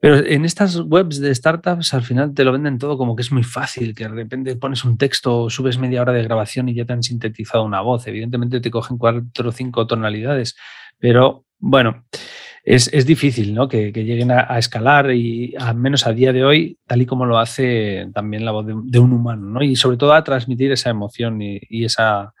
Pero 0.00 0.18
en 0.18 0.44
estas 0.44 0.76
webs 0.80 1.18
de 1.18 1.34
startups 1.34 1.94
al 1.94 2.02
final 2.02 2.34
te 2.34 2.44
lo 2.44 2.52
venden 2.52 2.76
todo 2.76 2.98
como 2.98 3.16
que 3.16 3.22
es 3.22 3.32
muy 3.32 3.42
fácil, 3.42 3.94
que 3.94 4.04
de 4.04 4.10
repente 4.10 4.54
pones 4.56 4.84
un 4.84 4.98
texto, 4.98 5.48
subes 5.48 5.78
media 5.78 6.02
hora 6.02 6.12
de 6.12 6.22
grabación 6.22 6.68
y 6.68 6.74
ya 6.74 6.84
te 6.84 6.92
han 6.92 7.02
sintetizado 7.02 7.64
una 7.64 7.80
voz. 7.80 8.06
Evidentemente 8.06 8.60
te 8.60 8.70
cogen 8.70 8.98
cuatro 8.98 9.48
o 9.48 9.52
cinco 9.52 9.86
tonalidades, 9.86 10.56
pero 10.98 11.46
bueno, 11.58 12.04
es, 12.66 13.06
difícil 13.06 13.54
¿no? 13.54 13.68
que, 13.68 13.92
lleguen 13.92 14.32
a, 14.32 14.58
escalar 14.58 15.12
y 15.12 15.54
al 15.56 15.76
menos 15.76 16.04
a 16.04 16.12
día 16.12 16.32
de 16.32 16.44
hoy, 16.44 16.78
tal 16.86 17.00
y 17.00 17.06
como 17.06 17.24
lo 17.24 17.38
hace 17.38 18.08
también 18.12 18.44
la 18.44 18.50
voz 18.50 18.66
de, 18.66 18.98
un 18.98 19.12
humano, 19.12 19.46
¿no? 19.46 19.62
y 19.62 19.76
sobre 19.76 19.96
todo 19.96 20.12
a 20.12 20.24
transmitir 20.24 20.72
esa 20.72 20.90
emoción 20.90 21.40
y, 21.40 21.84
esa, 21.84 22.34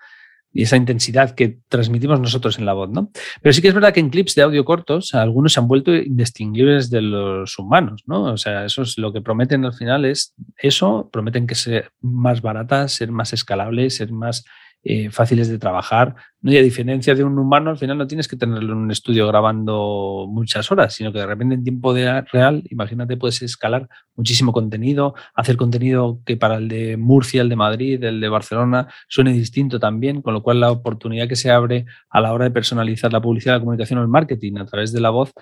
y 0.52 0.64
esa 0.64 0.76
intensidad 0.76 1.36
que 1.36 1.60
transmitimos 1.68 2.18
nosotros 2.18 2.58
en 2.58 2.66
la 2.66 2.72
voz. 2.72 2.90
¿no? 2.90 3.12
Pero 3.40 3.52
sí 3.52 3.62
que 3.62 3.68
es 3.68 3.74
verdad 3.74 3.94
que 3.94 4.00
en 4.00 4.10
clips 4.10 4.34
de 4.34 4.42
audio 4.42 4.64
cortos 4.64 5.14
algunos 5.14 5.52
se 5.52 5.60
han 5.60 5.68
vuelto 5.68 5.94
indistinguibles 5.94 6.90
de 6.90 7.02
los 7.02 7.56
humanos. 7.56 8.02
¿no? 8.06 8.24
O 8.24 8.36
sea, 8.36 8.64
eso 8.64 8.82
es 8.82 8.98
lo 8.98 9.12
que 9.12 9.20
prometen 9.20 9.64
al 9.64 9.74
final 9.74 10.04
es 10.04 10.34
eso, 10.56 11.08
prometen 11.12 11.46
que 11.46 11.54
ser 11.54 11.92
más 12.00 12.42
baratas, 12.42 12.90
ser 12.90 13.12
más 13.12 13.32
escalables, 13.32 13.94
ser 13.94 14.10
más 14.10 14.44
eh, 14.88 15.10
fáciles 15.10 15.48
de 15.48 15.58
trabajar. 15.58 16.14
¿no? 16.42 16.52
Y 16.52 16.58
a 16.58 16.62
diferencia 16.62 17.16
de 17.16 17.24
un 17.24 17.36
humano, 17.40 17.70
al 17.70 17.76
final 17.76 17.98
no 17.98 18.06
tienes 18.06 18.28
que 18.28 18.36
tenerlo 18.36 18.72
en 18.72 18.78
un 18.78 18.90
estudio 18.92 19.26
grabando 19.26 20.26
muchas 20.28 20.70
horas, 20.70 20.94
sino 20.94 21.12
que 21.12 21.18
de 21.18 21.26
repente 21.26 21.56
en 21.56 21.64
tiempo 21.64 21.92
de 21.92 22.22
real, 22.22 22.62
imagínate, 22.70 23.16
puedes 23.16 23.42
escalar 23.42 23.88
muchísimo 24.14 24.52
contenido, 24.52 25.14
hacer 25.34 25.56
contenido 25.56 26.20
que 26.24 26.36
para 26.36 26.58
el 26.58 26.68
de 26.68 26.96
Murcia, 26.96 27.42
el 27.42 27.48
de 27.48 27.56
Madrid, 27.56 28.04
el 28.04 28.20
de 28.20 28.28
Barcelona 28.28 28.86
suene 29.08 29.32
distinto 29.32 29.80
también, 29.80 30.22
con 30.22 30.34
lo 30.34 30.42
cual 30.44 30.60
la 30.60 30.70
oportunidad 30.70 31.26
que 31.26 31.34
se 31.34 31.50
abre 31.50 31.86
a 32.08 32.20
la 32.20 32.32
hora 32.32 32.44
de 32.44 32.52
personalizar 32.52 33.12
la 33.12 33.20
publicidad, 33.20 33.54
la 33.54 33.60
comunicación 33.60 33.98
o 33.98 34.02
el 34.02 34.08
marketing 34.08 34.58
a 34.58 34.66
través 34.66 34.92
de 34.92 35.00
la 35.00 35.10
voz 35.10 35.32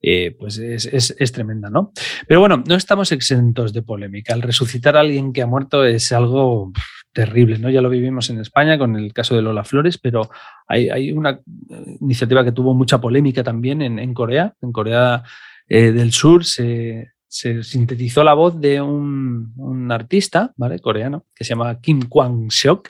eh, 0.00 0.36
pues 0.38 0.58
es, 0.58 1.14
es, 1.16 1.32
tremenda, 1.32 1.70
¿no? 1.70 1.92
Pero 2.26 2.40
bueno, 2.40 2.62
no 2.66 2.74
estamos 2.74 3.12
exentos 3.12 3.72
de 3.72 3.82
polémica. 3.82 4.34
El 4.34 4.42
resucitar 4.42 4.96
a 4.96 5.00
alguien 5.00 5.32
que 5.32 5.42
ha 5.42 5.46
muerto 5.46 5.84
es 5.84 6.10
algo 6.10 6.72
terrible, 7.12 7.58
¿no? 7.58 7.70
Ya 7.70 7.80
lo 7.80 7.90
vivimos 7.90 8.30
en 8.30 8.40
España 8.40 8.78
con 8.78 8.96
el 8.96 9.12
caso 9.12 9.34
de 9.34 9.42
Lola 9.42 9.64
Flores, 9.64 9.98
pero 9.98 10.30
hay, 10.66 11.12
una 11.12 11.30
eh, 11.30 11.96
iniciativa 12.00 12.44
que 12.44 12.52
tuvo 12.52 12.74
mucha 12.74 13.00
polémica 13.00 13.42
también 13.42 13.82
en, 13.82 14.14
Corea. 14.14 14.54
En 14.62 14.72
Corea 14.72 15.22
eh, 15.68 15.92
del 15.92 16.12
Sur 16.12 16.44
se, 16.44 17.12
sintetizó 17.28 18.24
la 18.24 18.34
voz 18.34 18.60
de 18.60 18.80
un, 18.80 19.52
un, 19.56 19.92
artista, 19.92 20.52
¿vale? 20.56 20.78
Coreano, 20.78 21.24
que 21.34 21.44
se 21.44 21.50
llama 21.50 21.80
Kim 21.80 22.00
Kwang-seok, 22.08 22.88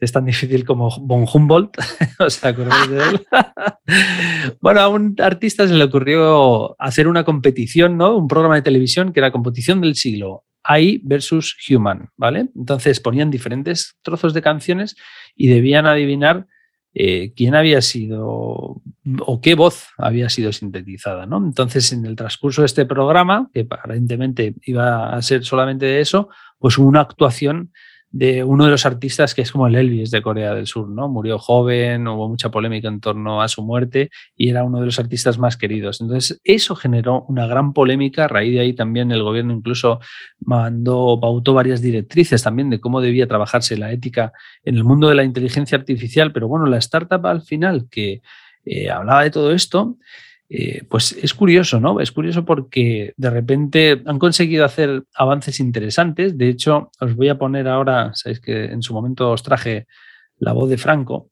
es 0.00 0.12
tan 0.12 0.24
difícil 0.24 0.64
como 0.64 0.90
Von 1.00 1.26
Humboldt, 1.32 1.76
¿os 2.20 2.44
acordáis 2.44 2.90
de 2.90 2.98
él? 2.98 3.26
bueno, 4.60 4.80
a 4.80 4.88
un 4.88 5.16
artista 5.18 5.66
se 5.66 5.74
le 5.74 5.84
ocurrió 5.84 6.80
hacer 6.80 7.08
una 7.08 7.24
competición, 7.24 7.96
¿no? 7.96 8.16
Un 8.16 8.28
programa 8.28 8.54
de 8.54 8.62
televisión 8.62 9.12
que 9.12 9.20
era 9.20 9.32
competición 9.32 9.80
del 9.80 9.96
siglo, 9.96 10.44
AI 10.68 11.00
versus 11.02 11.56
Human, 11.68 12.10
¿vale? 12.16 12.50
Entonces 12.54 13.00
ponían 13.00 13.30
diferentes 13.30 13.96
trozos 14.02 14.34
de 14.34 14.42
canciones 14.42 14.96
y 15.34 15.48
debían 15.48 15.86
adivinar 15.86 16.46
eh, 16.94 17.32
quién 17.34 17.54
había 17.54 17.80
sido 17.80 18.82
o 19.20 19.40
qué 19.40 19.54
voz 19.54 19.88
había 19.96 20.28
sido 20.28 20.52
sintetizada, 20.52 21.26
¿no? 21.26 21.38
Entonces, 21.38 21.92
en 21.92 22.04
el 22.04 22.16
transcurso 22.16 22.62
de 22.62 22.66
este 22.66 22.86
programa, 22.86 23.50
que 23.52 23.66
aparentemente 23.70 24.54
iba 24.64 25.14
a 25.14 25.22
ser 25.22 25.44
solamente 25.44 25.86
de 25.86 26.00
eso, 26.00 26.28
pues 26.58 26.76
una 26.76 27.00
actuación 27.00 27.72
de 28.10 28.42
uno 28.42 28.64
de 28.64 28.70
los 28.70 28.86
artistas 28.86 29.34
que 29.34 29.42
es 29.42 29.52
como 29.52 29.66
el 29.66 29.74
Elvis 29.74 30.10
de 30.10 30.22
Corea 30.22 30.54
del 30.54 30.66
Sur, 30.66 30.88
¿no? 30.88 31.08
Murió 31.08 31.38
joven, 31.38 32.08
hubo 32.08 32.28
mucha 32.28 32.50
polémica 32.50 32.88
en 32.88 33.00
torno 33.00 33.42
a 33.42 33.48
su 33.48 33.62
muerte 33.62 34.10
y 34.34 34.48
era 34.48 34.64
uno 34.64 34.80
de 34.80 34.86
los 34.86 34.98
artistas 34.98 35.38
más 35.38 35.56
queridos. 35.56 36.00
Entonces, 36.00 36.40
eso 36.44 36.74
generó 36.74 37.24
una 37.28 37.46
gran 37.46 37.74
polémica. 37.74 38.24
A 38.24 38.28
raíz 38.28 38.54
de 38.54 38.60
ahí 38.60 38.72
también 38.72 39.12
el 39.12 39.22
gobierno 39.22 39.52
incluso 39.52 40.00
mandó, 40.40 41.18
pautó 41.20 41.52
varias 41.52 41.82
directrices 41.82 42.42
también 42.42 42.70
de 42.70 42.80
cómo 42.80 43.00
debía 43.00 43.26
trabajarse 43.26 43.76
la 43.76 43.92
ética 43.92 44.32
en 44.64 44.76
el 44.76 44.84
mundo 44.84 45.08
de 45.08 45.14
la 45.14 45.24
inteligencia 45.24 45.76
artificial. 45.76 46.32
Pero 46.32 46.48
bueno, 46.48 46.64
la 46.66 46.78
startup 46.78 47.26
al 47.26 47.42
final 47.42 47.88
que 47.90 48.22
eh, 48.64 48.90
hablaba 48.90 49.22
de 49.22 49.30
todo 49.30 49.52
esto, 49.52 49.96
eh, 50.50 50.82
pues 50.88 51.12
es 51.12 51.34
curioso, 51.34 51.78
¿no? 51.78 52.00
Es 52.00 52.10
curioso 52.10 52.44
porque 52.44 53.12
de 53.16 53.30
repente 53.30 54.02
han 54.06 54.18
conseguido 54.18 54.64
hacer 54.64 55.04
avances 55.14 55.60
interesantes. 55.60 56.38
De 56.38 56.48
hecho, 56.48 56.90
os 57.00 57.14
voy 57.14 57.28
a 57.28 57.38
poner 57.38 57.68
ahora, 57.68 58.12
sabéis 58.14 58.40
que 58.40 58.64
en 58.64 58.82
su 58.82 58.94
momento 58.94 59.30
os 59.30 59.42
traje 59.42 59.86
la 60.38 60.52
voz 60.52 60.70
de 60.70 60.78
Franco. 60.78 61.28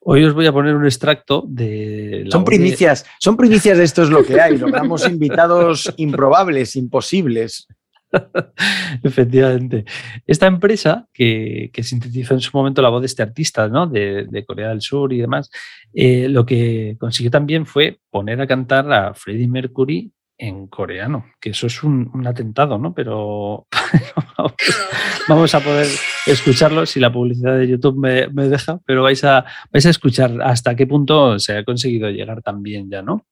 Hoy 0.00 0.22
os 0.24 0.34
voy 0.34 0.44
a 0.44 0.52
poner 0.52 0.74
un 0.76 0.84
extracto 0.84 1.44
de... 1.48 2.26
son 2.30 2.44
primicias, 2.44 3.06
son 3.18 3.38
primicias 3.38 3.78
de 3.78 3.84
esto 3.84 4.02
es 4.02 4.10
lo 4.10 4.22
que 4.22 4.38
hay. 4.38 4.58
Logramos 4.58 5.08
invitados 5.08 5.90
improbables, 5.96 6.76
imposibles. 6.76 7.66
Efectivamente. 9.02 9.84
Esta 10.26 10.46
empresa 10.46 11.06
que, 11.12 11.70
sintetizó 11.82 12.34
en 12.34 12.40
su 12.40 12.56
momento 12.56 12.82
la 12.82 12.88
voz 12.88 13.02
de 13.02 13.06
este 13.06 13.22
artista 13.22 13.68
¿no? 13.68 13.86
de, 13.86 14.44
Corea 14.46 14.68
del 14.70 14.80
Sur 14.80 15.12
y 15.12 15.18
demás, 15.18 15.50
eh, 15.92 16.28
lo 16.28 16.44
que 16.44 16.96
consiguió 16.98 17.30
también 17.30 17.66
fue 17.66 18.00
poner 18.10 18.40
a 18.40 18.46
cantar 18.46 18.92
a 18.92 19.14
Freddie 19.14 19.48
Mercury 19.48 20.12
en 20.36 20.66
coreano, 20.66 21.26
que 21.40 21.50
eso 21.50 21.66
es 21.68 21.82
un, 21.82 22.10
atentado, 22.26 22.76
¿no? 22.78 22.92
Pero 22.92 23.66
vamos, 25.28 25.54
a 25.54 25.60
poder 25.60 25.86
escucharlo 26.26 26.86
si 26.86 26.98
la 26.98 27.12
publicidad 27.12 27.56
de 27.56 27.68
YouTube 27.68 27.96
me, 27.96 28.48
deja, 28.48 28.80
pero 28.84 29.02
vais 29.02 29.22
a, 29.24 29.44
vais 29.72 29.86
a 29.86 29.90
escuchar 29.90 30.42
hasta 30.42 30.74
qué 30.74 30.86
punto 30.86 31.38
se 31.38 31.56
ha 31.56 31.64
conseguido 31.64 32.10
llegar 32.10 32.42
también 32.42 32.90
ya, 32.90 33.02
¿no? 33.02 33.24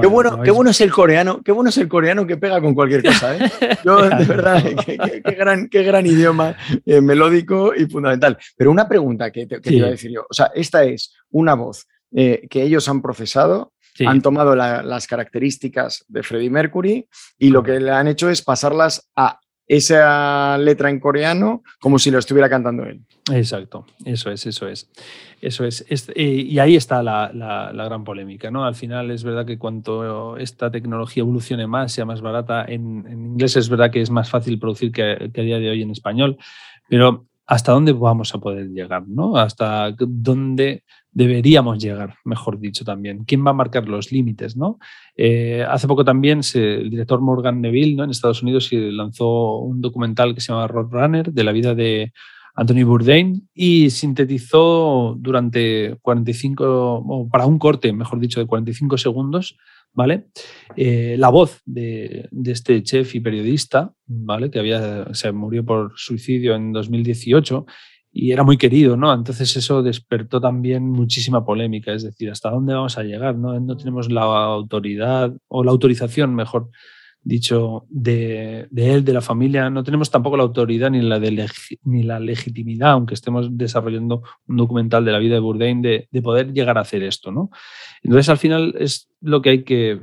Qué, 0.00 0.06
bueno, 0.06 0.42
qué 0.42 0.50
bueno 0.50 0.70
es 0.70 0.80
el 0.80 0.90
coreano, 0.92 1.42
qué 1.42 1.52
bueno 1.52 1.70
es 1.70 1.78
el 1.78 1.88
coreano 1.88 2.26
que 2.26 2.36
pega 2.36 2.60
con 2.60 2.74
cualquier 2.74 3.02
cosa. 3.04 3.36
¿eh? 3.36 3.50
Yo, 3.84 4.02
de 4.08 4.24
verdad, 4.24 4.62
qué, 4.86 5.34
gran, 5.34 5.68
qué 5.68 5.82
gran 5.82 6.06
idioma 6.06 6.56
eh, 6.84 7.00
melódico 7.00 7.74
y 7.74 7.86
fundamental. 7.86 8.36
Pero 8.56 8.70
una 8.70 8.88
pregunta 8.88 9.30
que 9.30 9.46
te, 9.46 9.60
iba 9.74 9.88
a 9.88 9.90
decir 9.90 10.10
yo. 10.10 10.26
O 10.28 10.34
sea, 10.34 10.50
esta 10.54 10.84
es 10.84 11.14
una 11.30 11.54
voz 11.54 11.86
eh, 12.14 12.46
que 12.48 12.62
ellos 12.62 12.88
han 12.88 13.02
procesado, 13.02 13.72
han 14.06 14.20
tomado 14.20 14.54
las 14.54 15.06
características 15.06 16.04
de 16.08 16.22
Freddie 16.22 16.50
Mercury 16.50 17.08
y 17.38 17.48
lo 17.48 17.62
que 17.62 17.80
le 17.80 17.90
han 17.90 18.08
hecho 18.08 18.28
es 18.28 18.42
pasarlas 18.42 19.10
a 19.16 19.40
esa 19.68 20.58
letra 20.58 20.90
en 20.90 21.00
coreano 21.00 21.62
como 21.80 21.98
si 21.98 22.10
lo 22.10 22.18
estuviera 22.18 22.48
cantando 22.48 22.84
él. 22.84 23.00
Exacto, 23.32 23.86
eso 24.04 24.30
es, 24.30 24.46
eso 24.46 24.68
es. 24.68 24.88
Eso 25.40 25.64
es. 25.64 25.84
Eh, 26.14 26.24
y 26.24 26.58
ahí 26.58 26.76
está 26.76 27.02
la, 27.02 27.72
gran 27.72 28.04
polémica, 28.04 28.50
¿no? 28.50 28.64
Al 28.64 28.74
final 28.74 29.10
es 29.10 29.24
verdad 29.24 29.44
que 29.44 29.58
cuanto 29.58 30.36
esta 30.36 30.70
tecnología 30.70 31.22
evolucione 31.22 31.66
más, 31.66 31.92
sea 31.92 32.04
más 32.04 32.20
barata, 32.20 32.64
en, 32.66 33.04
inglés 33.08 33.56
es 33.56 33.68
verdad 33.68 33.90
que 33.90 34.00
es 34.00 34.10
más 34.10 34.30
fácil 34.30 34.58
producir 34.58 34.92
que, 34.92 35.30
que, 35.32 35.40
a 35.40 35.44
día 35.44 35.58
de 35.58 35.70
hoy 35.70 35.82
en 35.82 35.90
español, 35.90 36.38
pero 36.88 37.26
¿hasta 37.46 37.72
dónde 37.72 37.92
vamos 37.92 38.34
a 38.34 38.38
poder 38.38 38.68
llegar, 38.68 39.06
¿no? 39.06 39.36
Hasta 39.36 39.94
dónde 39.98 40.84
deberíamos 41.16 41.82
llegar, 41.82 42.16
mejor 42.26 42.60
dicho 42.60 42.84
también. 42.84 43.24
¿Quién 43.24 43.44
va 43.44 43.52
a 43.52 43.54
marcar 43.54 43.88
los 43.88 44.12
límites? 44.12 44.54
¿no? 44.54 44.78
Eh, 45.16 45.64
hace 45.66 45.88
poco 45.88 46.04
también 46.04 46.42
el 46.52 46.90
director 46.90 47.22
Morgan 47.22 47.62
Neville 47.62 47.96
¿no? 47.96 48.04
en 48.04 48.10
Estados 48.10 48.42
Unidos 48.42 48.68
lanzó 48.70 49.60
un 49.60 49.80
documental 49.80 50.34
que 50.34 50.42
se 50.42 50.52
llama 50.52 50.66
Roadrunner 50.66 51.32
de 51.32 51.44
la 51.44 51.52
vida 51.52 51.74
de 51.74 52.12
Anthony 52.54 52.84
Bourdain 52.84 53.48
y 53.54 53.88
sintetizó 53.88 55.16
durante 55.18 55.96
45, 56.02 57.04
o 57.06 57.28
para 57.30 57.46
un 57.46 57.58
corte, 57.58 57.94
mejor 57.94 58.20
dicho, 58.20 58.38
de 58.38 58.46
45 58.46 58.98
segundos, 58.98 59.56
¿vale? 59.94 60.26
Eh, 60.76 61.16
la 61.18 61.30
voz 61.30 61.62
de, 61.64 62.28
de, 62.30 62.52
este 62.52 62.82
chef 62.82 63.14
y 63.14 63.20
periodista, 63.20 63.94
¿vale? 64.06 64.50
Que 64.50 64.58
había, 64.58 65.14
se 65.14 65.32
murió 65.32 65.64
por 65.64 65.92
suicidio 65.96 66.54
en 66.54 66.72
2018 66.72 67.64
y 68.18 68.32
era 68.32 68.44
muy 68.44 68.56
querido, 68.56 68.96
¿no? 68.96 69.12
Entonces 69.12 69.54
eso 69.58 69.82
despertó 69.82 70.40
también 70.40 70.88
muchísima 70.88 71.44
polémica, 71.44 71.92
es 71.92 72.02
decir, 72.02 72.30
¿hasta 72.30 72.48
dónde 72.48 72.72
vamos 72.72 72.96
a 72.96 73.02
llegar? 73.02 73.36
No, 73.36 73.60
no 73.60 73.76
tenemos 73.76 74.10
la 74.10 74.22
autoridad 74.22 75.34
o 75.48 75.62
la 75.62 75.70
autorización, 75.70 76.34
mejor 76.34 76.70
dicho, 77.22 77.84
de, 77.90 78.68
él, 78.74 79.04
de 79.04 79.12
la 79.12 79.20
familia, 79.20 79.68
no 79.68 79.84
tenemos 79.84 80.10
tampoco 80.10 80.38
la 80.38 80.44
autoridad 80.44 80.90
ni 80.90 81.02
la, 81.02 82.18
legitimidad, 82.18 82.92
aunque 82.92 83.12
estemos 83.12 83.48
desarrollando 83.58 84.22
un 84.46 84.56
documental 84.56 85.04
de 85.04 85.12
la 85.12 85.18
vida 85.18 85.34
de 85.34 85.40
Bourdain, 85.40 85.82
de, 85.82 86.08
de 86.10 86.22
poder 86.22 86.54
llegar 86.54 86.78
a 86.78 86.82
hacer 86.82 87.02
esto, 87.02 87.30
¿no? 87.30 87.50
Entonces 88.02 88.30
al 88.30 88.38
final 88.38 88.74
es 88.78 89.10
lo 89.20 89.42
que 89.42 89.50
hay 89.50 89.62
que 89.62 90.00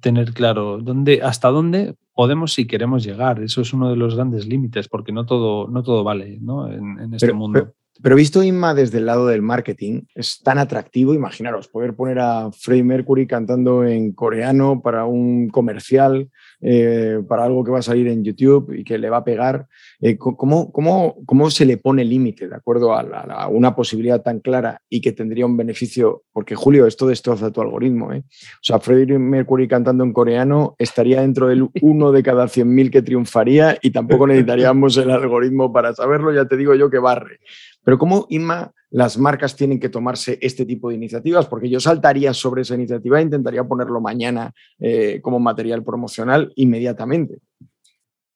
tener 0.00 0.32
claro 0.32 0.78
dónde, 0.78 1.20
hasta 1.22 1.48
dónde 1.48 1.94
podemos 2.14 2.52
si 2.52 2.66
queremos 2.66 3.04
llegar. 3.04 3.42
Eso 3.42 3.60
es 3.60 3.72
uno 3.72 3.90
de 3.90 3.96
los 3.96 4.14
grandes 4.14 4.46
límites, 4.46 4.88
porque 4.88 5.12
no 5.12 5.26
todo, 5.26 5.68
no 5.68 5.82
todo 5.82 6.04
vale 6.04 6.38
¿no? 6.40 6.70
En, 6.70 7.12
este 7.14 7.32
mundo. 7.32 7.74
Pero, 8.02 8.16
visto 8.16 8.42
Inma 8.42 8.74
desde 8.74 8.98
el 8.98 9.06
lado 9.06 9.28
del 9.28 9.42
marketing, 9.42 10.02
es 10.14 10.40
tan 10.42 10.58
atractivo, 10.58 11.14
imaginaros, 11.14 11.68
poder 11.68 11.94
poner 11.94 12.18
a 12.18 12.50
Freddie 12.50 12.82
Mercury 12.82 13.26
cantando 13.26 13.84
en 13.84 14.12
coreano 14.12 14.80
para 14.82 15.04
un 15.04 15.48
comercial, 15.48 16.28
eh, 16.66 17.22
para 17.28 17.44
algo 17.44 17.62
que 17.62 17.70
va 17.70 17.80
a 17.80 17.82
salir 17.82 18.08
en 18.08 18.24
YouTube 18.24 18.72
y 18.72 18.84
que 18.84 18.96
le 18.96 19.10
va 19.10 19.18
a 19.18 19.24
pegar. 19.24 19.66
Eh, 20.00 20.16
¿cómo, 20.16 20.72
cómo, 20.72 21.16
cómo, 21.26 21.50
se 21.50 21.66
le 21.66 21.76
pone 21.76 22.06
límite 22.06 22.48
de 22.48 22.56
acuerdo 22.56 22.94
a, 22.94 23.48
una 23.48 23.76
posibilidad 23.76 24.22
tan 24.22 24.40
clara 24.40 24.80
y 24.88 25.02
que 25.02 25.12
tendría 25.12 25.44
un 25.44 25.58
beneficio? 25.58 26.22
Porque 26.32 26.54
Julio, 26.54 26.86
esto 26.86 27.06
destroza 27.06 27.50
tu 27.50 27.60
algoritmo. 27.60 28.14
¿eh? 28.14 28.24
O 28.26 28.62
sea, 28.62 28.80
Freddie 28.80 29.18
Mercury 29.18 29.68
cantando 29.68 30.04
en 30.04 30.14
coreano 30.14 30.74
estaría 30.78 31.20
dentro 31.20 31.48
del 31.48 31.68
uno 31.82 32.12
de 32.12 32.22
cada 32.22 32.46
100.000 32.46 32.90
que 32.90 33.02
triunfaría 33.02 33.76
y 33.82 33.90
tampoco 33.90 34.26
necesitaríamos 34.26 34.96
el 34.96 35.10
algoritmo 35.10 35.70
para 35.70 35.92
saberlo, 35.92 36.32
ya 36.32 36.46
te 36.46 36.56
digo 36.56 36.74
yo 36.74 36.88
que 36.88 36.98
barre. 36.98 37.40
Pero 37.84 37.98
¿cómo, 37.98 38.24
Inma, 38.30 38.72
las 38.94 39.18
marcas 39.18 39.56
tienen 39.56 39.80
que 39.80 39.88
tomarse 39.88 40.38
este 40.40 40.64
tipo 40.64 40.88
de 40.88 40.94
iniciativas? 40.94 41.46
Porque 41.46 41.68
yo 41.68 41.80
saltaría 41.80 42.32
sobre 42.32 42.62
esa 42.62 42.76
iniciativa 42.76 43.18
e 43.18 43.22
intentaría 43.22 43.64
ponerlo 43.64 44.00
mañana 44.00 44.54
eh, 44.78 45.18
como 45.20 45.40
material 45.40 45.82
promocional 45.82 46.52
inmediatamente. 46.54 47.40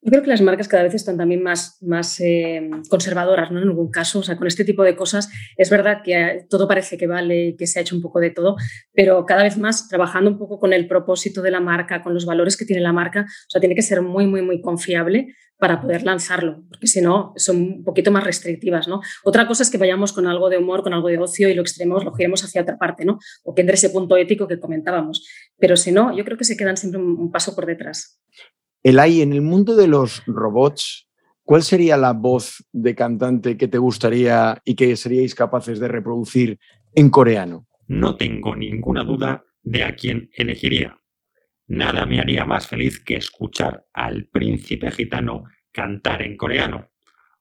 Yo 0.00 0.10
creo 0.10 0.22
que 0.22 0.30
las 0.30 0.42
marcas 0.42 0.66
cada 0.66 0.82
vez 0.82 0.94
están 0.94 1.16
también 1.16 1.44
más, 1.44 1.80
más 1.80 2.18
eh, 2.20 2.70
conservadoras, 2.88 3.52
¿no? 3.52 3.60
En 3.60 3.68
algún 3.68 3.90
caso, 3.90 4.18
o 4.18 4.22
sea, 4.24 4.36
con 4.36 4.48
este 4.48 4.64
tipo 4.64 4.82
de 4.82 4.96
cosas 4.96 5.30
es 5.56 5.70
verdad 5.70 6.02
que 6.02 6.46
todo 6.50 6.66
parece 6.66 6.98
que 6.98 7.06
vale, 7.06 7.54
que 7.56 7.66
se 7.68 7.78
ha 7.78 7.82
hecho 7.82 7.94
un 7.94 8.02
poco 8.02 8.18
de 8.18 8.30
todo, 8.30 8.56
pero 8.92 9.26
cada 9.26 9.44
vez 9.44 9.58
más 9.58 9.88
trabajando 9.88 10.30
un 10.30 10.38
poco 10.38 10.58
con 10.58 10.72
el 10.72 10.88
propósito 10.88 11.40
de 11.40 11.52
la 11.52 11.60
marca, 11.60 12.02
con 12.02 12.14
los 12.14 12.26
valores 12.26 12.56
que 12.56 12.64
tiene 12.64 12.82
la 12.82 12.92
marca, 12.92 13.22
o 13.22 13.50
sea, 13.50 13.60
tiene 13.60 13.76
que 13.76 13.82
ser 13.82 14.02
muy, 14.02 14.26
muy, 14.26 14.42
muy 14.42 14.60
confiable 14.60 15.36
para 15.58 15.80
poder 15.80 16.04
lanzarlo, 16.04 16.62
porque 16.68 16.86
si 16.86 17.00
no, 17.00 17.32
son 17.36 17.56
un 17.56 17.84
poquito 17.84 18.12
más 18.12 18.22
restrictivas, 18.22 18.86
¿no? 18.86 19.00
Otra 19.24 19.46
cosa 19.46 19.64
es 19.64 19.70
que 19.70 19.78
vayamos 19.78 20.12
con 20.12 20.26
algo 20.26 20.48
de 20.48 20.56
humor, 20.56 20.82
con 20.82 20.94
algo 20.94 21.08
de 21.08 21.18
ocio 21.18 21.48
y 21.48 21.54
lo 21.54 21.62
extremos, 21.62 22.04
lo 22.04 22.14
giremos 22.14 22.44
hacia 22.44 22.62
otra 22.62 22.78
parte, 22.78 23.04
¿no? 23.04 23.18
O 23.42 23.54
que 23.54 23.62
entre 23.62 23.74
ese 23.74 23.90
punto 23.90 24.16
ético 24.16 24.46
que 24.46 24.60
comentábamos. 24.60 25.26
Pero 25.58 25.76
si 25.76 25.90
no, 25.90 26.16
yo 26.16 26.24
creo 26.24 26.38
que 26.38 26.44
se 26.44 26.56
quedan 26.56 26.76
siempre 26.76 27.00
un 27.00 27.32
paso 27.32 27.56
por 27.56 27.66
detrás. 27.66 28.20
Elay, 28.84 29.20
en 29.20 29.32
el 29.32 29.42
mundo 29.42 29.74
de 29.74 29.88
los 29.88 30.22
robots, 30.26 31.08
¿cuál 31.42 31.64
sería 31.64 31.96
la 31.96 32.12
voz 32.12 32.64
de 32.72 32.94
cantante 32.94 33.56
que 33.56 33.66
te 33.66 33.78
gustaría 33.78 34.60
y 34.64 34.76
que 34.76 34.94
seríais 34.94 35.34
capaces 35.34 35.80
de 35.80 35.88
reproducir 35.88 36.58
en 36.94 37.10
coreano? 37.10 37.66
No 37.88 38.16
tengo 38.16 38.54
ninguna 38.54 39.02
duda 39.02 39.44
de 39.62 39.82
a 39.82 39.96
quién 39.96 40.30
elegiría. 40.36 40.96
Nada 41.68 42.06
me 42.06 42.18
haría 42.18 42.46
más 42.46 42.66
feliz 42.66 42.98
que 42.98 43.16
escuchar 43.16 43.86
al 43.92 44.24
príncipe 44.26 44.90
gitano 44.90 45.44
cantar 45.70 46.22
en 46.22 46.36
coreano, 46.36 46.88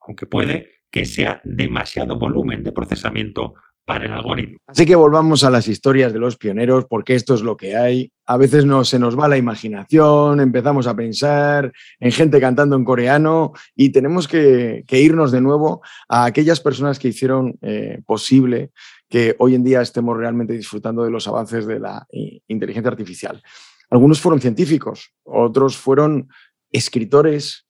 aunque 0.01 0.25
puede 0.25 0.83
que 0.91 1.05
sea 1.05 1.41
demasiado 1.45 2.19
volumen 2.19 2.61
de 2.63 2.73
procesamiento 2.73 3.55
para 3.85 4.05
el 4.05 4.11
algoritmo. 4.11 4.57
Así 4.67 4.85
que 4.85 4.97
volvamos 4.97 5.45
a 5.45 5.49
las 5.49 5.69
historias 5.69 6.11
de 6.11 6.19
los 6.19 6.35
pioneros, 6.35 6.85
porque 6.89 7.15
esto 7.15 7.35
es 7.35 7.41
lo 7.41 7.55
que 7.55 7.77
hay. 7.77 8.11
A 8.25 8.35
veces 8.35 8.65
no, 8.65 8.83
se 8.83 8.99
nos 8.99 9.17
va 9.17 9.29
la 9.29 9.37
imaginación, 9.37 10.41
empezamos 10.41 10.87
a 10.87 10.95
pensar 10.95 11.71
en 11.97 12.11
gente 12.11 12.41
cantando 12.41 12.75
en 12.75 12.83
coreano 12.83 13.53
y 13.77 13.93
tenemos 13.93 14.27
que, 14.27 14.83
irnos 14.89 15.31
de 15.31 15.39
nuevo 15.39 15.81
a 16.09 16.25
aquellas 16.25 16.59
personas 16.59 16.99
que 16.99 17.07
hicieron 17.07 17.57
eh, 17.61 18.01
posible 18.05 18.71
que 19.07 19.37
hoy 19.39 19.55
en 19.55 19.63
día 19.63 19.79
estemos 19.79 20.17
realmente 20.17 20.51
disfrutando 20.51 21.05
de 21.05 21.11
los 21.11 21.25
avances 21.29 21.65
de 21.65 21.79
la 21.79 22.05
inteligencia 22.49 22.91
artificial. 22.91 23.41
Algunos 23.89 24.19
fueron 24.19 24.41
científicos, 24.41 25.13
otros 25.23 25.77
fueron 25.77 26.29
escritores 26.71 27.67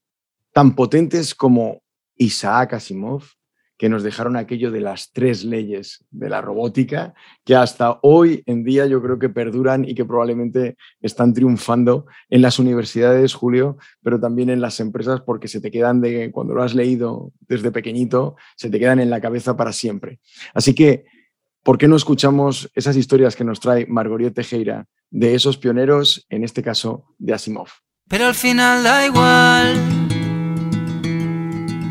tan 0.52 0.76
potentes 0.76 1.36
como 1.36 1.82
Isaac 2.16 2.74
Asimov, 2.74 3.24
que 3.78 3.90
nos 3.90 4.02
dejaron 4.02 4.36
aquello 4.36 4.72
de 4.72 4.82
las 4.82 5.12
tres 5.12 5.44
leyes 5.44 6.04
de 6.10 6.30
la 6.30 6.42
robótica, 6.42 7.14
que 7.46 7.56
hasta 7.56 8.00
hoy 8.02 8.42
en 8.48 8.64
día 8.64 8.88
yo 8.88 9.02
creo 9.04 9.20
que 9.20 9.30
perduran 9.30 9.88
y 9.88 9.94
que 9.94 10.04
probablemente 10.04 10.78
están 11.00 11.34
triunfando 11.34 12.08
en 12.30 12.42
las 12.42 12.58
universidades, 12.58 13.36
Julio, 13.36 13.78
pero 14.02 14.20
también 14.20 14.50
en 14.50 14.62
las 14.62 14.80
empresas 14.80 15.22
porque 15.22 15.48
se 15.48 15.62
te 15.62 15.70
quedan 15.70 16.02
de, 16.02 16.32
cuando 16.32 16.56
lo 16.56 16.64
has 16.64 16.74
leído 16.74 17.32
desde 17.48 17.72
pequeñito, 17.72 18.36
se 18.56 18.72
te 18.72 18.80
quedan 18.80 19.00
en 19.00 19.12
la 19.12 19.22
cabeza 19.22 19.56
para 19.56 19.72
siempre. 19.72 20.20
Así 20.56 20.74
que, 20.74 21.06
¿por 21.64 21.78
qué 21.78 21.88
no 21.88 21.96
escuchamos 21.96 22.70
esas 22.74 22.96
historias 22.96 23.36
que 23.36 23.44
nos 23.44 23.60
trae 23.60 23.86
Margorio 23.88 24.34
Tejera 24.34 24.86
de 25.10 25.36
esos 25.36 25.58
pioneros, 25.58 26.26
en 26.30 26.44
este 26.44 26.64
caso 26.64 27.06
de 27.18 27.34
Asimov? 27.34 27.70
Pero 28.10 28.26
al 28.26 28.36
final 28.36 28.84
da 28.84 29.06
igual, 29.06 29.76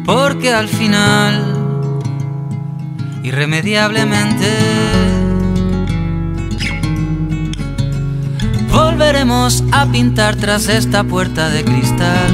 porque 0.05 0.53
al 0.53 0.69
final 0.69 1.57
irremediablemente. 3.27 4.47
Volveremos 8.71 9.65
a 9.73 9.87
pintar 9.87 10.37
tras 10.37 10.69
esta 10.69 11.03
puerta 11.03 11.49
de 11.51 11.65
cristal 11.65 12.33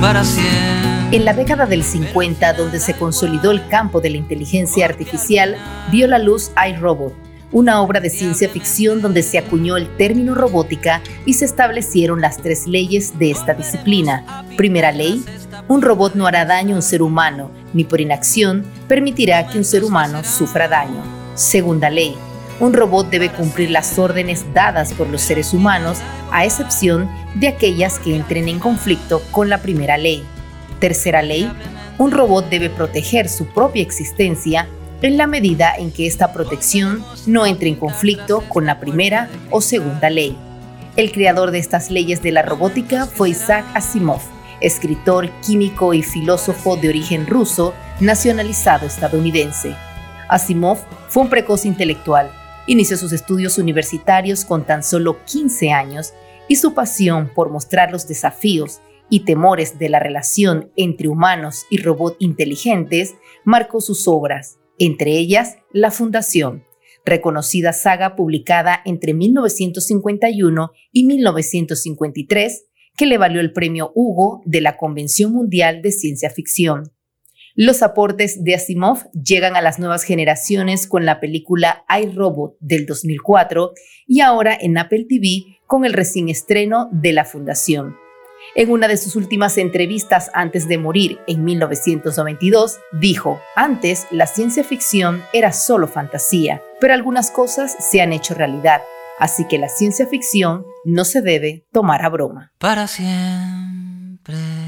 para 0.00 0.24
siempre. 0.24 0.73
En 1.14 1.24
la 1.24 1.32
década 1.32 1.66
del 1.66 1.84
50, 1.84 2.54
donde 2.54 2.80
se 2.80 2.94
consolidó 2.94 3.52
el 3.52 3.68
campo 3.68 4.00
de 4.00 4.10
la 4.10 4.16
inteligencia 4.16 4.84
artificial, 4.84 5.56
vio 5.92 6.08
la 6.08 6.18
luz 6.18 6.50
iRobot, 6.68 7.14
una 7.52 7.80
obra 7.82 8.00
de 8.00 8.10
ciencia 8.10 8.48
ficción 8.48 9.00
donde 9.00 9.22
se 9.22 9.38
acuñó 9.38 9.76
el 9.76 9.86
término 9.96 10.34
robótica 10.34 11.02
y 11.24 11.34
se 11.34 11.44
establecieron 11.44 12.20
las 12.20 12.38
tres 12.38 12.66
leyes 12.66 13.16
de 13.16 13.30
esta 13.30 13.54
disciplina. 13.54 14.44
Primera 14.56 14.90
ley, 14.90 15.24
un 15.68 15.82
robot 15.82 16.16
no 16.16 16.26
hará 16.26 16.46
daño 16.46 16.74
a 16.74 16.78
un 16.78 16.82
ser 16.82 17.00
humano, 17.00 17.48
ni 17.72 17.84
por 17.84 18.00
inacción 18.00 18.64
permitirá 18.88 19.46
que 19.46 19.58
un 19.58 19.64
ser 19.64 19.84
humano 19.84 20.24
sufra 20.24 20.66
daño. 20.66 21.00
Segunda 21.36 21.90
ley, 21.90 22.16
un 22.58 22.72
robot 22.72 23.08
debe 23.08 23.30
cumplir 23.30 23.70
las 23.70 24.00
órdenes 24.00 24.52
dadas 24.52 24.92
por 24.92 25.08
los 25.08 25.20
seres 25.20 25.54
humanos, 25.54 25.98
a 26.32 26.44
excepción 26.44 27.08
de 27.36 27.46
aquellas 27.46 28.00
que 28.00 28.16
entren 28.16 28.48
en 28.48 28.58
conflicto 28.58 29.22
con 29.30 29.48
la 29.48 29.62
primera 29.62 29.96
ley. 29.96 30.26
Tercera 30.84 31.22
ley, 31.22 31.50
un 31.96 32.10
robot 32.10 32.50
debe 32.50 32.68
proteger 32.68 33.30
su 33.30 33.46
propia 33.46 33.80
existencia 33.80 34.68
en 35.00 35.16
la 35.16 35.26
medida 35.26 35.74
en 35.74 35.90
que 35.90 36.06
esta 36.06 36.34
protección 36.34 37.02
no 37.24 37.46
entre 37.46 37.70
en 37.70 37.76
conflicto 37.76 38.44
con 38.50 38.66
la 38.66 38.80
primera 38.80 39.30
o 39.50 39.62
segunda 39.62 40.10
ley. 40.10 40.36
El 40.96 41.10
creador 41.10 41.52
de 41.52 41.58
estas 41.58 41.90
leyes 41.90 42.22
de 42.22 42.32
la 42.32 42.42
robótica 42.42 43.06
fue 43.06 43.30
Isaac 43.30 43.64
Asimov, 43.72 44.20
escritor, 44.60 45.30
químico 45.40 45.94
y 45.94 46.02
filósofo 46.02 46.76
de 46.76 46.90
origen 46.90 47.26
ruso, 47.26 47.72
nacionalizado 48.00 48.86
estadounidense. 48.86 49.74
Asimov 50.28 50.80
fue 51.08 51.22
un 51.22 51.30
precoz 51.30 51.64
intelectual. 51.64 52.30
Inició 52.66 52.98
sus 52.98 53.14
estudios 53.14 53.56
universitarios 53.56 54.44
con 54.44 54.66
tan 54.66 54.82
solo 54.82 55.24
15 55.24 55.72
años 55.72 56.12
y 56.46 56.56
su 56.56 56.74
pasión 56.74 57.30
por 57.34 57.48
mostrar 57.48 57.90
los 57.90 58.06
desafíos 58.06 58.82
y 59.14 59.20
temores 59.20 59.78
de 59.78 59.88
la 59.88 60.00
relación 60.00 60.72
entre 60.74 61.06
humanos 61.06 61.66
y 61.70 61.76
robots 61.76 62.16
inteligentes 62.18 63.14
marcó 63.44 63.80
sus 63.80 64.08
obras, 64.08 64.58
entre 64.76 65.12
ellas 65.12 65.58
La 65.72 65.92
Fundación, 65.92 66.64
reconocida 67.04 67.72
saga 67.72 68.16
publicada 68.16 68.80
entre 68.84 69.14
1951 69.14 70.72
y 70.90 71.04
1953 71.04 72.64
que 72.96 73.06
le 73.06 73.16
valió 73.16 73.40
el 73.40 73.52
premio 73.52 73.92
Hugo 73.94 74.42
de 74.46 74.60
la 74.60 74.76
Convención 74.76 75.30
Mundial 75.30 75.80
de 75.80 75.92
Ciencia 75.92 76.28
Ficción. 76.30 76.90
Los 77.54 77.84
aportes 77.84 78.42
de 78.42 78.56
Asimov 78.56 79.08
llegan 79.12 79.54
a 79.54 79.62
las 79.62 79.78
nuevas 79.78 80.02
generaciones 80.02 80.88
con 80.88 81.06
la 81.06 81.20
película 81.20 81.84
iRobot 82.02 82.56
del 82.58 82.84
2004 82.84 83.74
y 84.08 84.22
ahora 84.22 84.58
en 84.60 84.76
Apple 84.76 85.06
TV 85.08 85.60
con 85.68 85.84
el 85.84 85.92
recién 85.92 86.28
estreno 86.28 86.88
de 86.90 87.12
La 87.12 87.24
Fundación. 87.24 87.94
En 88.54 88.70
una 88.70 88.88
de 88.88 88.96
sus 88.96 89.16
últimas 89.16 89.58
entrevistas 89.58 90.30
antes 90.32 90.68
de 90.68 90.78
morir 90.78 91.18
en 91.26 91.44
1992, 91.44 92.78
dijo, 92.92 93.40
antes 93.56 94.06
la 94.10 94.26
ciencia 94.26 94.64
ficción 94.64 95.22
era 95.32 95.52
solo 95.52 95.88
fantasía, 95.88 96.62
pero 96.80 96.94
algunas 96.94 97.30
cosas 97.30 97.76
se 97.78 98.00
han 98.00 98.12
hecho 98.12 98.34
realidad, 98.34 98.82
así 99.18 99.46
que 99.48 99.58
la 99.58 99.68
ciencia 99.68 100.06
ficción 100.06 100.64
no 100.84 101.04
se 101.04 101.20
debe 101.20 101.66
tomar 101.72 102.04
a 102.04 102.08
broma. 102.08 102.52
Para 102.58 102.86
siempre. 102.86 104.63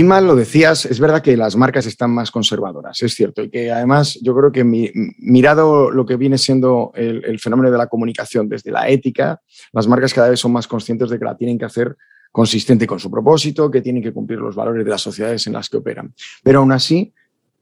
Y 0.00 0.02
mal 0.02 0.26
lo 0.26 0.34
decías, 0.34 0.86
es 0.86 0.98
verdad 0.98 1.20
que 1.20 1.36
las 1.36 1.56
marcas 1.56 1.84
están 1.84 2.10
más 2.10 2.30
conservadoras, 2.30 3.02
es 3.02 3.12
cierto, 3.12 3.42
y 3.42 3.50
que 3.50 3.70
además 3.70 4.18
yo 4.22 4.34
creo 4.34 4.50
que 4.50 4.64
mirado 4.64 5.90
lo 5.90 6.06
que 6.06 6.16
viene 6.16 6.38
siendo 6.38 6.90
el, 6.94 7.38
fenómeno 7.38 7.70
de 7.70 7.76
la 7.76 7.86
comunicación 7.86 8.48
desde 8.48 8.70
la 8.70 8.88
ética, 8.88 9.42
las 9.72 9.86
marcas 9.86 10.14
cada 10.14 10.30
vez 10.30 10.40
son 10.40 10.52
más 10.52 10.66
conscientes 10.66 11.10
de 11.10 11.18
que 11.18 11.24
la 11.26 11.36
tienen 11.36 11.58
que 11.58 11.66
hacer 11.66 11.98
consistente 12.32 12.86
con 12.86 12.98
su 12.98 13.10
propósito, 13.10 13.70
que 13.70 13.82
tienen 13.82 14.02
que 14.02 14.14
cumplir 14.14 14.38
los 14.38 14.56
valores 14.56 14.86
de 14.86 14.90
las 14.90 15.02
sociedades 15.02 15.46
en 15.46 15.52
las 15.52 15.68
que 15.68 15.76
operan. 15.76 16.14
Pero 16.42 16.60
aún 16.60 16.72
así, 16.72 17.12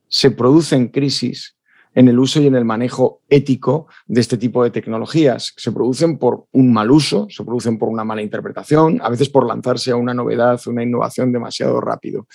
se 0.07 0.31
producen 0.31 0.91
crisis 0.91 1.57
en 1.95 2.09
el 2.09 2.19
uso 2.19 2.41
y 2.41 2.47
en 2.47 2.55
el 2.55 2.65
manejo 2.65 3.23
ético 3.29 3.89
de 4.07 4.21
este 4.21 4.37
tipo 4.37 4.63
de 4.63 4.71
tecnologías. 4.71 5.53
Se 5.57 5.73
producen 5.73 6.19
por 6.19 6.47
un 6.53 6.73
mal 6.73 6.91
uso, 6.91 7.27
se 7.31 7.45
producen 7.45 7.79
por 7.79 7.89
una 7.89 8.05
mala 8.05 8.23
interpretación, 8.23 9.01
a 9.03 9.11
veces 9.11 9.29
por 9.29 9.47
lanzarse 9.47 9.91
a 9.91 9.97
una 9.97 10.15
novedad, 10.15 10.61
una 10.67 10.83
innovación 10.83 11.33
demasiado 11.33 11.81
rápido. 11.81 12.27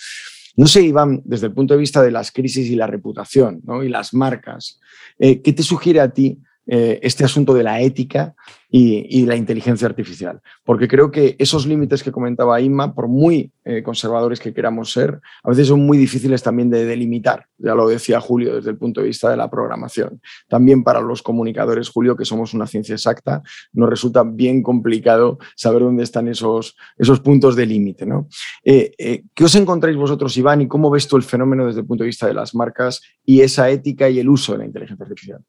No 0.56 0.66
sé, 0.66 0.82
Iván, 0.82 1.20
desde 1.24 1.48
el 1.48 1.52
punto 1.52 1.74
de 1.74 1.80
vista 1.80 2.00
de 2.00 2.12
las 2.12 2.30
crisis 2.30 2.70
y 2.70 2.76
la 2.76 2.86
reputación 2.86 3.62
y 3.82 3.88
las 3.88 4.14
marcas, 4.14 4.78
eh, 5.18 5.42
¿qué 5.42 5.52
te 5.52 5.62
sugiere 5.62 6.00
a 6.00 6.10
ti 6.10 6.38
eh, 6.66 7.00
este 7.02 7.24
asunto 7.24 7.52
de 7.52 7.62
la 7.62 7.80
ética 7.82 8.34
y, 8.76 9.24
la 9.24 9.36
inteligencia 9.36 9.86
artificial. 9.86 10.40
Porque 10.64 10.88
creo 10.88 11.12
que 11.12 11.36
esos 11.38 11.64
límites 11.64 12.02
que 12.02 12.10
comentaba 12.10 12.60
Inma, 12.60 12.92
por 12.92 13.06
muy 13.06 13.52
eh, 13.64 13.84
conservadores 13.84 14.40
que 14.40 14.52
queramos 14.52 14.90
ser, 14.90 15.20
a 15.44 15.50
veces 15.50 15.68
son 15.68 15.86
muy 15.86 15.96
difíciles 15.96 16.42
también 16.42 16.70
de 16.70 16.84
delimitar. 16.84 17.46
Ya 17.56 17.76
lo 17.76 17.86
decía 17.86 18.20
Julio 18.20 18.56
desde 18.56 18.70
el 18.70 18.76
punto 18.76 19.00
de 19.00 19.06
vista 19.06 19.30
de 19.30 19.36
la 19.36 19.48
programación. 19.48 20.20
También 20.48 20.82
para 20.82 21.00
los 21.00 21.22
comunicadores, 21.22 21.88
Julio, 21.88 22.16
que 22.16 22.24
somos 22.24 22.52
una 22.52 22.66
ciencia 22.66 22.96
exacta, 22.96 23.44
nos 23.72 23.88
resulta 23.88 24.24
bien 24.24 24.60
complicado 24.60 25.38
saber 25.54 25.82
dónde 25.82 26.02
están 26.02 26.26
esos, 26.26 26.76
esos 26.98 27.20
puntos 27.20 27.54
de 27.54 27.66
límite. 27.66 28.06
¿no? 28.06 28.26
Eh, 28.64 29.22
¿Qué 29.32 29.44
os 29.44 29.54
encontráis 29.54 29.96
vosotros, 29.96 30.36
Iván, 30.36 30.62
y 30.62 30.66
cómo 30.66 30.90
ves 30.90 31.06
tú 31.06 31.16
el 31.16 31.22
fenómeno 31.22 31.64
desde 31.64 31.82
el 31.82 31.86
punto 31.86 32.02
de 32.02 32.08
vista 32.08 32.26
de 32.26 32.34
las 32.34 32.56
marcas 32.56 33.02
y 33.24 33.40
esa 33.40 33.70
ética 33.70 34.08
y 34.10 34.18
el 34.18 34.28
uso 34.28 34.50
de 34.50 34.58
la 34.58 34.66
inteligencia 34.66 35.04
artificial? 35.04 35.40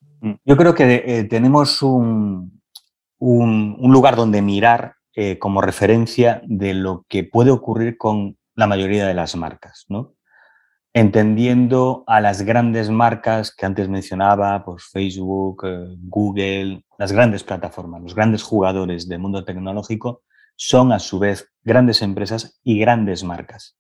Yo 0.45 0.57
creo 0.57 0.75
que 0.75 1.27
tenemos 1.29 1.81
un, 1.81 2.54
un, 3.19 3.77
lugar 3.81 4.15
donde 4.15 4.41
mirar 4.41 4.95
eh, 5.15 5.39
como 5.39 5.61
referencia 5.61 6.41
de 6.45 6.73
lo 6.73 7.05
que 7.07 7.23
puede 7.23 7.51
ocurrir 7.51 7.97
con 7.97 8.37
la 8.55 8.67
mayoría 8.67 9.07
de 9.07 9.13
las 9.13 9.35
marcas, 9.35 9.85
¿no? 9.89 10.15
entendiendo 10.95 12.05
a 12.07 12.21
las 12.21 12.43
grandes 12.43 12.89
marcas 12.89 13.53
que 13.53 13.65
antes 13.65 13.89
mencionaba, 13.89 14.63
pues 14.63 14.85
Facebook, 14.85 15.63
eh, 15.65 15.87
Google, 15.99 16.83
las 16.97 17.11
grandes 17.11 17.43
plataformas, 17.43 18.01
los 18.01 18.15
grandes 18.15 18.43
jugadores 18.43 19.09
del 19.09 19.19
mundo 19.19 19.43
tecnológico, 19.43 20.23
son 20.55 20.93
a 20.93 20.99
su 20.99 21.19
vez 21.19 21.51
grandes 21.65 22.01
empresas 22.01 22.61
y 22.63 22.79
grandes 22.79 23.25
marcas. 23.25 23.77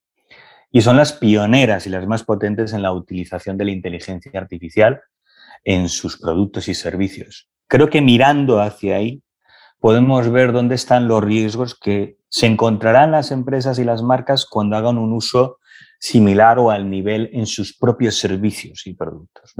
Y 0.71 0.81
son 0.81 0.97
las 0.97 1.13
pioneras 1.13 1.87
y 1.87 1.89
las 1.89 2.05
más 2.05 2.25
potentes 2.25 2.73
en 2.73 2.81
la 2.81 2.91
utilización 2.91 3.57
de 3.57 3.63
la 3.63 3.71
inteligencia 3.71 4.37
artificial 4.37 4.99
en 5.63 5.87
sus 5.87 6.17
productos 6.17 6.67
y 6.67 6.73
servicios. 6.73 7.49
Creo 7.67 7.89
que 7.89 8.01
mirando 8.01 8.59
hacia 8.59 8.97
ahí 8.97 9.23
podemos 9.85 10.31
ver 10.31 10.51
dónde 10.51 10.73
están 10.73 11.07
los 11.07 11.23
riesgos 11.23 11.75
que 11.75 12.17
se 12.27 12.47
encontrarán 12.47 13.11
las 13.11 13.29
empresas 13.29 13.77
y 13.77 13.83
las 13.83 14.01
marcas 14.01 14.47
cuando 14.47 14.75
hagan 14.75 14.97
un 14.97 15.13
uso 15.13 15.59
similar 15.99 16.57
o 16.57 16.71
al 16.71 16.89
nivel 16.89 17.29
en 17.33 17.45
sus 17.45 17.77
propios 17.77 18.17
servicios 18.17 18.87
y 18.87 18.95
productos. 18.95 19.53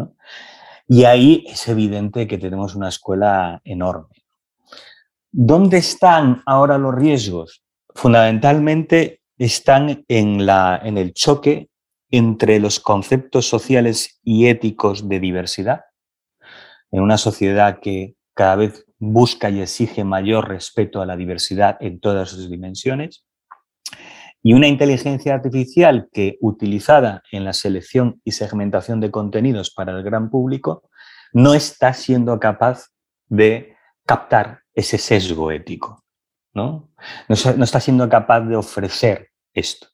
Y 0.87 1.03
ahí 1.03 1.45
es 1.47 1.67
evidente 1.67 2.25
que 2.25 2.39
tenemos 2.39 2.73
una 2.73 2.89
escuela 2.89 3.61
enorme. 3.63 4.25
¿Dónde 5.31 5.77
están 5.77 6.41
ahora 6.47 6.79
los 6.79 6.95
riesgos? 6.95 7.63
Fundamentalmente 7.93 9.21
están 9.37 10.05
en, 10.07 10.43
la, 10.43 10.81
en 10.83 10.97
el 10.97 11.13
choque 11.13 11.69
entre 12.09 12.59
los 12.59 12.79
conceptos 12.79 13.47
sociales 13.47 14.19
y 14.23 14.47
éticos 14.47 15.07
de 15.07 15.19
diversidad, 15.19 15.81
en 16.89 17.03
una 17.03 17.19
sociedad 17.19 17.79
que 17.79 18.15
cada 18.33 18.55
vez 18.55 18.84
busca 18.97 19.49
y 19.49 19.61
exige 19.61 20.03
mayor 20.03 20.47
respeto 20.47 21.01
a 21.01 21.05
la 21.05 21.15
diversidad 21.15 21.77
en 21.79 21.99
todas 21.99 22.29
sus 22.29 22.49
dimensiones. 22.49 23.25
Y 24.41 24.53
una 24.53 24.67
inteligencia 24.67 25.33
artificial 25.33 26.07
que, 26.13 26.37
utilizada 26.39 27.23
en 27.31 27.45
la 27.45 27.53
selección 27.53 28.21
y 28.23 28.31
segmentación 28.31 28.99
de 28.99 29.11
contenidos 29.11 29.71
para 29.71 29.91
el 29.91 30.03
gran 30.03 30.29
público, 30.29 30.89
no 31.33 31.53
está 31.53 31.93
siendo 31.93 32.39
capaz 32.39 32.89
de 33.27 33.75
captar 34.05 34.61
ese 34.73 34.97
sesgo 34.97 35.51
ético. 35.51 36.03
No, 36.53 36.89
no, 37.27 37.63
está 37.63 37.79
siendo 37.79 38.07
capaz 38.07 38.41
de 38.41 38.55
ofrecer 38.55 39.31
esto. 39.53 39.87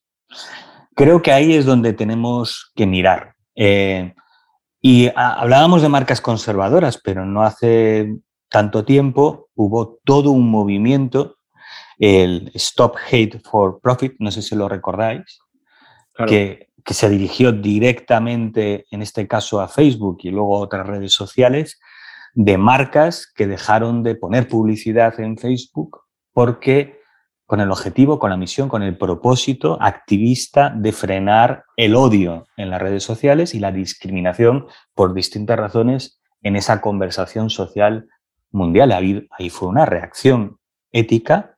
Creo 0.96 1.22
que 1.22 1.32
ahí 1.32 1.56
es 1.56 1.66
donde 1.66 1.94
tenemos 1.94 2.72
que 2.76 2.86
mirar. 2.86 3.36
Eh, 3.56 4.14
y 4.82 5.10
hablábamos 5.16 5.82
de 5.82 5.90
marcas 5.90 6.22
conservadoras, 6.22 7.00
pero 7.04 7.26
no 7.26 7.42
hace 7.42 8.18
tanto 8.52 8.84
tiempo 8.84 9.50
hubo 9.56 10.00
todo 10.04 10.32
un 10.32 10.52
movimiento, 10.52 11.38
el 11.98 12.52
Stop 12.54 12.98
Hate 13.10 13.40
for 13.40 13.80
Profit, 13.82 14.16
no 14.20 14.30
sé 14.30 14.42
si 14.42 14.56
lo 14.56 14.68
recordáis, 14.68 15.40
que, 16.28 16.70
que, 16.84 16.94
se 16.94 17.10
dirigió 17.10 17.54
directamente, 17.54 18.86
en 18.92 19.02
este 19.02 19.28
caso, 19.28 19.62
a 19.62 19.70
Facebook 19.70 20.20
y 20.24 20.32
luego 20.32 20.58
a 20.58 20.60
otras 20.60 20.86
redes 20.86 21.14
sociales, 21.14 21.80
de 22.34 22.58
marcas 22.58 23.32
que 23.34 23.48
dejaron 23.48 24.04
de 24.04 24.16
poner 24.16 24.48
publicidad 24.48 25.20
en 25.20 25.38
Facebook 25.38 26.02
porque 26.34 27.00
con 27.46 27.60
el 27.60 27.72
objetivo, 27.72 28.20
con 28.20 28.30
la 28.30 28.38
misión, 28.38 28.70
con 28.70 28.84
el 28.84 28.98
propósito 28.98 29.78
activista 29.82 30.70
de 30.70 30.92
frenar 30.92 31.66
el 31.76 31.96
odio 31.96 32.48
en 32.56 32.70
las 32.70 32.82
redes 32.82 33.04
sociales 33.04 33.54
y 33.54 33.60
la 33.60 33.72
discriminación 33.72 34.68
por 34.94 35.14
distintas 35.14 35.58
razones 35.58 36.22
en 36.42 36.56
esa 36.56 36.82
conversación 36.82 37.50
social 37.50 38.08
mundial. 38.52 38.92
Ahí 38.92 39.50
fue 39.50 39.70
una 39.70 39.86
reacción 39.86 40.58
ética, 40.92 41.58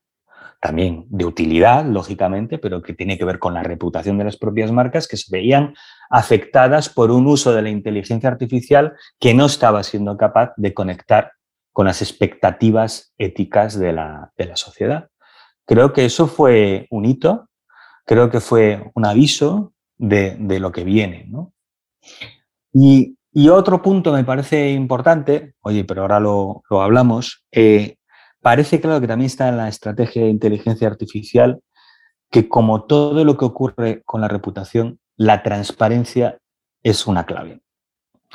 también 0.63 1.05
de 1.09 1.25
utilidad, 1.25 1.83
lógicamente, 1.85 2.57
pero 2.57 2.81
que 2.81 2.93
tiene 2.93 3.17
que 3.17 3.25
ver 3.25 3.37
con 3.37 3.53
la 3.53 3.63
reputación 3.63 4.17
de 4.17 4.23
las 4.23 4.37
propias 4.37 4.71
marcas 4.71 5.09
que 5.09 5.17
se 5.17 5.27
veían 5.29 5.75
afectadas 6.09 6.87
por 6.87 7.11
un 7.11 7.27
uso 7.27 7.53
de 7.53 7.61
la 7.61 7.69
inteligencia 7.69 8.29
artificial 8.29 8.93
que 9.19 9.33
no 9.33 9.47
estaba 9.47 9.83
siendo 9.83 10.15
capaz 10.15 10.53
de 10.55 10.73
conectar 10.73 11.33
con 11.73 11.85
las 11.85 12.01
expectativas 12.01 13.13
éticas 13.17 13.77
de 13.77 13.91
la, 13.91 14.31
sociedad. 14.55 15.09
Creo 15.65 15.91
que 15.91 16.05
eso 16.05 16.27
fue 16.27 16.87
un 16.91 17.03
hito, 17.03 17.49
creo 18.05 18.29
que 18.29 18.39
fue 18.39 18.89
un 18.95 19.05
aviso 19.05 19.73
de, 19.97 20.37
lo 20.59 20.71
que 20.71 20.85
viene. 20.85 21.29
Y 22.71 23.17
y 23.34 23.49
otro 23.49 23.81
punto 23.81 24.13
me 24.13 24.23
parece 24.23 24.69
importante, 24.69 25.55
oye, 25.61 25.84
pero 25.84 26.03
ahora 26.03 26.19
lo, 26.19 26.61
hablamos, 26.69 27.43
eh, 27.51 27.97
parece 28.41 28.79
claro 28.79 29.01
que 29.01 29.07
también 29.07 29.25
está 29.25 29.49
en 29.49 29.57
la 29.57 29.67
estrategia 29.67 30.21
de 30.21 30.29
inteligencia 30.29 30.88
artificial 30.88 31.59
que 32.29 32.47
como 32.47 32.86
todo 32.86 33.25
lo 33.25 33.36
que 33.36 33.45
ocurre 33.45 34.03
con 34.05 34.21
la 34.21 34.27
reputación, 34.27 34.99
la 35.17 35.41
transparencia 35.41 36.39
es 36.84 37.07
una 37.07 37.25
clave. 37.25 37.61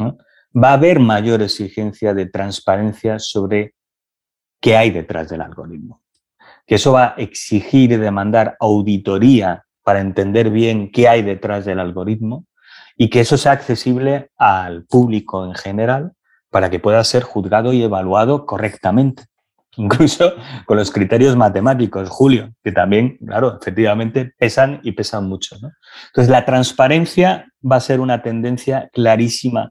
Va 0.00 0.70
a 0.70 0.74
haber 0.74 0.98
mayor 0.98 1.42
exigencia 1.42 2.12
de 2.14 2.26
transparencia 2.26 3.18
sobre 3.18 3.74
qué 4.60 4.76
hay 4.76 4.90
detrás 4.90 5.28
del 5.28 5.42
algoritmo. 5.42 6.02
Que 6.66 6.76
eso 6.76 6.92
va 6.92 7.08
a 7.08 7.14
exigir 7.18 7.92
y 7.92 7.96
demandar 7.96 8.56
auditoría 8.60 9.64
para 9.82 10.00
entender 10.00 10.50
bien 10.50 10.90
qué 10.90 11.08
hay 11.08 11.22
detrás 11.22 11.64
del 11.64 11.80
algoritmo 11.80 12.47
y 12.98 13.08
que 13.08 13.20
eso 13.20 13.38
sea 13.38 13.52
accesible 13.52 14.30
al 14.36 14.84
público 14.84 15.46
en 15.46 15.54
general 15.54 16.12
para 16.50 16.68
que 16.68 16.80
pueda 16.80 17.02
ser 17.04 17.22
juzgado 17.22 17.72
y 17.72 17.82
evaluado 17.82 18.44
correctamente 18.44 19.24
incluso 19.78 20.32
con 20.66 20.76
los 20.76 20.90
criterios 20.90 21.36
matemáticos, 21.36 22.08
Julio, 22.10 22.52
que 22.64 22.72
también, 22.72 23.16
claro, 23.24 23.58
efectivamente 23.60 24.32
pesan 24.36 24.80
y 24.82 24.92
pesan 24.92 25.28
mucho. 25.28 25.56
Entonces, 25.56 26.28
la 26.28 26.44
transparencia 26.44 27.46
va 27.64 27.76
a 27.76 27.80
ser 27.80 28.00
una 28.00 28.22
tendencia 28.22 28.90
clarísima 28.92 29.70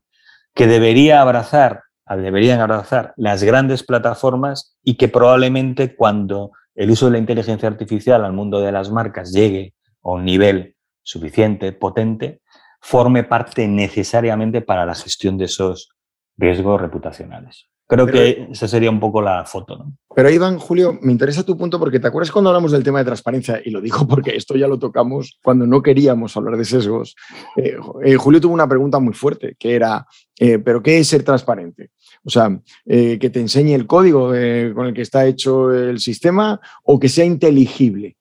que 0.56 0.66
debería 0.66 1.22
abrazar, 1.22 1.84
deberían 2.10 2.62
abrazar 2.62 3.14
las 3.18 3.44
grandes 3.44 3.84
plataformas 3.84 4.78
y 4.82 4.96
que 4.96 5.10
probablemente 5.10 5.96
cuando 5.96 6.52
el 6.74 6.90
uso 6.90 7.08
de 7.08 7.14
la 7.14 7.18
inteligencia 7.18 7.68
artificial 7.68 8.24
al 8.24 8.34
mundo 8.34 8.62
de 8.62 8.72
las 8.72 8.90
marcas 8.90 9.34
llegue 9.34 9.74
a 10.04 10.12
un 10.12 10.24
nivel 10.24 10.76
suficiente, 11.04 11.74
potente, 11.74 12.42
forme 12.88 13.26
parte 13.26 13.68
necesariamente 13.68 14.62
para 14.62 14.86
la 14.86 14.96
gestión 14.96 15.38
de 15.38 15.44
esos 15.44 15.90
riesgos 16.38 16.80
reputacionales. 16.80 17.68
Creo 17.86 18.08
que 18.08 18.48
esa 18.50 18.66
sería 18.66 18.90
un 18.90 19.00
poco 19.02 19.22
la 19.22 19.44
foto. 19.44 19.78
¿no? 19.78 19.98
Pero 20.16 20.30
Iván, 20.30 20.58
Julio, 20.58 20.98
me 21.02 21.12
interesa 21.12 21.44
tu 21.44 21.58
punto 21.58 21.80
porque 21.80 22.00
te 22.00 22.08
acuerdas 22.08 22.32
cuando 22.32 22.50
hablamos 22.50 22.72
del 22.72 22.86
tema 22.86 23.00
de 23.00 23.06
transparencia, 23.06 23.62
y 23.64 23.72
lo 23.72 23.82
digo 23.82 24.08
porque 24.08 24.38
esto 24.38 24.56
ya 24.56 24.70
lo 24.70 24.80
tocamos 24.80 25.38
cuando 25.44 25.68
no 25.68 25.82
queríamos 25.82 26.38
hablar 26.38 26.56
de 26.56 26.64
sesgos. 26.64 27.14
Eh, 27.58 27.76
eh, 28.06 28.16
Julio 28.16 28.40
tuvo 28.40 28.54
una 28.54 28.70
pregunta 28.70 29.00
muy 29.00 29.14
fuerte, 29.14 29.58
que 29.60 29.76
era, 29.76 30.06
eh, 30.40 30.58
¿pero 30.58 30.82
qué 30.82 31.00
es 31.00 31.10
ser 31.10 31.24
transparente? 31.24 31.92
O 32.24 32.30
sea, 32.30 32.58
que 32.86 33.30
te 33.30 33.40
enseñe 33.42 33.74
el 33.74 33.86
código 33.86 34.28
con 34.28 34.86
el 34.88 34.94
que 34.94 35.02
está 35.02 35.26
hecho 35.26 35.74
el 35.74 36.00
sistema 36.00 36.60
o 36.84 37.00
que 37.00 37.10
sea 37.10 37.26
inteligible 37.26 38.18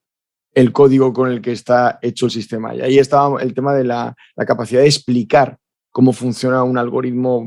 el 0.57 0.73
código 0.73 1.13
con 1.13 1.31
el 1.31 1.43
que 1.43 1.53
está 1.53 1.99
hecho 2.01 2.25
el 2.25 2.33
sistema. 2.33 2.75
Y 2.75 2.81
ahí 2.81 2.99
estaba 2.99 3.43
el 3.43 3.53
tema 3.53 3.75
de 3.75 3.85
la, 3.85 4.17
la 4.35 4.47
capacidad 4.47 4.81
de 4.81 4.87
explicar 4.87 5.59
cómo 5.93 6.15
funciona 6.15 6.63
un 6.63 6.79
algoritmo 6.79 7.47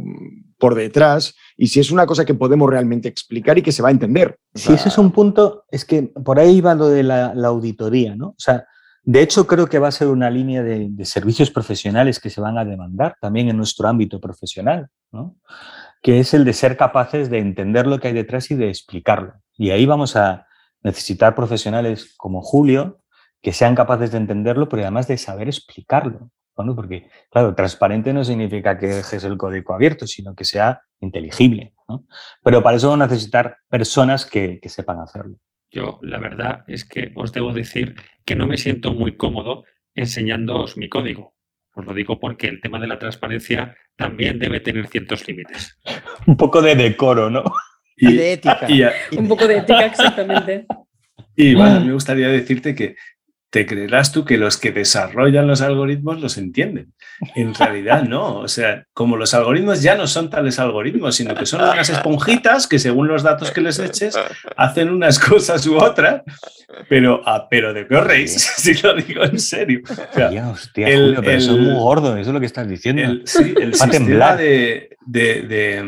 por 0.60 0.76
detrás 0.76 1.34
y 1.58 1.68
si 1.68 1.80
es 1.80 1.90
una 1.90 2.06
cosa 2.06 2.24
que 2.24 2.36
podemos 2.36 2.70
realmente 2.70 3.08
explicar 3.08 3.58
y 3.58 3.64
que 3.64 3.72
se 3.72 3.82
va 3.82 3.90
a 3.90 3.92
entender. 3.92 4.38
Si 4.54 4.74
ese 4.74 4.90
es 4.90 4.98
un 5.00 5.12
punto, 5.12 5.64
es 5.72 5.86
que 5.86 6.04
por 6.04 6.40
ahí 6.40 6.62
va 6.62 6.76
lo 6.76 6.88
de 6.88 7.02
la, 7.02 7.34
auditoría, 7.46 8.16
¿no? 8.16 8.28
O 8.28 8.40
sea, 8.40 8.66
de 9.02 9.22
hecho 9.24 9.48
creo 9.48 9.68
que 9.68 9.80
va 9.80 9.88
a 9.88 9.92
ser 9.92 10.10
una 10.10 10.30
línea 10.30 10.62
de, 10.62 10.92
servicios 11.04 11.50
profesionales 11.50 12.20
que 12.20 12.30
se 12.30 12.42
van 12.42 12.60
a 12.60 12.66
demandar 12.66 13.16
también 13.20 13.50
en 13.50 13.58
nuestro 13.58 13.88
ámbito 13.88 14.20
profesional, 14.20 14.88
¿no? 15.12 15.36
Que 16.04 16.20
es 16.20 16.36
el 16.36 16.46
de 16.46 16.54
ser 16.54 16.78
capaces 16.78 17.32
de 17.32 17.40
entender 17.40 17.88
lo 17.88 18.00
que 18.00 18.10
hay 18.10 18.14
detrás 18.14 18.52
y 18.52 18.56
de 18.56 18.70
explicarlo. 18.70 19.34
Y 19.58 19.72
ahí 19.72 19.88
vamos 19.88 20.16
a 20.16 20.46
necesitar 20.82 21.36
profesionales 21.36 22.14
como 22.18 22.42
Julio 22.42 23.02
que 23.42 23.54
sean 23.54 23.76
capaces 23.76 24.12
de 24.12 24.18
entenderlo, 24.18 24.68
pero 24.68 24.82
además 24.84 25.08
de 25.08 25.18
saber 25.18 25.48
explicarlo. 25.48 26.32
Porque, 26.76 27.10
claro, 27.32 27.56
transparente 27.56 28.12
no 28.12 28.24
significa 28.26 28.78
que 28.78 28.88
dejes 28.88 29.24
el 29.24 29.38
código 29.38 29.74
abierto, 29.74 30.06
sino 30.06 30.36
que 30.36 30.44
sea 30.44 30.82
inteligible. 31.00 31.74
Pero 32.44 32.62
para 32.62 32.76
eso 32.76 32.90
van 32.90 33.02
a 33.02 33.08
necesitar 33.08 33.58
personas 33.70 34.26
que, 34.26 34.60
sepan 34.66 35.00
hacerlo. 35.00 35.38
Yo, 35.72 36.00
la 36.02 36.20
verdad 36.20 36.64
es 36.68 36.84
que 36.84 37.14
os 37.16 37.32
debo 37.32 37.54
decir 37.54 37.96
que 38.26 38.36
no 38.36 38.46
me 38.46 38.58
siento 38.58 38.94
muy 38.94 39.16
cómodo 39.16 39.64
enseñándoos 39.96 40.76
mi 40.76 40.90
código. 40.90 41.34
Os 41.76 41.86
lo 41.86 41.94
digo 41.94 42.20
porque 42.20 42.48
el 42.48 42.60
tema 42.60 42.80
de 42.80 42.88
la 42.88 43.00
transparencia 43.00 43.78
también 43.96 44.38
debe 44.38 44.60
tener 44.60 44.88
ciertos 44.88 45.26
límites. 45.28 45.80
Un 46.28 46.36
poco 46.36 46.62
de 46.62 46.76
decoro, 46.76 47.30
¿no? 47.30 47.44
Y 48.00 48.14
de 48.14 48.34
ética. 48.34 48.68
Un 49.18 49.28
poco 49.28 49.48
de 49.48 49.58
ética, 49.58 49.86
exactamente. 49.86 50.66
Y 51.36 51.56
bueno, 51.56 51.82
me 51.82 51.94
gustaría 51.94 52.28
decirte 52.28 52.76
que 52.76 52.96
te 53.50 53.66
creerás 53.66 54.12
tú 54.12 54.26
que 54.26 54.38
los 54.38 54.58
que 54.58 54.72
desarrollan 54.72 55.48
los 55.48 55.62
algoritmos 55.62 56.22
los 56.22 56.38
entienden. 56.38 56.94
En 57.36 57.56
realidad 57.56 58.04
no, 58.04 58.40
o 58.40 58.48
sea, 58.48 58.86
como 58.94 59.18
los 59.18 59.34
algoritmos 59.34 59.82
ya 59.82 59.96
no 59.96 60.06
son 60.06 60.30
tales 60.30 60.60
algoritmos, 60.60 61.16
sino 61.16 61.34
que 61.34 61.48
son 61.48 61.62
unas 61.62 61.90
esponjitas 61.90 62.68
que 62.68 62.78
según 62.78 63.08
los 63.08 63.24
datos 63.24 63.52
que 63.52 63.62
les 63.62 63.80
eches 63.80 64.16
hacen 64.56 64.90
unas 64.90 65.18
cosas 65.18 65.66
u 65.66 65.78
otras, 65.78 66.22
pero, 66.88 67.22
ah, 67.26 67.48
pero 67.50 67.74
de 67.74 67.88
qué 67.88 67.96
os 67.96 68.06
reís, 68.06 68.34
si 68.58 68.76
lo 68.76 68.94
digo 68.94 69.24
en 69.24 69.40
serio. 69.40 69.82
hostia, 70.52 70.88
el, 70.88 71.16
pero 71.16 71.32
eso 71.32 71.54
es 71.54 71.60
muy 71.60 71.74
gordo, 71.74 72.18
eso 72.18 72.30
es 72.30 72.34
lo 72.34 72.40
que 72.40 72.46
estás 72.46 72.68
diciendo. 72.68 73.02
El, 73.02 73.24
sí, 73.26 73.56
el 73.60 73.74
sistema 73.74 74.36
de, 74.36 74.96
de, 75.08 75.42
de 75.42 75.84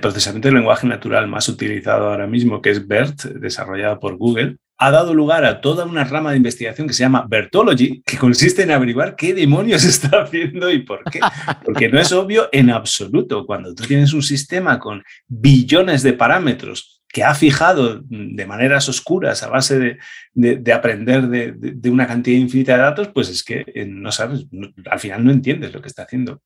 procesamiento 0.00 0.48
de 0.48 0.54
lenguaje 0.54 0.86
natural 0.86 1.28
más 1.28 1.48
utilizado 1.48 2.08
ahora 2.08 2.26
mismo, 2.26 2.60
que 2.60 2.70
es 2.70 2.86
BERT, 2.86 3.24
desarrollado 3.24 3.98
por 4.00 4.16
Google, 4.16 4.56
ha 4.82 4.90
dado 4.90 5.14
lugar 5.14 5.44
a 5.44 5.60
toda 5.60 5.84
una 5.84 6.02
rama 6.02 6.32
de 6.32 6.38
investigación 6.38 6.88
que 6.88 6.94
se 6.94 7.04
llama 7.04 7.24
Bertology, 7.28 8.02
que 8.04 8.18
consiste 8.18 8.62
en 8.62 8.72
averiguar 8.72 9.14
qué 9.14 9.32
demonios 9.32 9.84
está 9.84 10.22
haciendo 10.22 10.70
y 10.70 10.80
por 10.80 11.04
qué. 11.04 11.20
Porque 11.64 11.88
no 11.88 12.00
es 12.00 12.10
obvio 12.12 12.48
en 12.50 12.70
absoluto. 12.70 13.46
Cuando 13.46 13.74
tú 13.74 13.84
tienes 13.84 14.12
un 14.12 14.22
sistema 14.22 14.80
con 14.80 15.02
billones 15.28 16.02
de 16.02 16.14
parámetros 16.14 17.00
que 17.12 17.22
ha 17.22 17.34
fijado 17.34 18.00
de 18.02 18.46
maneras 18.46 18.88
oscuras 18.88 19.42
a 19.42 19.50
base 19.50 19.98
de, 20.34 20.72
aprender 20.72 21.28
de, 21.28 21.90
una 21.90 22.06
cantidad 22.06 22.38
infinita 22.38 22.72
de 22.72 22.82
datos, 22.82 23.08
pues 23.08 23.28
es 23.28 23.44
que 23.44 23.64
eh, 23.74 23.84
no 23.86 24.10
sabes, 24.10 24.46
al 24.90 24.98
final 24.98 25.24
no 25.24 25.30
entiendes 25.30 25.72
lo 25.72 25.82
que 25.82 25.88
está 25.88 26.04
haciendo. 26.04 26.40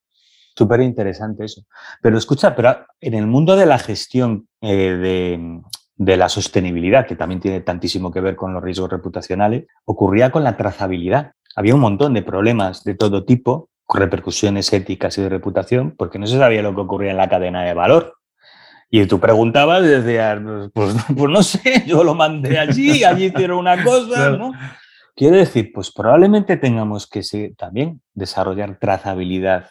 Súper 0.56 0.80
interesante 0.80 1.44
eso. 1.44 1.62
Pero 2.00 2.16
escucha, 2.16 2.56
pero 2.56 2.86
en 3.00 3.14
el 3.14 3.26
mundo 3.26 3.56
de 3.56 3.66
la 3.66 3.78
gestión 3.78 4.48
eh, 4.62 4.96
de, 4.96 5.60
de 5.96 6.16
la 6.16 6.30
sostenibilidad, 6.30 7.06
que 7.06 7.14
también 7.14 7.40
tiene 7.40 7.60
tantísimo 7.60 8.10
que 8.10 8.20
ver 8.20 8.36
con 8.36 8.54
los 8.54 8.62
riesgos 8.62 8.90
reputacionales, 8.90 9.66
ocurría 9.84 10.30
con 10.30 10.44
la 10.44 10.56
trazabilidad. 10.56 11.32
Había 11.54 11.74
un 11.74 11.80
montón 11.80 12.14
de 12.14 12.22
problemas 12.22 12.84
de 12.84 12.94
todo 12.94 13.24
tipo, 13.24 13.68
con 13.84 14.00
repercusiones 14.00 14.72
éticas 14.72 15.18
y 15.18 15.22
de 15.22 15.28
reputación, 15.28 15.94
porque 15.96 16.18
no 16.18 16.26
se 16.26 16.38
sabía 16.38 16.62
lo 16.62 16.74
que 16.74 16.80
ocurría 16.80 17.10
en 17.10 17.18
la 17.18 17.28
cadena 17.28 17.62
de 17.62 17.74
valor. 17.74 18.16
Y 18.88 19.04
tú 19.06 19.20
preguntabas 19.20 19.84
y 19.84 19.88
decías, 19.88 20.40
pues, 20.72 20.96
pues 21.16 21.30
no 21.30 21.42
sé, 21.42 21.84
yo 21.86 22.02
lo 22.02 22.14
mandé 22.14 22.58
allí, 22.58 23.04
allí 23.04 23.26
hicieron 23.26 23.58
una 23.58 23.84
cosa, 23.84 24.30
¿no? 24.30 24.52
Quiero 25.14 25.36
decir, 25.36 25.70
pues 25.72 25.92
probablemente 25.92 26.56
tengamos 26.56 27.06
que 27.06 27.22
también 27.56 28.02
desarrollar 28.14 28.78
trazabilidad 28.78 29.70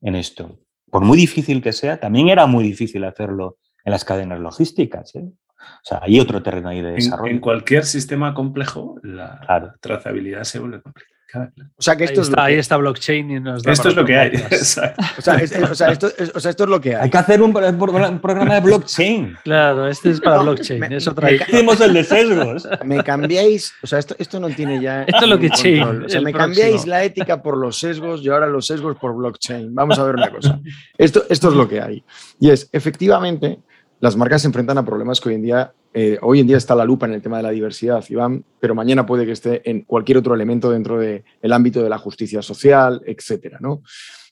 en 0.00 0.14
esto. 0.14 0.58
Por 0.90 1.02
muy 1.02 1.16
difícil 1.16 1.62
que 1.62 1.72
sea, 1.72 2.00
también 2.00 2.28
era 2.28 2.46
muy 2.46 2.64
difícil 2.64 3.04
hacerlo 3.04 3.58
en 3.84 3.92
las 3.92 4.04
cadenas 4.04 4.40
logísticas. 4.40 5.14
¿eh? 5.16 5.24
O 5.24 5.84
sea, 5.84 6.00
hay 6.02 6.20
otro 6.20 6.42
terreno 6.42 6.68
ahí 6.68 6.80
de 6.80 6.92
desarrollo. 6.92 7.32
En, 7.32 7.40
cualquier 7.40 7.84
sistema 7.84 8.34
complejo, 8.34 8.98
la 9.02 9.76
trazabilidad 9.80 10.44
se 10.44 10.58
vuelve 10.58 10.80
complicada. 10.80 11.17
O 11.34 11.82
sea, 11.82 11.94
que 11.94 12.04
esto 12.04 12.20
ahí, 12.20 12.22
es 12.22 12.28
está, 12.28 12.44
ahí 12.44 12.54
está 12.54 12.76
blockchain 12.78 13.30
y 13.30 13.40
nos 13.40 13.62
da 13.62 13.72
Esto 13.72 13.88
es 13.90 13.96
lo 13.96 14.04
que 14.04 14.16
hay. 14.16 14.32
O 14.36 15.20
sea, 15.20 15.36
esto, 15.36 16.64
es 16.64 16.68
lo 16.68 16.80
que 16.80 16.96
hay. 16.96 17.02
Hay 17.02 17.10
que 17.10 17.18
hacer 17.18 17.42
un, 17.42 17.52
programa 17.52 18.54
de 18.54 18.60
blockchain. 18.60 19.36
Claro, 19.44 19.88
este 19.88 20.10
es 20.10 20.20
para 20.20 20.38
blockchain. 20.38 20.84
es 20.92 21.06
otra 21.06 21.30
Hicimos 21.30 21.80
el 21.80 21.92
de 21.92 22.04
sesgos. 22.04 22.68
Me 22.84 23.02
cambiáis, 23.04 23.74
o 23.82 23.86
sea, 23.86 23.98
esto, 23.98 24.16
esto 24.18 24.40
no 24.40 24.48
tiene 24.48 24.80
ya. 24.80 25.02
Esto 25.02 25.24
es 25.24 25.28
lo 25.28 25.38
que 25.38 25.50
chain. 25.50 26.04
O 26.04 26.08
sea, 26.08 26.20
me 26.22 26.32
cambiáis 26.32 26.86
la 26.86 27.04
ética 27.04 27.42
por 27.42 27.56
los 27.56 27.78
sesgos 27.78 28.22
y 28.22 28.28
ahora 28.28 28.46
los 28.46 28.66
sesgos 28.66 28.96
por 28.96 29.14
blockchain. 29.14 29.74
Vamos 29.74 29.98
a 29.98 30.04
ver 30.04 30.14
una 30.14 30.30
cosa. 30.30 30.58
Esto, 30.96 31.24
esto 31.28 31.48
es 31.48 31.54
lo 31.54 31.68
que 31.68 31.80
hay. 31.80 32.04
Y 32.40 32.50
es, 32.50 32.68
efectivamente, 32.72 33.58
las 34.00 34.16
marcas 34.16 34.42
se 34.42 34.48
enfrentan 34.48 34.78
a 34.78 34.84
problemas 34.84 35.20
que 35.20 35.30
hoy 35.30 35.34
en 35.36 35.42
día, 35.42 35.72
eh, 35.92 36.18
hoy 36.22 36.40
en 36.40 36.46
día 36.46 36.56
está 36.56 36.74
la 36.74 36.84
lupa 36.84 37.06
en 37.06 37.14
el 37.14 37.22
tema 37.22 37.38
de 37.38 37.42
la 37.42 37.50
diversidad, 37.50 38.04
Iván, 38.08 38.44
pero 38.60 38.74
mañana 38.74 39.06
puede 39.06 39.26
que 39.26 39.32
esté 39.32 39.68
en 39.68 39.82
cualquier 39.82 40.18
otro 40.18 40.34
elemento 40.34 40.70
dentro 40.70 40.98
del 40.98 41.52
ámbito 41.52 41.82
de 41.82 41.88
la 41.88 41.98
justicia 41.98 42.42
social, 42.42 43.02
etcétera, 43.06 43.58
¿no? 43.60 43.82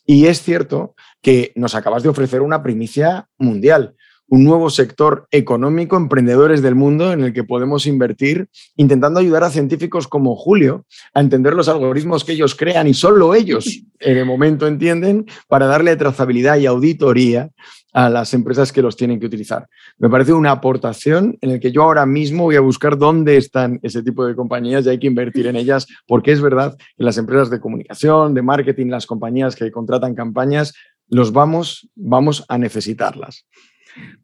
Y 0.05 0.27
es 0.27 0.41
cierto 0.41 0.95
que 1.21 1.53
nos 1.57 1.75
acabas 1.75 2.05
de 2.05 2.09
ofrecer 2.09 2.43
una 2.43 2.63
primicia 2.63 3.29
mundial, 3.39 3.97
un 4.29 4.45
nuevo 4.45 4.71
sector 4.71 5.27
económico, 5.31 5.97
emprendedores 5.97 6.63
del 6.63 6.75
mundo, 6.75 7.13
en 7.13 7.23
el 7.23 7.33
que 7.33 7.45
podemos 7.45 7.87
invertir, 7.87 8.49
intentando 8.77 9.21
ayudar 9.21 9.45
a 9.45 9.51
científicos 9.51 10.09
como 10.09 10.37
Julio 10.37 10.85
a 11.15 11.21
entender 11.21 11.55
los 11.55 11.69
algoritmos 11.69 12.25
que 12.25 12.33
ellos 12.33 12.55
crean 12.55 12.89
y 12.89 12.95
solo 12.95 13.35
ellos 13.35 13.83
en 13.99 14.19
el 14.19 14.25
momento 14.25 14.67
entienden 14.67 15.27
para 15.49 15.67
darle 15.67 15.97
trazabilidad 15.97 16.59
y 16.59 16.67
auditoría 16.67 17.51
a 17.97 18.11
las 18.11 18.35
empresas 18.35 18.73
que 18.73 18.83
los 18.83 18.95
tienen 18.95 19.19
que 19.19 19.25
utilizar. 19.25 19.67
Me 19.97 20.11
parece 20.11 20.35
una 20.35 20.51
aportación 20.51 21.39
en 21.41 21.53
la 21.53 21.59
que 21.59 21.73
yo 21.73 21.83
ahora 21.83 22.05
mismo 22.05 22.43
voy 22.43 22.57
a 22.57 22.61
buscar 22.61 22.99
dónde 22.99 23.39
están 23.39 23.81
ese 23.83 24.03
tipo 24.03 24.27
de 24.27 24.37
compañías 24.37 24.85
y 24.85 24.91
hay 24.91 24.99
que 24.99 25.07
invertir 25.07 25.47
en 25.47 25.57
ellas, 25.57 25.87
porque 26.07 26.31
es 26.31 26.43
verdad 26.43 26.77
que 26.77 27.05
las 27.05 27.17
empresas 27.17 27.49
de 27.49 27.59
comunicación, 27.59 28.35
de 28.35 28.43
marketing, 28.43 28.89
las 28.89 29.07
compañías 29.07 29.57
que 29.57 29.71
contratan 29.71 30.15
campañas, 30.15 30.75
los 31.09 31.33
vamos, 31.33 31.89
vamos 31.95 32.45
a 32.49 32.59
necesitarlas. 32.59 33.47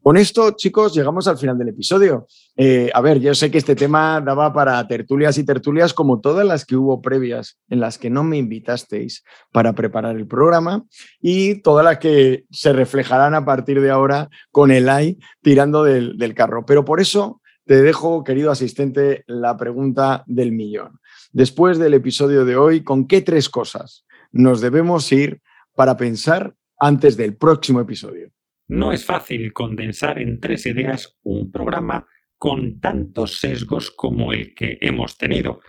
Con 0.02 0.16
esto, 0.16 0.52
chicos, 0.52 0.94
llegamos 0.94 1.28
al 1.28 1.38
final 1.38 1.56
del 1.56 1.68
episodio. 1.68 2.26
Eh, 2.56 2.90
a 2.92 3.00
ver, 3.00 3.20
yo 3.20 3.34
sé 3.34 3.50
que 3.50 3.58
este 3.58 3.76
tema 3.76 4.20
daba 4.20 4.52
para 4.52 4.86
tertulias 4.88 5.38
y 5.38 5.44
tertulias 5.44 5.94
como 5.94 6.20
todas 6.20 6.44
las 6.44 6.64
que 6.64 6.76
hubo 6.76 7.00
previas 7.00 7.58
en 7.68 7.80
las 7.80 7.98
que 7.98 8.10
no 8.10 8.24
me 8.24 8.36
invitasteis 8.36 9.22
para 9.52 9.74
preparar 9.74 10.16
el 10.16 10.26
programa 10.26 10.84
y 11.20 11.62
todas 11.62 11.84
las 11.84 11.98
que 11.98 12.44
se 12.50 12.72
reflejarán 12.72 13.34
a 13.34 13.44
partir 13.44 13.80
de 13.80 13.90
ahora 13.90 14.28
con 14.50 14.70
el 14.70 14.88
AI 14.88 15.18
tirando 15.40 15.84
del, 15.84 16.18
del 16.18 16.34
carro. 16.34 16.66
Pero 16.66 16.84
por 16.84 17.00
eso 17.00 17.40
te 17.64 17.80
dejo, 17.80 18.24
querido 18.24 18.50
asistente, 18.50 19.22
la 19.28 19.56
pregunta 19.56 20.24
del 20.26 20.52
millón. 20.52 20.98
Después 21.32 21.78
del 21.78 21.94
episodio 21.94 22.44
de 22.44 22.56
hoy, 22.56 22.82
¿con 22.82 23.06
qué 23.06 23.22
tres 23.22 23.48
cosas 23.48 24.04
nos 24.32 24.60
debemos 24.60 25.10
ir 25.12 25.40
para 25.74 25.96
pensar 25.96 26.54
antes 26.78 27.16
del 27.16 27.36
próximo 27.36 27.80
episodio? 27.80 28.30
No 28.72 28.90
es 28.90 29.04
fácil 29.04 29.52
condensar 29.52 30.18
en 30.18 30.40
tres 30.40 30.64
ideas 30.64 31.18
un 31.24 31.52
programa 31.52 32.08
con 32.38 32.80
tantos 32.80 33.38
sesgos 33.38 33.90
como 33.90 34.32
el 34.32 34.54
que 34.54 34.78
hemos 34.80 35.18
tenido, 35.18 35.60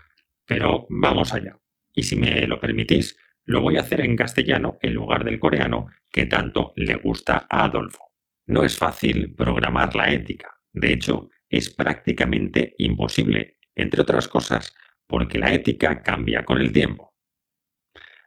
pero 0.45 0.87
vamos 0.89 1.33
allá. 1.33 1.59
Y 1.93 2.03
si 2.03 2.15
me 2.15 2.47
lo 2.47 2.61
permitís, 2.61 3.19
lo 3.43 3.59
voy 3.59 3.75
a 3.75 3.81
hacer 3.81 3.99
en 3.99 4.15
castellano 4.15 4.77
en 4.81 4.93
lugar 4.93 5.25
del 5.25 5.37
coreano 5.37 5.87
que 6.09 6.27
tanto 6.27 6.71
le 6.77 6.95
gusta 6.95 7.45
a 7.49 7.65
Adolfo. 7.65 8.13
No 8.45 8.63
es 8.63 8.77
fácil 8.77 9.35
programar 9.35 9.93
la 9.97 10.09
ética. 10.09 10.61
De 10.71 10.93
hecho, 10.93 11.29
es 11.49 11.71
prácticamente 11.71 12.73
imposible, 12.77 13.57
entre 13.75 14.01
otras 14.01 14.29
cosas, 14.29 14.73
porque 15.07 15.39
la 15.39 15.53
ética 15.53 16.01
cambia 16.03 16.45
con 16.45 16.57
el 16.57 16.71
tiempo. 16.71 17.13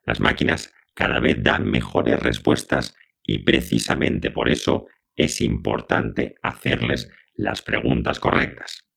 Las 0.04 0.20
máquinas 0.20 0.74
cada 0.92 1.18
vez 1.18 1.42
dan 1.42 1.64
mejores 1.64 2.22
respuestas 2.22 2.94
y 3.26 3.38
precisamente 3.38 4.30
por 4.30 4.48
eso 4.48 4.86
es 5.14 5.40
importante 5.40 6.36
hacerles 6.42 7.10
las 7.34 7.62
preguntas 7.62 8.20
correctas. 8.20 8.88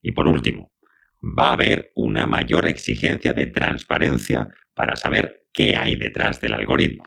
Y 0.00 0.12
por 0.12 0.26
último, 0.26 0.72
va 1.22 1.50
a 1.50 1.52
haber 1.52 1.92
una 1.94 2.26
mayor 2.26 2.66
exigencia 2.66 3.32
de 3.32 3.46
transparencia 3.46 4.48
para 4.74 4.96
saber 4.96 5.46
qué 5.52 5.76
hay 5.76 5.96
detrás 5.96 6.40
del 6.40 6.54
algoritmo. 6.54 7.04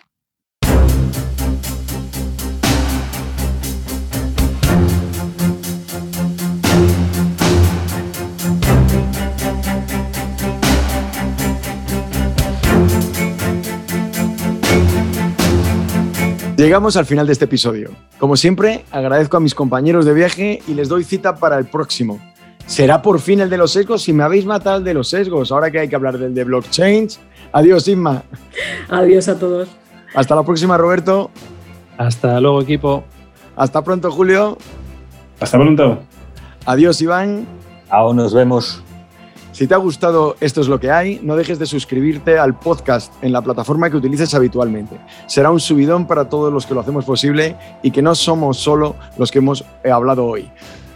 Llegamos 16.61 16.95
al 16.95 17.07
final 17.07 17.25
de 17.25 17.33
este 17.33 17.45
episodio. 17.45 17.89
Como 18.19 18.37
siempre, 18.37 18.85
agradezco 18.91 19.35
a 19.35 19.39
mis 19.39 19.55
compañeros 19.55 20.05
de 20.05 20.13
viaje 20.13 20.61
y 20.67 20.75
les 20.75 20.89
doy 20.89 21.03
cita 21.03 21.35
para 21.37 21.57
el 21.57 21.65
próximo. 21.65 22.19
Será 22.67 23.01
por 23.01 23.19
fin 23.19 23.39
el 23.39 23.49
de 23.49 23.57
los 23.57 23.71
sesgos 23.71 24.03
si 24.03 24.13
me 24.13 24.21
habéis 24.21 24.45
matado 24.45 24.77
el 24.77 24.83
de 24.83 24.93
los 24.93 25.09
sesgos. 25.09 25.51
Ahora 25.51 25.71
que 25.71 25.79
hay 25.79 25.89
que 25.89 25.95
hablar 25.95 26.19
del 26.19 26.35
de 26.35 26.43
blockchain. 26.43 27.07
Adiós, 27.51 27.87
Inma. 27.87 28.21
Adiós 28.89 29.27
a 29.27 29.39
todos. 29.39 29.69
Hasta 30.13 30.35
la 30.35 30.43
próxima, 30.43 30.77
Roberto. 30.77 31.31
Hasta 31.97 32.39
luego, 32.39 32.61
equipo. 32.61 33.05
Hasta 33.55 33.83
pronto, 33.83 34.11
Julio. 34.11 34.59
Hasta 35.39 35.57
pronto. 35.57 36.03
Adiós, 36.67 37.01
Iván. 37.01 37.47
Aún 37.89 38.17
nos 38.17 38.35
vemos. 38.35 38.83
Si 39.51 39.67
te 39.67 39.73
ha 39.73 39.77
gustado 39.77 40.37
Esto 40.39 40.61
es 40.61 40.69
lo 40.69 40.79
que 40.79 40.91
hay, 40.91 41.19
no 41.21 41.35
dejes 41.35 41.59
de 41.59 41.65
suscribirte 41.65 42.39
al 42.39 42.57
podcast 42.57 43.13
en 43.21 43.33
la 43.33 43.41
plataforma 43.41 43.89
que 43.89 43.97
utilices 43.97 44.33
habitualmente. 44.33 44.97
Será 45.27 45.51
un 45.51 45.59
subidón 45.59 46.07
para 46.07 46.29
todos 46.29 46.53
los 46.53 46.65
que 46.65 46.73
lo 46.73 46.79
hacemos 46.79 47.03
posible 47.03 47.57
y 47.83 47.91
que 47.91 48.01
no 48.01 48.15
somos 48.15 48.57
solo 48.57 48.95
los 49.17 49.29
que 49.29 49.39
hemos 49.39 49.65
eh, 49.83 49.91
hablado 49.91 50.25
hoy. 50.25 50.49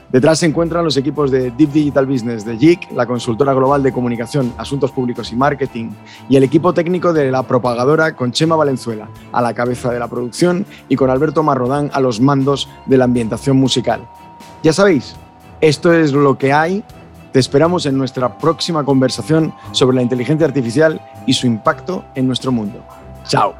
Detrás 0.09 0.39
se 0.39 0.45
encuentran 0.45 0.85
los 0.85 0.95
equipos 0.95 1.31
de 1.31 1.51
Deep 1.51 1.71
Digital 1.71 2.05
Business 2.05 2.45
de 2.45 2.57
JIC, 2.57 2.91
la 2.93 3.05
consultora 3.05 3.53
global 3.53 3.83
de 3.83 3.91
comunicación, 3.91 4.53
asuntos 4.57 4.91
públicos 4.91 5.33
y 5.33 5.35
marketing, 5.35 5.89
y 6.29 6.37
el 6.37 6.43
equipo 6.43 6.73
técnico 6.73 7.11
de 7.11 7.31
la 7.31 7.43
propagadora 7.43 8.15
con 8.15 8.31
Chema 8.31 8.55
Valenzuela 8.55 9.09
a 9.33 9.41
la 9.41 9.53
cabeza 9.53 9.91
de 9.91 9.99
la 9.99 10.07
producción 10.07 10.65
y 10.87 10.95
con 10.95 11.09
Alberto 11.09 11.43
Marrodán 11.43 11.89
a 11.91 11.99
los 11.99 12.21
mandos 12.21 12.69
de 12.85 12.97
la 12.97 13.03
ambientación 13.03 13.57
musical. 13.57 14.07
Ya 14.63 14.71
sabéis, 14.71 15.15
esto 15.59 15.91
es 15.91 16.13
lo 16.13 16.37
que 16.37 16.53
hay 16.53 16.83
te 17.35 17.39
esperamos 17.39 17.85
en 17.85 17.97
nuestra 17.97 18.37
próxima 18.37 18.85
conversación 18.85 19.53
sobre 19.73 19.97
la 19.97 20.01
inteligencia 20.01 20.47
artificial 20.47 21.01
y 21.25 21.33
su 21.33 21.47
impacto 21.47 22.05
en 22.15 22.27
nuestro 22.27 22.49
mundo. 22.53 22.79
Chao. 23.25 23.55